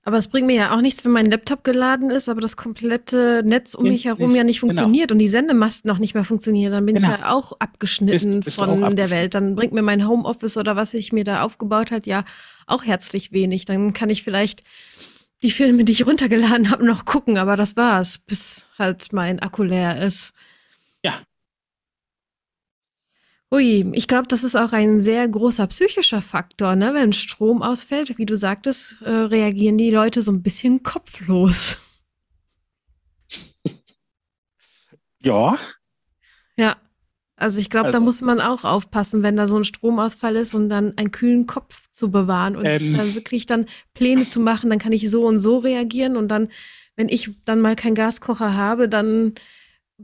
Aber 0.05 0.19
es 0.19 0.27
bringt 0.27 0.49
mir 0.49 0.57
ja 0.57 0.75
auch 0.77 0.81
nichts, 0.81 1.05
wenn 1.05 1.13
mein 1.13 1.27
Laptop 1.27 1.63
geladen 1.63 2.11
ist, 2.11 2.29
aber 2.29 2.41
das 2.41 2.57
komplette 2.57 3.43
Netz 3.45 3.75
um 3.75 3.85
mich 3.85 4.05
herum 4.05 4.35
ja 4.35 4.43
nicht 4.43 4.61
genau. 4.61 4.73
funktioniert 4.73 5.09
genau. 5.09 5.15
und 5.15 5.19
die 5.21 5.29
Sendemasten 5.29 5.89
noch 5.89 5.99
nicht 5.99 6.15
mehr 6.15 6.25
funktionieren. 6.25 6.73
Dann 6.73 6.85
bin 6.85 6.97
genau. 6.97 7.09
ich 7.13 7.21
ja 7.21 7.33
auch 7.33 7.53
abgeschnitten 7.61 8.31
bist, 8.31 8.45
bist 8.45 8.57
von 8.57 8.65
auch 8.65 8.73
abgeschnitten. 8.73 8.97
der 8.97 9.11
Welt. 9.11 9.35
Dann 9.35 9.55
bringt 9.55 9.73
mir 9.73 9.83
mein 9.83 10.09
Homeoffice 10.09 10.57
oder 10.57 10.75
was 10.75 10.93
ich 10.93 11.13
mir 11.13 11.23
da 11.23 11.43
aufgebaut 11.43 11.93
hat, 11.93 12.09
ja 12.09 12.25
auch 12.67 12.83
herzlich 12.83 13.31
wenig. 13.31 13.65
Dann 13.65 13.93
kann 13.93 14.11
ich 14.11 14.25
vielleicht 14.25 14.63
die 15.45 15.53
Filme, 15.53 15.85
die 15.85 15.93
ich 15.93 16.05
runtergeladen 16.05 16.71
habe, 16.73 16.85
noch 16.85 17.05
gucken, 17.05 17.39
aber 17.39 17.55
das 17.55 17.77
war's, 17.77 18.19
bis 18.19 18.67
halt 18.79 19.13
mein 19.13 19.39
Akku 19.39 19.63
leer 19.63 20.05
ist. 20.05 20.33
Ja, 21.05 21.15
Ui, 23.53 23.91
ich 23.93 24.09
glaube, 24.09 24.27
das 24.29 24.45
ist 24.45 24.57
auch 24.57 24.73
ein 24.73 24.99
sehr 24.99 25.29
großer 25.29 25.67
psychischer 25.67 26.23
Faktor, 26.23 26.75
ne? 26.75 26.95
Wenn 26.95 27.13
Strom 27.13 27.61
ausfällt, 27.61 28.17
wie 28.17 28.25
du 28.25 28.35
sagtest, 28.35 29.03
äh, 29.03 29.11
reagieren 29.11 29.77
die 29.77 29.91
Leute 29.91 30.23
so 30.23 30.33
ein 30.33 30.43
bisschen 30.43 30.83
kopflos. 30.83 31.79
Ja. 35.25 35.57
Ja. 36.57 36.77
Also 37.37 37.61
ich 37.61 37.71
glaube, 37.71 37.87
also, 37.87 37.99
da 38.01 38.05
muss 38.05 38.23
man 38.23 38.41
auch 38.41 38.65
aufpassen, 38.65 39.23
wenn 39.23 39.37
da 39.37 39.47
so 39.47 39.57
ein 39.57 39.63
Stromausfall 39.63 40.35
ist 40.35 40.53
und 40.53 40.69
dann 40.69 40.99
einen 40.99 41.13
kühlen 41.13 41.47
Kopf 41.47 41.93
zu 41.93 42.11
bewahren 42.11 42.57
und 42.57 42.67
ähm, 42.67 42.97
dann 42.97 43.15
wirklich 43.15 43.47
dann 43.47 43.67
Pläne 43.95 44.29
zu 44.29 44.41
machen, 44.41 44.69
dann 44.69 44.81
kann 44.81 44.91
ich 44.91 45.09
so 45.09 45.25
und 45.25 45.39
so 45.39 45.59
reagieren 45.59 46.17
und 46.17 46.27
dann, 46.27 46.49
wenn 46.97 47.09
ich 47.09 47.31
dann 47.45 47.61
mal 47.61 47.77
keinen 47.77 47.95
Gaskocher 47.95 48.55
habe, 48.55 48.89
dann 48.89 49.35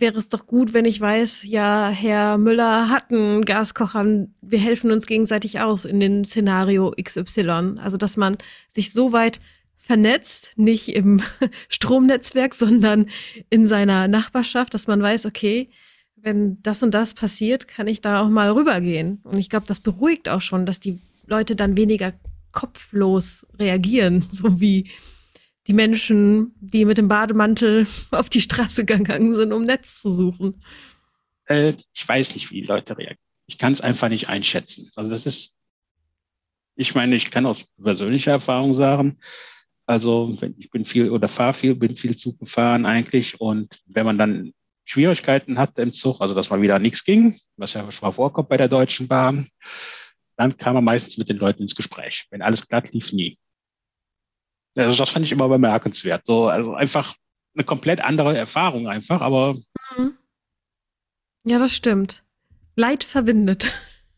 wäre 0.00 0.18
es 0.18 0.28
doch 0.28 0.46
gut, 0.46 0.72
wenn 0.72 0.84
ich 0.84 1.00
weiß, 1.00 1.44
ja, 1.44 1.88
Herr 1.88 2.38
Müller 2.38 2.88
hat 2.88 3.12
einen 3.12 3.44
Gaskocher, 3.44 4.26
wir 4.40 4.58
helfen 4.58 4.90
uns 4.90 5.06
gegenseitig 5.06 5.60
aus 5.60 5.84
in 5.84 6.00
dem 6.00 6.24
Szenario 6.24 6.94
XY. 7.02 7.74
Also, 7.78 7.96
dass 7.96 8.16
man 8.16 8.36
sich 8.68 8.92
so 8.92 9.12
weit 9.12 9.40
vernetzt, 9.76 10.52
nicht 10.56 10.94
im 10.94 11.22
Stromnetzwerk, 11.68 12.54
sondern 12.54 13.06
in 13.50 13.66
seiner 13.66 14.08
Nachbarschaft, 14.08 14.74
dass 14.74 14.86
man 14.86 15.02
weiß, 15.02 15.26
okay, 15.26 15.70
wenn 16.16 16.60
das 16.62 16.82
und 16.82 16.92
das 16.92 17.14
passiert, 17.14 17.68
kann 17.68 17.86
ich 17.86 18.00
da 18.00 18.20
auch 18.20 18.28
mal 18.28 18.50
rübergehen. 18.50 19.20
Und 19.24 19.38
ich 19.38 19.48
glaube, 19.48 19.66
das 19.66 19.80
beruhigt 19.80 20.28
auch 20.28 20.40
schon, 20.40 20.66
dass 20.66 20.80
die 20.80 20.98
Leute 21.26 21.56
dann 21.56 21.76
weniger 21.76 22.12
kopflos 22.52 23.46
reagieren, 23.58 24.24
so 24.30 24.60
wie 24.60 24.90
die 25.68 25.74
Menschen, 25.74 26.54
die 26.60 26.84
mit 26.84 26.98
dem 26.98 27.08
Bademantel 27.08 27.86
auf 28.10 28.28
die 28.30 28.40
Straße 28.40 28.84
gegangen 28.84 29.34
sind, 29.34 29.52
um 29.52 29.64
Netz 29.64 30.00
zu 30.00 30.10
suchen? 30.10 30.62
Äh, 31.44 31.74
ich 31.92 32.08
weiß 32.08 32.34
nicht, 32.34 32.50
wie 32.50 32.62
die 32.62 32.66
Leute 32.66 32.96
reagieren. 32.96 33.18
Ich 33.46 33.58
kann 33.58 33.72
es 33.72 33.80
einfach 33.80 34.08
nicht 34.08 34.28
einschätzen. 34.28 34.90
Also 34.96 35.10
das 35.10 35.26
ist, 35.26 35.54
ich 36.74 36.94
meine, 36.94 37.14
ich 37.14 37.30
kann 37.30 37.46
aus 37.46 37.64
persönlicher 37.82 38.32
Erfahrung 38.32 38.74
sagen, 38.74 39.18
also 39.86 40.36
ich 40.58 40.70
bin 40.70 40.84
viel 40.84 41.10
oder 41.10 41.28
fahre 41.28 41.54
viel, 41.54 41.74
bin 41.74 41.96
viel 41.96 42.14
Zug 42.16 42.38
gefahren 42.38 42.84
eigentlich 42.84 43.40
und 43.40 43.80
wenn 43.86 44.04
man 44.04 44.18
dann 44.18 44.52
Schwierigkeiten 44.84 45.58
hatte 45.58 45.82
im 45.82 45.92
Zug, 45.94 46.20
also 46.20 46.34
dass 46.34 46.50
mal 46.50 46.60
wieder 46.60 46.78
nichts 46.78 47.04
ging, 47.04 47.38
was 47.56 47.72
ja 47.72 47.90
schon 47.90 48.06
mal 48.06 48.12
vorkommt 48.12 48.50
bei 48.50 48.58
der 48.58 48.68
Deutschen 48.68 49.08
Bahn, 49.08 49.48
dann 50.36 50.56
kam 50.56 50.74
man 50.74 50.84
meistens 50.84 51.16
mit 51.18 51.28
den 51.28 51.38
Leuten 51.38 51.62
ins 51.62 51.74
Gespräch. 51.74 52.26
Wenn 52.30 52.42
alles 52.42 52.68
glatt 52.68 52.92
lief, 52.92 53.12
nie. 53.12 53.38
Also 54.78 54.96
das 54.96 55.10
fand 55.10 55.24
ich 55.24 55.32
immer 55.32 55.48
bemerkenswert. 55.48 56.24
So, 56.24 56.46
also 56.46 56.74
einfach 56.74 57.16
eine 57.54 57.64
komplett 57.64 58.00
andere 58.00 58.36
Erfahrung 58.36 58.86
einfach, 58.86 59.20
aber. 59.20 59.54
Mhm. 59.96 60.16
Ja, 61.44 61.58
das 61.58 61.74
stimmt. 61.74 62.22
Leid 62.76 63.02
verbindet. 63.02 63.72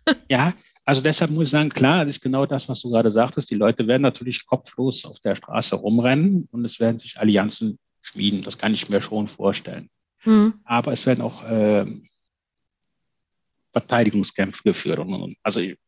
ja, 0.28 0.52
also 0.84 1.00
deshalb 1.00 1.30
muss 1.30 1.44
ich 1.44 1.50
sagen, 1.50 1.70
klar, 1.70 2.04
das 2.04 2.16
ist 2.16 2.22
genau 2.22 2.44
das, 2.44 2.68
was 2.68 2.82
du 2.82 2.90
gerade 2.90 3.10
sagtest. 3.10 3.50
Die 3.50 3.54
Leute 3.54 3.86
werden 3.86 4.02
natürlich 4.02 4.44
kopflos 4.44 5.06
auf 5.06 5.20
der 5.20 5.34
Straße 5.34 5.76
rumrennen 5.76 6.48
und 6.50 6.64
es 6.64 6.78
werden 6.78 6.98
sich 6.98 7.18
Allianzen 7.18 7.78
schmieden. 8.02 8.42
Das 8.42 8.58
kann 8.58 8.74
ich 8.74 8.88
mir 8.90 9.00
schon 9.00 9.28
vorstellen. 9.28 9.88
Mhm. 10.24 10.54
Aber 10.64 10.92
es 10.92 11.06
werden 11.06 11.22
auch 11.22 11.42
äh, 11.44 11.86
Verteidigungskämpfe 13.72 14.62
geführt. 14.62 14.98
Und, 14.98 15.14
und, 15.14 15.36
also 15.42 15.60
ich, 15.60 15.78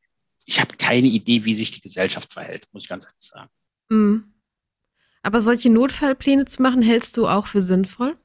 ich 0.47 0.61
habe 0.61 0.77
keine 0.77 1.09
Idee, 1.09 1.45
wie 1.45 1.57
sich 1.57 1.73
die 1.73 1.83
Gesellschaft 1.83 2.33
verhält, 2.33 2.69
muss 2.73 2.85
ich 2.85 2.89
ganz 2.89 3.05
ehrlich 3.05 3.17
sagen. 3.21 3.51
Mhm. 3.91 4.32
Aber 5.23 5.41
solche 5.41 5.71
Notfallpläne 5.71 6.45
zu 6.45 6.63
machen, 6.63 6.83
hältst 6.83 7.17
du 7.17 7.29
auch 7.29 7.47
für 7.47 7.63
sinnvoll? 7.63 8.17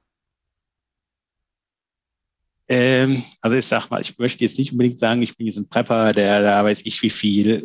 Ähm, 2.70 3.24
also 3.42 3.56
ich 3.56 3.66
sag 3.66 3.90
mal, 3.90 4.02
ich 4.02 4.18
möchte 4.20 4.44
jetzt 4.44 4.58
nicht 4.58 4.74
unbedingt 4.74 5.00
sagen, 5.00 5.22
ich 5.22 5.38
bin 5.38 5.48
jetzt 5.48 5.58
ein 5.58 5.70
Prepper, 5.70 6.12
der 6.12 6.42
da 6.42 6.66
weiß 6.66 6.82
ich 6.84 7.02
wie 7.02 7.10
viel 7.10 7.64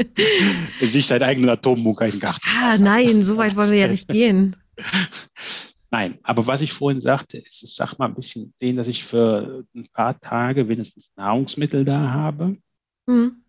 sich 0.80 1.06
seinen 1.06 1.24
eigenen 1.24 1.50
Atombunker 1.50 2.04
in 2.04 2.12
den 2.12 2.20
Garten. 2.20 2.40
Ah, 2.46 2.78
nein, 2.78 3.22
so 3.22 3.36
weit 3.36 3.56
wollen 3.56 3.72
wir 3.72 3.78
ja 3.78 3.88
nicht 3.88 4.08
gehen. 4.08 4.56
Nein, 5.90 6.18
aber 6.22 6.46
was 6.46 6.62
ich 6.62 6.72
vorhin 6.72 7.02
sagte, 7.02 7.36
ist, 7.36 7.62
ich 7.62 7.74
sag 7.74 7.98
mal 7.98 8.06
ein 8.06 8.14
bisschen 8.14 8.54
sehen, 8.58 8.78
dass 8.78 8.88
ich 8.88 9.04
für 9.04 9.62
ein 9.76 9.86
paar 9.92 10.18
Tage 10.18 10.66
wenigstens 10.66 11.12
Nahrungsmittel 11.16 11.84
da 11.84 12.10
habe. 12.10 12.56
Mhm. 13.04 13.41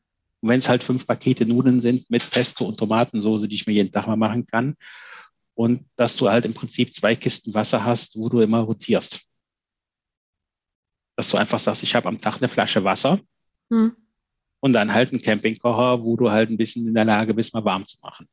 Und 0.44 0.50
wenn 0.50 0.60
es 0.60 0.68
halt 0.68 0.84
fünf 0.84 1.08
Pakete 1.08 1.46
Nudeln 1.46 1.80
sind 1.80 2.10
mit 2.10 2.30
Pesto 2.30 2.66
und 2.66 2.78
Tomatensoße, 2.78 3.48
die 3.48 3.56
ich 3.56 3.66
mir 3.66 3.72
jeden 3.72 3.94
Tag 3.94 4.08
mal 4.08 4.18
machen 4.18 4.46
kann. 4.46 4.76
Und 5.54 5.86
dass 5.96 6.18
du 6.18 6.30
halt 6.30 6.44
im 6.44 6.54
Prinzip 6.54 6.94
zwei 6.94 7.16
Kisten 7.16 7.54
Wasser 7.54 7.86
hast, 7.86 8.18
wo 8.18 8.28
du 8.28 8.42
immer 8.42 8.60
rotierst. 8.60 9.22
Dass 11.16 11.30
du 11.30 11.38
einfach 11.38 11.62
sagst, 11.62 11.82
ich 11.82 11.96
habe 11.96 12.10
am 12.10 12.20
Tag 12.20 12.40
eine 12.40 12.50
Flasche 12.50 12.84
Wasser 12.84 13.22
hm. 13.70 13.96
und 14.60 14.74
dann 14.74 14.94
halt 14.94 15.14
einen 15.14 15.22
Campingkocher, 15.22 16.04
wo 16.04 16.18
du 16.18 16.30
halt 16.30 16.50
ein 16.50 16.58
bisschen 16.58 16.90
in 16.90 16.94
der 16.94 17.06
Lage 17.06 17.34
bist, 17.34 17.54
mal 17.54 17.64
warm 17.64 17.86
zu 17.86 17.96
machen. 18.02 18.28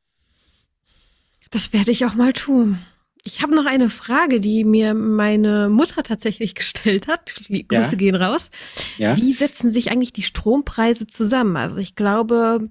Das 1.49 1.71
werde 1.71 1.91
ich 1.91 2.05
auch 2.05 2.15
mal 2.15 2.33
tun. 2.33 2.79
Ich 3.23 3.41
habe 3.41 3.55
noch 3.55 3.65
eine 3.65 3.89
Frage, 3.89 4.39
die 4.39 4.63
mir 4.63 4.93
meine 4.93 5.69
Mutter 5.69 6.03
tatsächlich 6.03 6.55
gestellt 6.55 7.07
hat. 7.07 7.33
Grüße 7.47 7.91
ja. 7.91 7.97
gehen 7.97 8.15
raus. 8.15 8.49
Ja. 8.97 9.15
Wie 9.17 9.33
setzen 9.33 9.71
sich 9.71 9.91
eigentlich 9.91 10.13
die 10.13 10.23
Strompreise 10.23 11.07
zusammen? 11.07 11.55
Also 11.57 11.77
ich 11.77 11.95
glaube, 11.95 12.69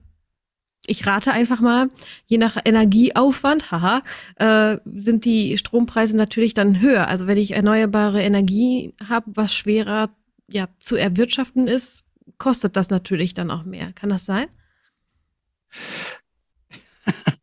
ich 0.87 1.07
rate 1.07 1.33
einfach 1.33 1.61
mal, 1.61 1.89
je 2.27 2.39
nach 2.39 2.57
Energieaufwand, 2.65 3.71
haha, 3.71 4.03
äh, 4.37 4.79
sind 4.85 5.25
die 5.25 5.57
Strompreise 5.57 6.17
natürlich 6.17 6.55
dann 6.55 6.81
höher. 6.81 7.07
Also 7.07 7.27
wenn 7.27 7.39
ich 7.39 7.53
erneuerbare 7.53 8.23
Energie 8.23 8.95
habe, 9.09 9.31
was 9.35 9.55
schwerer 9.55 10.11
ja, 10.51 10.69
zu 10.81 10.97
erwirtschaften 10.97 11.69
ist, 11.69 12.05
kostet 12.39 12.77
das 12.77 12.91
natürlich 12.91 13.35
dann 13.35 13.51
auch 13.51 13.65
mehr. 13.65 13.93
Kann 13.93 14.09
das 14.09 14.25
sein? 14.25 14.49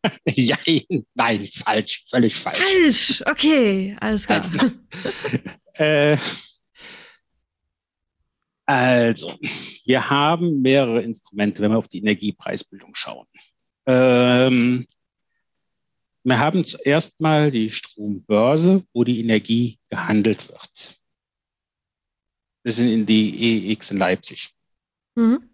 ja, 0.26 0.58
nein, 1.14 1.48
falsch, 1.48 2.06
völlig 2.10 2.36
falsch. 2.36 2.58
Falsch, 2.58 3.24
okay, 3.26 3.96
alles 4.00 4.26
klar. 4.26 4.50
äh, 5.74 6.18
also, 8.66 9.34
wir 9.86 10.10
haben 10.10 10.62
mehrere 10.62 11.02
Instrumente, 11.02 11.62
wenn 11.62 11.72
wir 11.72 11.78
auf 11.78 11.88
die 11.88 12.00
Energiepreisbildung 12.00 12.94
schauen. 12.96 13.26
Ähm, 13.86 14.86
wir 16.24 16.40
haben 16.40 16.66
zuerst 16.66 17.22
mal 17.22 17.50
die 17.52 17.72
Strombörse, 17.72 18.84
wo 18.92 19.06
die 19.06 19.22
Energie 19.22 19.80
gehandelt 19.90 20.50
wird. 20.50 21.00
Wir 22.64 22.74
sind 22.74 22.90
in 22.90 23.06
die 23.06 23.72
EX 23.72 23.92
in 23.92 23.98
Leipzig. 23.98 24.50
Mhm. 25.16 25.50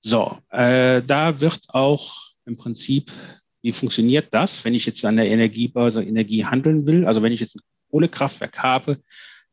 So, 0.00 0.38
äh, 0.50 1.02
da 1.02 1.40
wird 1.40 1.60
auch 1.68 2.29
im 2.50 2.56
Prinzip, 2.56 3.10
wie 3.62 3.72
funktioniert 3.72 4.28
das, 4.32 4.64
wenn 4.64 4.74
ich 4.74 4.86
jetzt 4.86 5.04
an 5.04 5.16
der 5.16 5.28
Energiebörse 5.28 6.02
Energie 6.02 6.44
handeln 6.44 6.86
will? 6.86 7.06
Also 7.06 7.22
wenn 7.22 7.32
ich 7.32 7.40
jetzt 7.40 7.56
ein 7.56 7.60
Kohlekraftwerk 7.90 8.58
habe, 8.58 8.98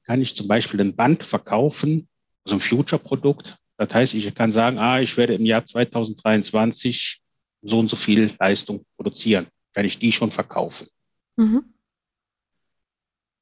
kann 0.03 0.21
ich 0.21 0.35
zum 0.35 0.47
Beispiel 0.47 0.81
ein 0.81 0.95
Band 0.95 1.23
verkaufen 1.23 2.07
also 2.47 2.55
ein 2.55 2.61
Future-Produkt. 2.61 3.57
Das 3.77 3.93
heißt, 3.93 4.13
ich 4.13 4.33
kann 4.33 4.53
sagen, 4.53 4.77
ah, 4.77 5.01
ich 5.01 5.17
werde 5.17 5.33
im 5.33 5.45
Jahr 5.45 5.65
2023 5.65 7.21
so 7.61 7.79
und 7.79 7.89
so 7.89 7.97
viel 7.97 8.31
Leistung 8.39 8.85
produzieren. 8.95 9.47
Kann 9.73 9.85
ich 9.85 9.99
die 9.99 10.11
schon 10.11 10.31
verkaufen? 10.31 10.87
Mhm. 11.35 11.65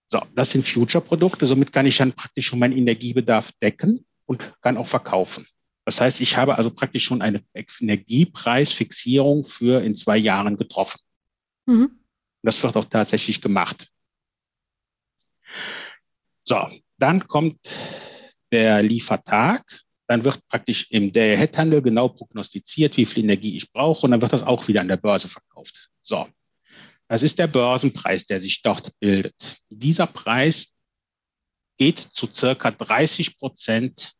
So, 0.09 0.21
das 0.33 0.49
sind 0.49 0.65
Future-Produkte. 0.65 1.45
Somit 1.45 1.71
kann 1.71 1.85
ich 1.85 1.97
dann 1.97 2.13
praktisch 2.13 2.47
schon 2.47 2.59
meinen 2.59 2.75
Energiebedarf 2.75 3.51
decken 3.61 4.05
und 4.25 4.43
kann 4.61 4.77
auch 4.77 4.87
verkaufen. 4.87 5.45
Das 5.85 6.01
heißt, 6.01 6.19
ich 6.19 6.35
habe 6.35 6.57
also 6.57 6.71
praktisch 6.71 7.05
schon 7.05 7.21
eine 7.21 7.43
Energiepreisfixierung 7.53 9.45
für 9.45 9.83
in 9.83 9.95
zwei 9.95 10.17
Jahren 10.17 10.57
getroffen. 10.57 10.99
Mhm. 11.67 11.99
Das 12.41 12.61
wird 12.61 12.75
auch 12.75 12.85
tatsächlich 12.85 13.41
gemacht. 13.41 13.87
So, 16.43 16.69
dann 16.97 17.27
kommt 17.27 17.59
der 18.51 18.81
Liefertag. 18.83 19.63
Dann 20.07 20.23
wird 20.23 20.45
praktisch 20.47 20.91
im 20.91 21.11
Day-Ahead-Handel 21.11 21.81
genau 21.81 22.09
prognostiziert, 22.09 22.95
wie 22.97 23.07
viel 23.07 23.23
Energie 23.23 23.57
ich 23.57 23.71
brauche 23.71 24.05
und 24.05 24.11
dann 24.11 24.21
wird 24.21 24.33
das 24.33 24.43
auch 24.43 24.67
wieder 24.67 24.81
an 24.81 24.87
der 24.87 24.97
Börse 24.97 25.27
verkauft. 25.27 25.89
So, 26.03 26.27
das 27.07 27.23
ist 27.23 27.39
der 27.39 27.47
Börsenpreis, 27.47 28.27
der 28.27 28.39
sich 28.39 28.61
dort 28.61 28.91
bildet. 28.99 29.57
Dieser 29.69 30.05
Preis 30.05 30.73
geht 31.77 31.99
zu 31.99 32.27
circa 32.31 32.69
30 32.69 33.39
Prozent 33.39 34.14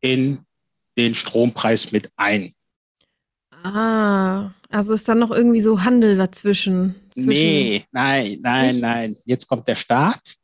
in 0.00 0.40
den 0.96 1.14
Strompreis 1.14 1.92
mit 1.92 2.10
ein. 2.16 2.54
Ah, 3.62 4.52
also 4.70 4.94
ist 4.94 5.08
dann 5.08 5.18
noch 5.18 5.30
irgendwie 5.30 5.60
so 5.60 5.82
Handel 5.82 6.16
dazwischen? 6.16 6.94
Nee, 7.14 7.84
nein, 7.92 8.38
nein, 8.40 8.80
nein. 8.80 9.16
Jetzt 9.24 9.48
kommt 9.48 9.68
der 9.68 9.76
Staat 9.76 10.36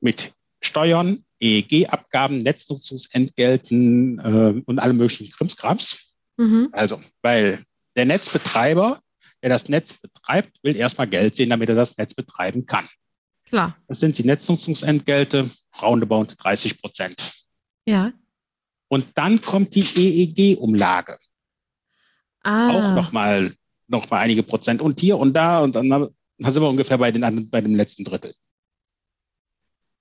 mit 0.00 0.32
Steuern, 0.60 1.24
EEG-Abgaben, 1.40 2.38
Netznutzungsentgelten 2.38 4.18
äh, 4.18 4.62
und 4.66 4.78
alle 4.78 4.92
möglichen 4.92 5.30
Krimskrams. 5.30 6.10
Mhm. 6.36 6.68
Also, 6.72 7.02
weil 7.22 7.60
der 7.96 8.06
Netzbetreiber, 8.06 9.00
der 9.42 9.50
das 9.50 9.68
Netz 9.68 9.94
betreibt, 9.94 10.58
will 10.62 10.76
erstmal 10.76 11.06
Geld 11.06 11.36
sehen, 11.36 11.50
damit 11.50 11.68
er 11.68 11.74
das 11.74 11.96
Netz 11.96 12.14
betreiben 12.14 12.66
kann. 12.66 12.88
Klar. 13.44 13.76
Das 13.88 14.00
sind 14.00 14.18
die 14.18 14.24
Netznutzungsentgelte, 14.24 15.48
roundabout 15.80 16.28
30 16.38 16.80
Prozent. 16.80 17.43
Ja. 17.86 18.12
Und 18.88 19.06
dann 19.14 19.40
kommt 19.40 19.74
die 19.74 19.82
EEG-Umlage. 19.82 21.18
Ah. 22.42 22.70
Auch 22.70 22.94
nochmal 22.94 23.54
noch 23.88 24.10
mal 24.10 24.18
einige 24.20 24.42
Prozent. 24.42 24.80
Und 24.80 25.00
hier 25.00 25.18
und 25.18 25.34
da 25.34 25.62
und 25.62 25.74
dann, 25.74 25.88
dann 25.88 26.10
sind 26.38 26.62
wir 26.62 26.68
ungefähr 26.68 26.98
bei, 26.98 27.10
den, 27.10 27.50
bei 27.50 27.60
dem 27.60 27.74
letzten 27.74 28.04
Drittel. 28.04 28.34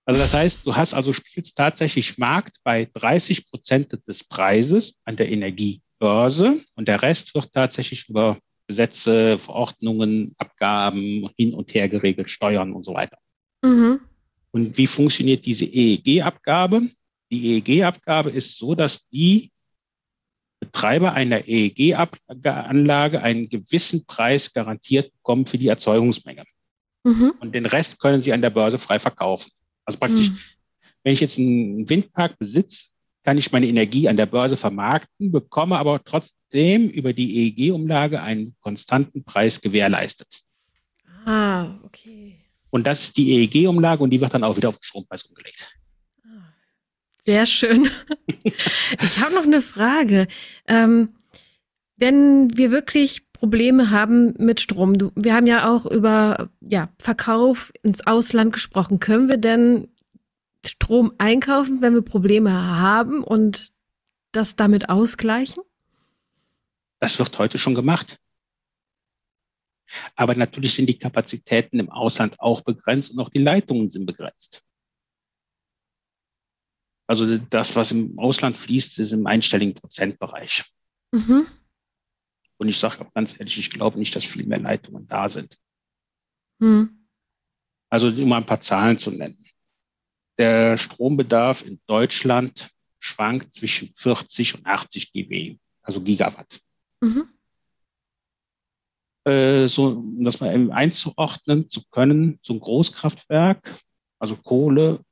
Also 0.05 0.19
das 0.19 0.33
heißt, 0.33 0.65
du 0.65 0.75
hast 0.75 0.93
also 0.93 1.13
spielst 1.13 1.57
tatsächlich 1.57 2.17
Markt 2.17 2.57
bei 2.63 2.89
30 2.93 3.49
Prozent 3.49 3.97
des 4.07 4.23
Preises 4.25 4.95
an 5.05 5.15
der 5.15 5.31
Energiebörse 5.31 6.59
und 6.75 6.87
der 6.87 7.01
Rest 7.01 7.33
wird 7.35 7.53
tatsächlich 7.53 8.09
über 8.09 8.37
Gesetze, 8.67 9.37
Verordnungen, 9.37 10.33
Abgaben 10.37 11.29
hin 11.37 11.53
und 11.53 11.73
her 11.73 11.87
geregelt, 11.87 12.29
Steuern 12.29 12.73
und 12.73 12.85
so 12.85 12.93
weiter. 12.93 13.17
Mhm. 13.61 14.01
Und 14.51 14.77
wie 14.77 14.87
funktioniert 14.87 15.45
diese 15.45 15.65
EEG-Abgabe? 15.65 16.83
Die 17.31 17.55
EEG-Abgabe 17.55 18.29
ist 18.29 18.57
so, 18.57 18.75
dass 18.75 19.07
die 19.09 19.51
Betreiber 20.59 21.13
einer 21.13 21.47
EEG-Anlage 21.47 23.21
einen 23.21 23.49
gewissen 23.49 24.05
Preis 24.05 24.53
garantiert 24.53 25.11
bekommen 25.11 25.45
für 25.45 25.57
die 25.57 25.67
Erzeugungsmenge. 25.67 26.43
Mhm. 27.03 27.33
Und 27.39 27.53
den 27.53 27.65
Rest 27.65 27.99
können 27.99 28.21
sie 28.21 28.31
an 28.31 28.41
der 28.41 28.49
Börse 28.49 28.77
frei 28.77 28.99
verkaufen. 28.99 29.51
Also 29.83 29.99
praktisch, 29.99 30.29
mhm. 30.29 30.37
wenn 31.03 31.13
ich 31.13 31.19
jetzt 31.19 31.37
einen 31.37 31.89
Windpark 31.89 32.39
besitze, 32.39 32.85
kann 33.23 33.37
ich 33.37 33.51
meine 33.51 33.67
Energie 33.67 34.07
an 34.07 34.17
der 34.17 34.25
Börse 34.25 34.57
vermarkten, 34.57 35.31
bekomme 35.31 35.77
aber 35.77 36.01
trotzdem 36.03 36.89
über 36.89 37.13
die 37.13 37.57
EEG-Umlage 37.57 38.21
einen 38.21 38.55
konstanten 38.61 39.23
Preis 39.23 39.61
gewährleistet. 39.61 40.43
Ah, 41.25 41.75
okay. 41.83 42.35
Und 42.69 42.87
das 42.87 43.03
ist 43.03 43.17
die 43.17 43.31
EEG-Umlage 43.33 44.03
und 44.03 44.09
die 44.09 44.19
wird 44.19 44.33
dann 44.33 44.43
auch 44.43 44.57
wieder 44.57 44.69
auf 44.69 44.77
den 44.77 44.83
Strompreis 44.83 45.23
umgelegt. 45.23 45.73
Sehr 47.25 47.45
schön. 47.45 47.89
ich 48.43 49.19
habe 49.19 49.33
noch 49.33 49.43
eine 49.43 49.61
Frage. 49.61 50.27
Ähm, 50.67 51.09
wenn 51.95 52.57
wir 52.57 52.71
wirklich 52.71 53.31
Probleme 53.43 53.89
haben 53.89 54.33
mit 54.37 54.61
Strom. 54.61 54.97
Du, 54.97 55.11
wir 55.15 55.33
haben 55.33 55.47
ja 55.47 55.69
auch 55.69 55.85
über 55.85 56.49
ja, 56.61 56.87
Verkauf 56.97 57.73
ins 57.81 58.07
Ausland 58.07 58.53
gesprochen. 58.53 59.01
Können 59.01 59.27
wir 59.27 59.35
denn 59.35 59.89
Strom 60.65 61.11
einkaufen, 61.17 61.81
wenn 61.81 61.93
wir 61.93 62.03
Probleme 62.03 62.53
haben 62.53 63.21
und 63.21 63.73
das 64.31 64.55
damit 64.55 64.87
ausgleichen? 64.87 65.61
Das 67.01 67.19
wird 67.19 67.37
heute 67.37 67.57
schon 67.57 67.75
gemacht. 67.75 68.17
Aber 70.15 70.35
natürlich 70.35 70.75
sind 70.75 70.87
die 70.87 70.97
Kapazitäten 70.97 71.81
im 71.81 71.89
Ausland 71.89 72.39
auch 72.39 72.61
begrenzt 72.61 73.11
und 73.11 73.19
auch 73.19 73.29
die 73.29 73.43
Leitungen 73.43 73.89
sind 73.89 74.05
begrenzt. 74.05 74.63
Also 77.13 77.37
das, 77.37 77.75
was 77.75 77.91
im 77.91 78.17
Ausland 78.17 78.57
fließt, 78.57 78.97
ist 78.97 79.11
im 79.11 79.27
einstelligen 79.27 79.75
Prozentbereich. 79.75 80.63
Mhm. 81.11 81.45
Und 82.57 82.69
ich 82.69 82.79
sage 82.79 83.01
auch 83.01 83.13
ganz 83.13 83.39
ehrlich, 83.39 83.59
ich 83.59 83.69
glaube 83.69 83.99
nicht, 83.99 84.15
dass 84.15 84.25
viel 84.25 84.47
mehr 84.47 84.59
Leitungen 84.59 85.07
da 85.07 85.29
sind. 85.29 85.59
Hm. 86.59 87.05
Also 87.91 88.07
um 88.07 88.27
mal 88.27 88.37
ein 88.37 88.47
paar 88.47 88.61
Zahlen 88.61 88.97
zu 88.97 89.11
nennen. 89.11 89.37
Der 90.39 90.79
Strombedarf 90.79 91.63
in 91.63 91.79
Deutschland 91.85 92.71
schwankt 92.97 93.53
zwischen 93.53 93.93
40 93.93 94.55
und 94.55 94.65
80 94.65 95.13
GW, 95.13 95.57
also 95.83 96.01
Gigawatt. 96.01 96.61
Mhm. 96.99 97.29
Äh, 99.23 99.67
so, 99.67 99.89
um 99.89 100.23
das 100.23 100.39
mal 100.39 100.71
einzuordnen 100.71 101.69
zu 101.69 101.83
können, 101.91 102.39
so 102.41 102.53
ein 102.53 102.59
Großkraftwerk, 102.59 103.71
also 104.17 104.35
Kohle, 104.35 105.05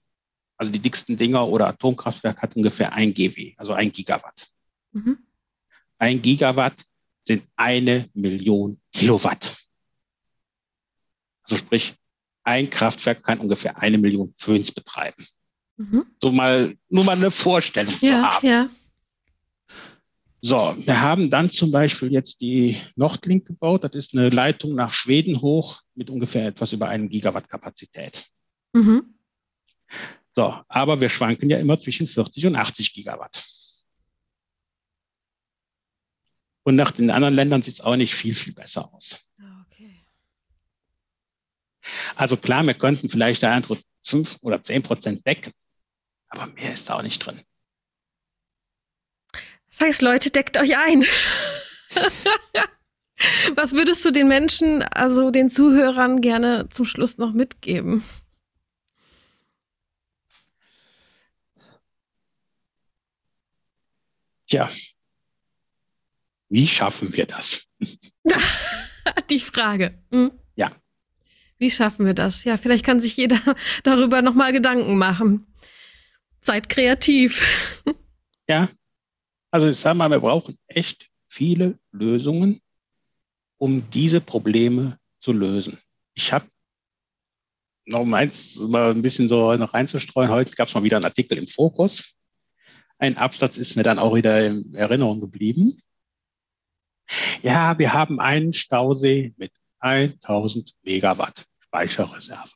also 0.61 0.71
die 0.71 0.79
dicksten 0.79 1.17
Dinger 1.17 1.47
oder 1.47 1.69
Atomkraftwerk 1.69 2.39
hat 2.39 2.55
ungefähr 2.55 2.93
ein 2.93 3.15
GW, 3.15 3.55
also 3.57 3.73
ein 3.73 3.91
Gigawatt. 3.91 4.47
Mhm. 4.91 5.17
Ein 5.97 6.21
Gigawatt 6.21 6.75
sind 7.23 7.47
eine 7.55 8.07
Million 8.13 8.79
Kilowatt. 8.93 9.57
Also 11.41 11.55
sprich, 11.55 11.95
ein 12.43 12.69
Kraftwerk 12.69 13.23
kann 13.23 13.39
ungefähr 13.39 13.81
eine 13.81 13.97
Million 13.97 14.35
Föhns 14.37 14.71
betreiben. 14.71 15.25
Mhm. 15.77 16.05
So 16.21 16.31
mal, 16.31 16.77
nur 16.89 17.05
mal 17.05 17.17
eine 17.17 17.31
Vorstellung 17.31 17.95
ja, 17.99 18.11
zu 18.11 18.21
haben. 18.21 18.47
Ja. 18.47 18.69
So, 20.41 20.75
wir 20.77 21.01
haben 21.01 21.31
dann 21.31 21.49
zum 21.49 21.71
Beispiel 21.71 22.11
jetzt 22.11 22.41
die 22.41 22.77
Nordlink 22.95 23.47
gebaut. 23.47 23.83
Das 23.83 23.95
ist 23.95 24.13
eine 24.15 24.29
Leitung 24.29 24.75
nach 24.75 24.93
Schweden 24.93 25.41
hoch 25.41 25.81
mit 25.95 26.11
ungefähr 26.11 26.45
etwas 26.45 26.71
über 26.71 26.87
einem 26.87 27.09
Gigawatt 27.09 27.49
Kapazität. 27.49 28.27
Mhm. 28.73 29.15
So, 30.33 30.63
aber 30.67 31.01
wir 31.01 31.09
schwanken 31.09 31.49
ja 31.49 31.57
immer 31.57 31.77
zwischen 31.77 32.07
40 32.07 32.47
und 32.47 32.55
80 32.55 32.93
Gigawatt. 32.93 33.43
Und 36.63 36.75
nach 36.75 36.91
den 36.91 37.09
anderen 37.09 37.33
Ländern 37.33 37.61
sieht 37.61 37.75
es 37.75 37.81
auch 37.81 37.95
nicht 37.95 38.13
viel, 38.13 38.35
viel 38.35 38.53
besser 38.53 38.93
aus. 38.93 39.27
Ah, 39.39 39.65
okay. 39.65 40.05
Also 42.15 42.37
klar, 42.37 42.63
wir 42.63 42.75
könnten 42.75 43.09
vielleicht 43.09 43.43
da 43.43 43.51
einfach 43.51 43.77
fünf 44.03 44.37
oder 44.41 44.61
zehn 44.61 44.83
Prozent 44.83 45.25
decken, 45.25 45.51
aber 46.29 46.47
mehr 46.47 46.73
ist 46.73 46.89
da 46.89 46.97
auch 46.97 47.01
nicht 47.01 47.19
drin. 47.19 47.41
Das 49.69 49.79
heißt, 49.81 50.01
Leute, 50.01 50.29
deckt 50.29 50.57
euch 50.57 50.77
ein. 50.77 51.03
Was 53.55 53.73
würdest 53.73 54.05
du 54.05 54.11
den 54.11 54.27
Menschen, 54.27 54.83
also 54.83 55.31
den 55.31 55.49
Zuhörern 55.49 56.21
gerne 56.21 56.69
zum 56.69 56.85
Schluss 56.85 57.17
noch 57.17 57.33
mitgeben? 57.33 58.03
Tja, 64.51 64.69
wie 66.49 66.67
schaffen 66.67 67.13
wir 67.13 67.25
das? 67.25 67.65
Die 69.29 69.39
Frage. 69.39 69.97
Hm? 70.11 70.33
Ja. 70.57 70.73
Wie 71.57 71.71
schaffen 71.71 72.05
wir 72.05 72.13
das? 72.13 72.43
Ja, 72.43 72.57
vielleicht 72.57 72.85
kann 72.85 72.99
sich 72.99 73.15
jeder 73.15 73.39
darüber 73.83 74.21
nochmal 74.21 74.51
Gedanken 74.51 74.97
machen. 74.97 75.47
Seid 76.41 76.67
kreativ. 76.67 77.81
Ja. 78.49 78.67
Also 79.51 79.69
ich 79.69 79.77
sage 79.77 79.97
mal, 79.97 80.09
wir 80.09 80.19
brauchen 80.19 80.57
echt 80.67 81.09
viele 81.29 81.79
Lösungen, 81.93 82.59
um 83.57 83.89
diese 83.91 84.19
Probleme 84.19 84.99
zu 85.19 85.31
lösen. 85.31 85.77
Ich 86.15 86.33
habe 86.33 86.45
noch 87.85 88.05
eins 88.11 88.57
mal 88.57 88.91
ein 88.91 89.01
bisschen 89.01 89.29
so 89.29 89.55
noch 89.55 89.73
reinzustreuen. 89.73 90.29
Heute 90.29 90.53
gab 90.55 90.67
es 90.67 90.73
mal 90.73 90.83
wieder 90.83 90.97
einen 90.97 91.05
Artikel 91.05 91.37
im 91.37 91.47
Fokus. 91.47 92.17
Ein 93.01 93.17
Absatz 93.17 93.57
ist 93.57 93.75
mir 93.75 93.81
dann 93.81 93.97
auch 93.97 94.13
wieder 94.13 94.45
in 94.45 94.75
Erinnerung 94.75 95.21
geblieben. 95.21 95.81
Ja, 97.41 97.79
wir 97.79 97.93
haben 97.93 98.19
einen 98.19 98.53
Stausee 98.53 99.33
mit 99.37 99.51
1000 99.79 100.75
Megawatt 100.83 101.47
Speicherreserve. 101.61 102.51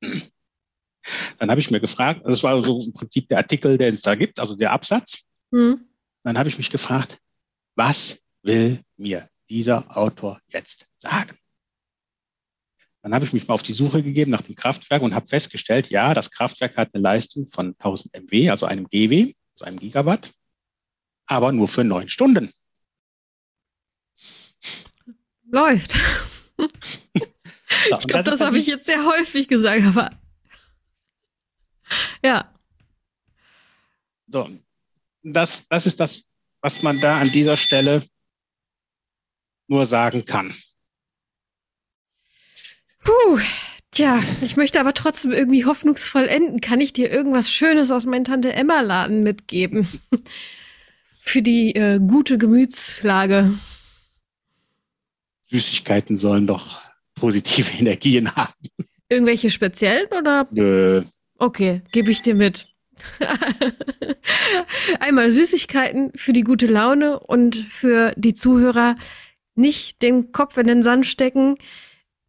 Dann 0.00 1.50
habe 1.50 1.60
ich 1.60 1.70
mir 1.70 1.80
gefragt, 1.80 2.22
das 2.24 2.42
war 2.42 2.62
so 2.62 2.80
im 2.82 2.94
Prinzip 2.94 3.28
der 3.28 3.36
Artikel, 3.36 3.76
den 3.76 3.96
es 3.96 4.02
da 4.02 4.14
gibt, 4.14 4.40
also 4.40 4.56
der 4.56 4.72
Absatz. 4.72 5.24
Hm. 5.52 5.86
Dann 6.22 6.38
habe 6.38 6.48
ich 6.48 6.56
mich 6.56 6.70
gefragt, 6.70 7.18
was 7.74 8.22
will 8.40 8.80
mir 8.96 9.28
dieser 9.50 9.94
Autor 9.94 10.40
jetzt 10.48 10.88
sagen? 10.96 11.36
Dann 13.04 13.12
habe 13.12 13.26
ich 13.26 13.34
mich 13.34 13.46
mal 13.46 13.52
auf 13.52 13.62
die 13.62 13.74
Suche 13.74 14.02
gegeben 14.02 14.30
nach 14.30 14.40
dem 14.40 14.56
Kraftwerk 14.56 15.02
und 15.02 15.14
habe 15.14 15.26
festgestellt, 15.26 15.90
ja, 15.90 16.14
das 16.14 16.30
Kraftwerk 16.30 16.78
hat 16.78 16.94
eine 16.94 17.02
Leistung 17.02 17.46
von 17.46 17.76
1000 17.78 18.14
MW, 18.14 18.48
also 18.48 18.64
einem 18.64 18.88
GW, 18.88 19.34
also 19.52 19.66
einem 19.66 19.78
Gigawatt, 19.78 20.32
aber 21.26 21.52
nur 21.52 21.68
für 21.68 21.84
neun 21.84 22.08
Stunden. 22.08 22.50
Läuft. 25.50 25.98
ich 26.56 28.06
glaube, 28.06 28.24
das, 28.24 28.40
habe 28.40 28.56
ich 28.56 28.66
jetzt 28.66 28.86
sehr 28.86 29.04
häufig 29.04 29.48
gesagt, 29.48 29.84
aber 29.84 30.08
ja. 32.24 32.50
So, 34.28 34.48
das, 35.22 35.68
das 35.68 35.84
ist 35.84 36.00
das, 36.00 36.24
was 36.62 36.82
man 36.82 36.98
da 37.00 37.20
an 37.20 37.30
dieser 37.30 37.58
Stelle 37.58 38.02
nur 39.66 39.84
sagen 39.84 40.24
kann. 40.24 40.54
Puh, 43.04 43.38
tja, 43.90 44.22
ich 44.42 44.56
möchte 44.56 44.80
aber 44.80 44.94
trotzdem 44.94 45.30
irgendwie 45.30 45.64
hoffnungsvoll 45.64 46.24
enden. 46.24 46.60
Kann 46.60 46.80
ich 46.80 46.92
dir 46.92 47.10
irgendwas 47.10 47.50
Schönes 47.50 47.90
aus 47.90 48.06
meinem 48.06 48.24
Tante 48.24 48.52
Emma 48.52 48.80
Laden 48.80 49.22
mitgeben? 49.22 49.86
Für 51.20 51.42
die 51.42 51.74
äh, 51.74 52.00
gute 52.00 52.36
Gemütslage. 52.36 53.54
Süßigkeiten 55.50 56.16
sollen 56.16 56.46
doch 56.46 56.82
positive 57.14 57.70
Energien 57.78 58.34
haben. 58.34 58.52
Irgendwelche 59.08 59.50
speziellen 59.50 60.08
oder? 60.08 60.48
Nö. 60.50 61.02
Okay, 61.38 61.82
gebe 61.92 62.10
ich 62.10 62.22
dir 62.22 62.34
mit. 62.34 62.68
Einmal 65.00 65.30
Süßigkeiten 65.30 66.12
für 66.14 66.32
die 66.32 66.42
gute 66.42 66.66
Laune 66.66 67.18
und 67.18 67.56
für 67.56 68.12
die 68.16 68.34
Zuhörer 68.34 68.94
nicht 69.54 70.02
den 70.02 70.32
Kopf 70.32 70.56
in 70.56 70.66
den 70.66 70.82
Sand 70.82 71.06
stecken. 71.06 71.56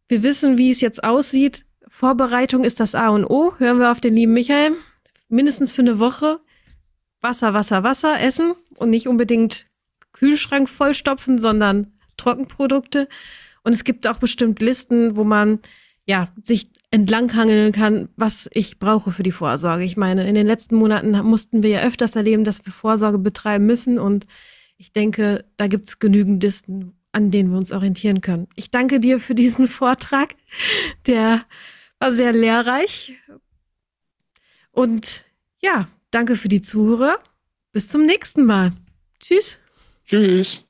Wir 0.08 0.22
wissen, 0.22 0.56
wie 0.58 0.70
es 0.70 0.80
jetzt 0.80 1.02
aussieht. 1.02 1.64
Vorbereitung 1.88 2.64
ist 2.64 2.80
das 2.80 2.94
A 2.94 3.08
und 3.08 3.24
O. 3.24 3.54
Hören 3.58 3.78
wir 3.78 3.90
auf 3.90 4.00
den 4.00 4.14
lieben 4.14 4.32
Michael. 4.34 4.72
Mindestens 5.28 5.74
für 5.74 5.82
eine 5.82 5.98
Woche 5.98 6.40
Wasser, 7.20 7.54
Wasser, 7.54 7.82
Wasser 7.82 8.20
essen 8.20 8.54
und 8.76 8.90
nicht 8.90 9.08
unbedingt 9.08 9.66
Kühlschrank 10.12 10.68
vollstopfen, 10.68 11.38
sondern 11.38 11.92
Trockenprodukte. 12.16 13.08
Und 13.64 13.72
es 13.72 13.82
gibt 13.82 14.06
auch 14.06 14.18
bestimmt 14.18 14.60
Listen, 14.60 15.16
wo 15.16 15.24
man 15.24 15.58
ja 16.04 16.28
sich 16.40 16.70
entlanghangeln 16.92 17.72
kann, 17.72 18.08
was 18.16 18.48
ich 18.52 18.78
brauche 18.78 19.10
für 19.10 19.24
die 19.24 19.32
Vorsorge. 19.32 19.82
Ich 19.82 19.96
meine, 19.96 20.28
in 20.28 20.36
den 20.36 20.46
letzten 20.46 20.76
Monaten 20.76 21.10
mussten 21.22 21.64
wir 21.64 21.70
ja 21.70 21.80
öfters 21.80 22.14
erleben, 22.14 22.44
dass 22.44 22.64
wir 22.64 22.72
Vorsorge 22.72 23.18
betreiben 23.18 23.66
müssen 23.66 23.98
und 23.98 24.26
ich 24.78 24.92
denke, 24.92 25.44
da 25.56 25.66
gibt 25.66 25.88
es 25.88 25.98
genügend 25.98 26.42
Listen, 26.42 26.95
an 27.12 27.30
denen 27.30 27.50
wir 27.50 27.58
uns 27.58 27.72
orientieren 27.72 28.20
können. 28.20 28.48
Ich 28.56 28.70
danke 28.70 29.00
dir 29.00 29.20
für 29.20 29.34
diesen 29.34 29.68
Vortrag. 29.68 30.34
Der 31.06 31.44
war 31.98 32.12
sehr 32.12 32.32
lehrreich. 32.32 33.14
Und 34.70 35.24
ja, 35.60 35.88
danke 36.10 36.36
für 36.36 36.48
die 36.48 36.60
Zuhörer. 36.60 37.18
Bis 37.72 37.88
zum 37.88 38.04
nächsten 38.04 38.44
Mal. 38.44 38.72
Tschüss. 39.18 39.60
Tschüss. 40.06 40.65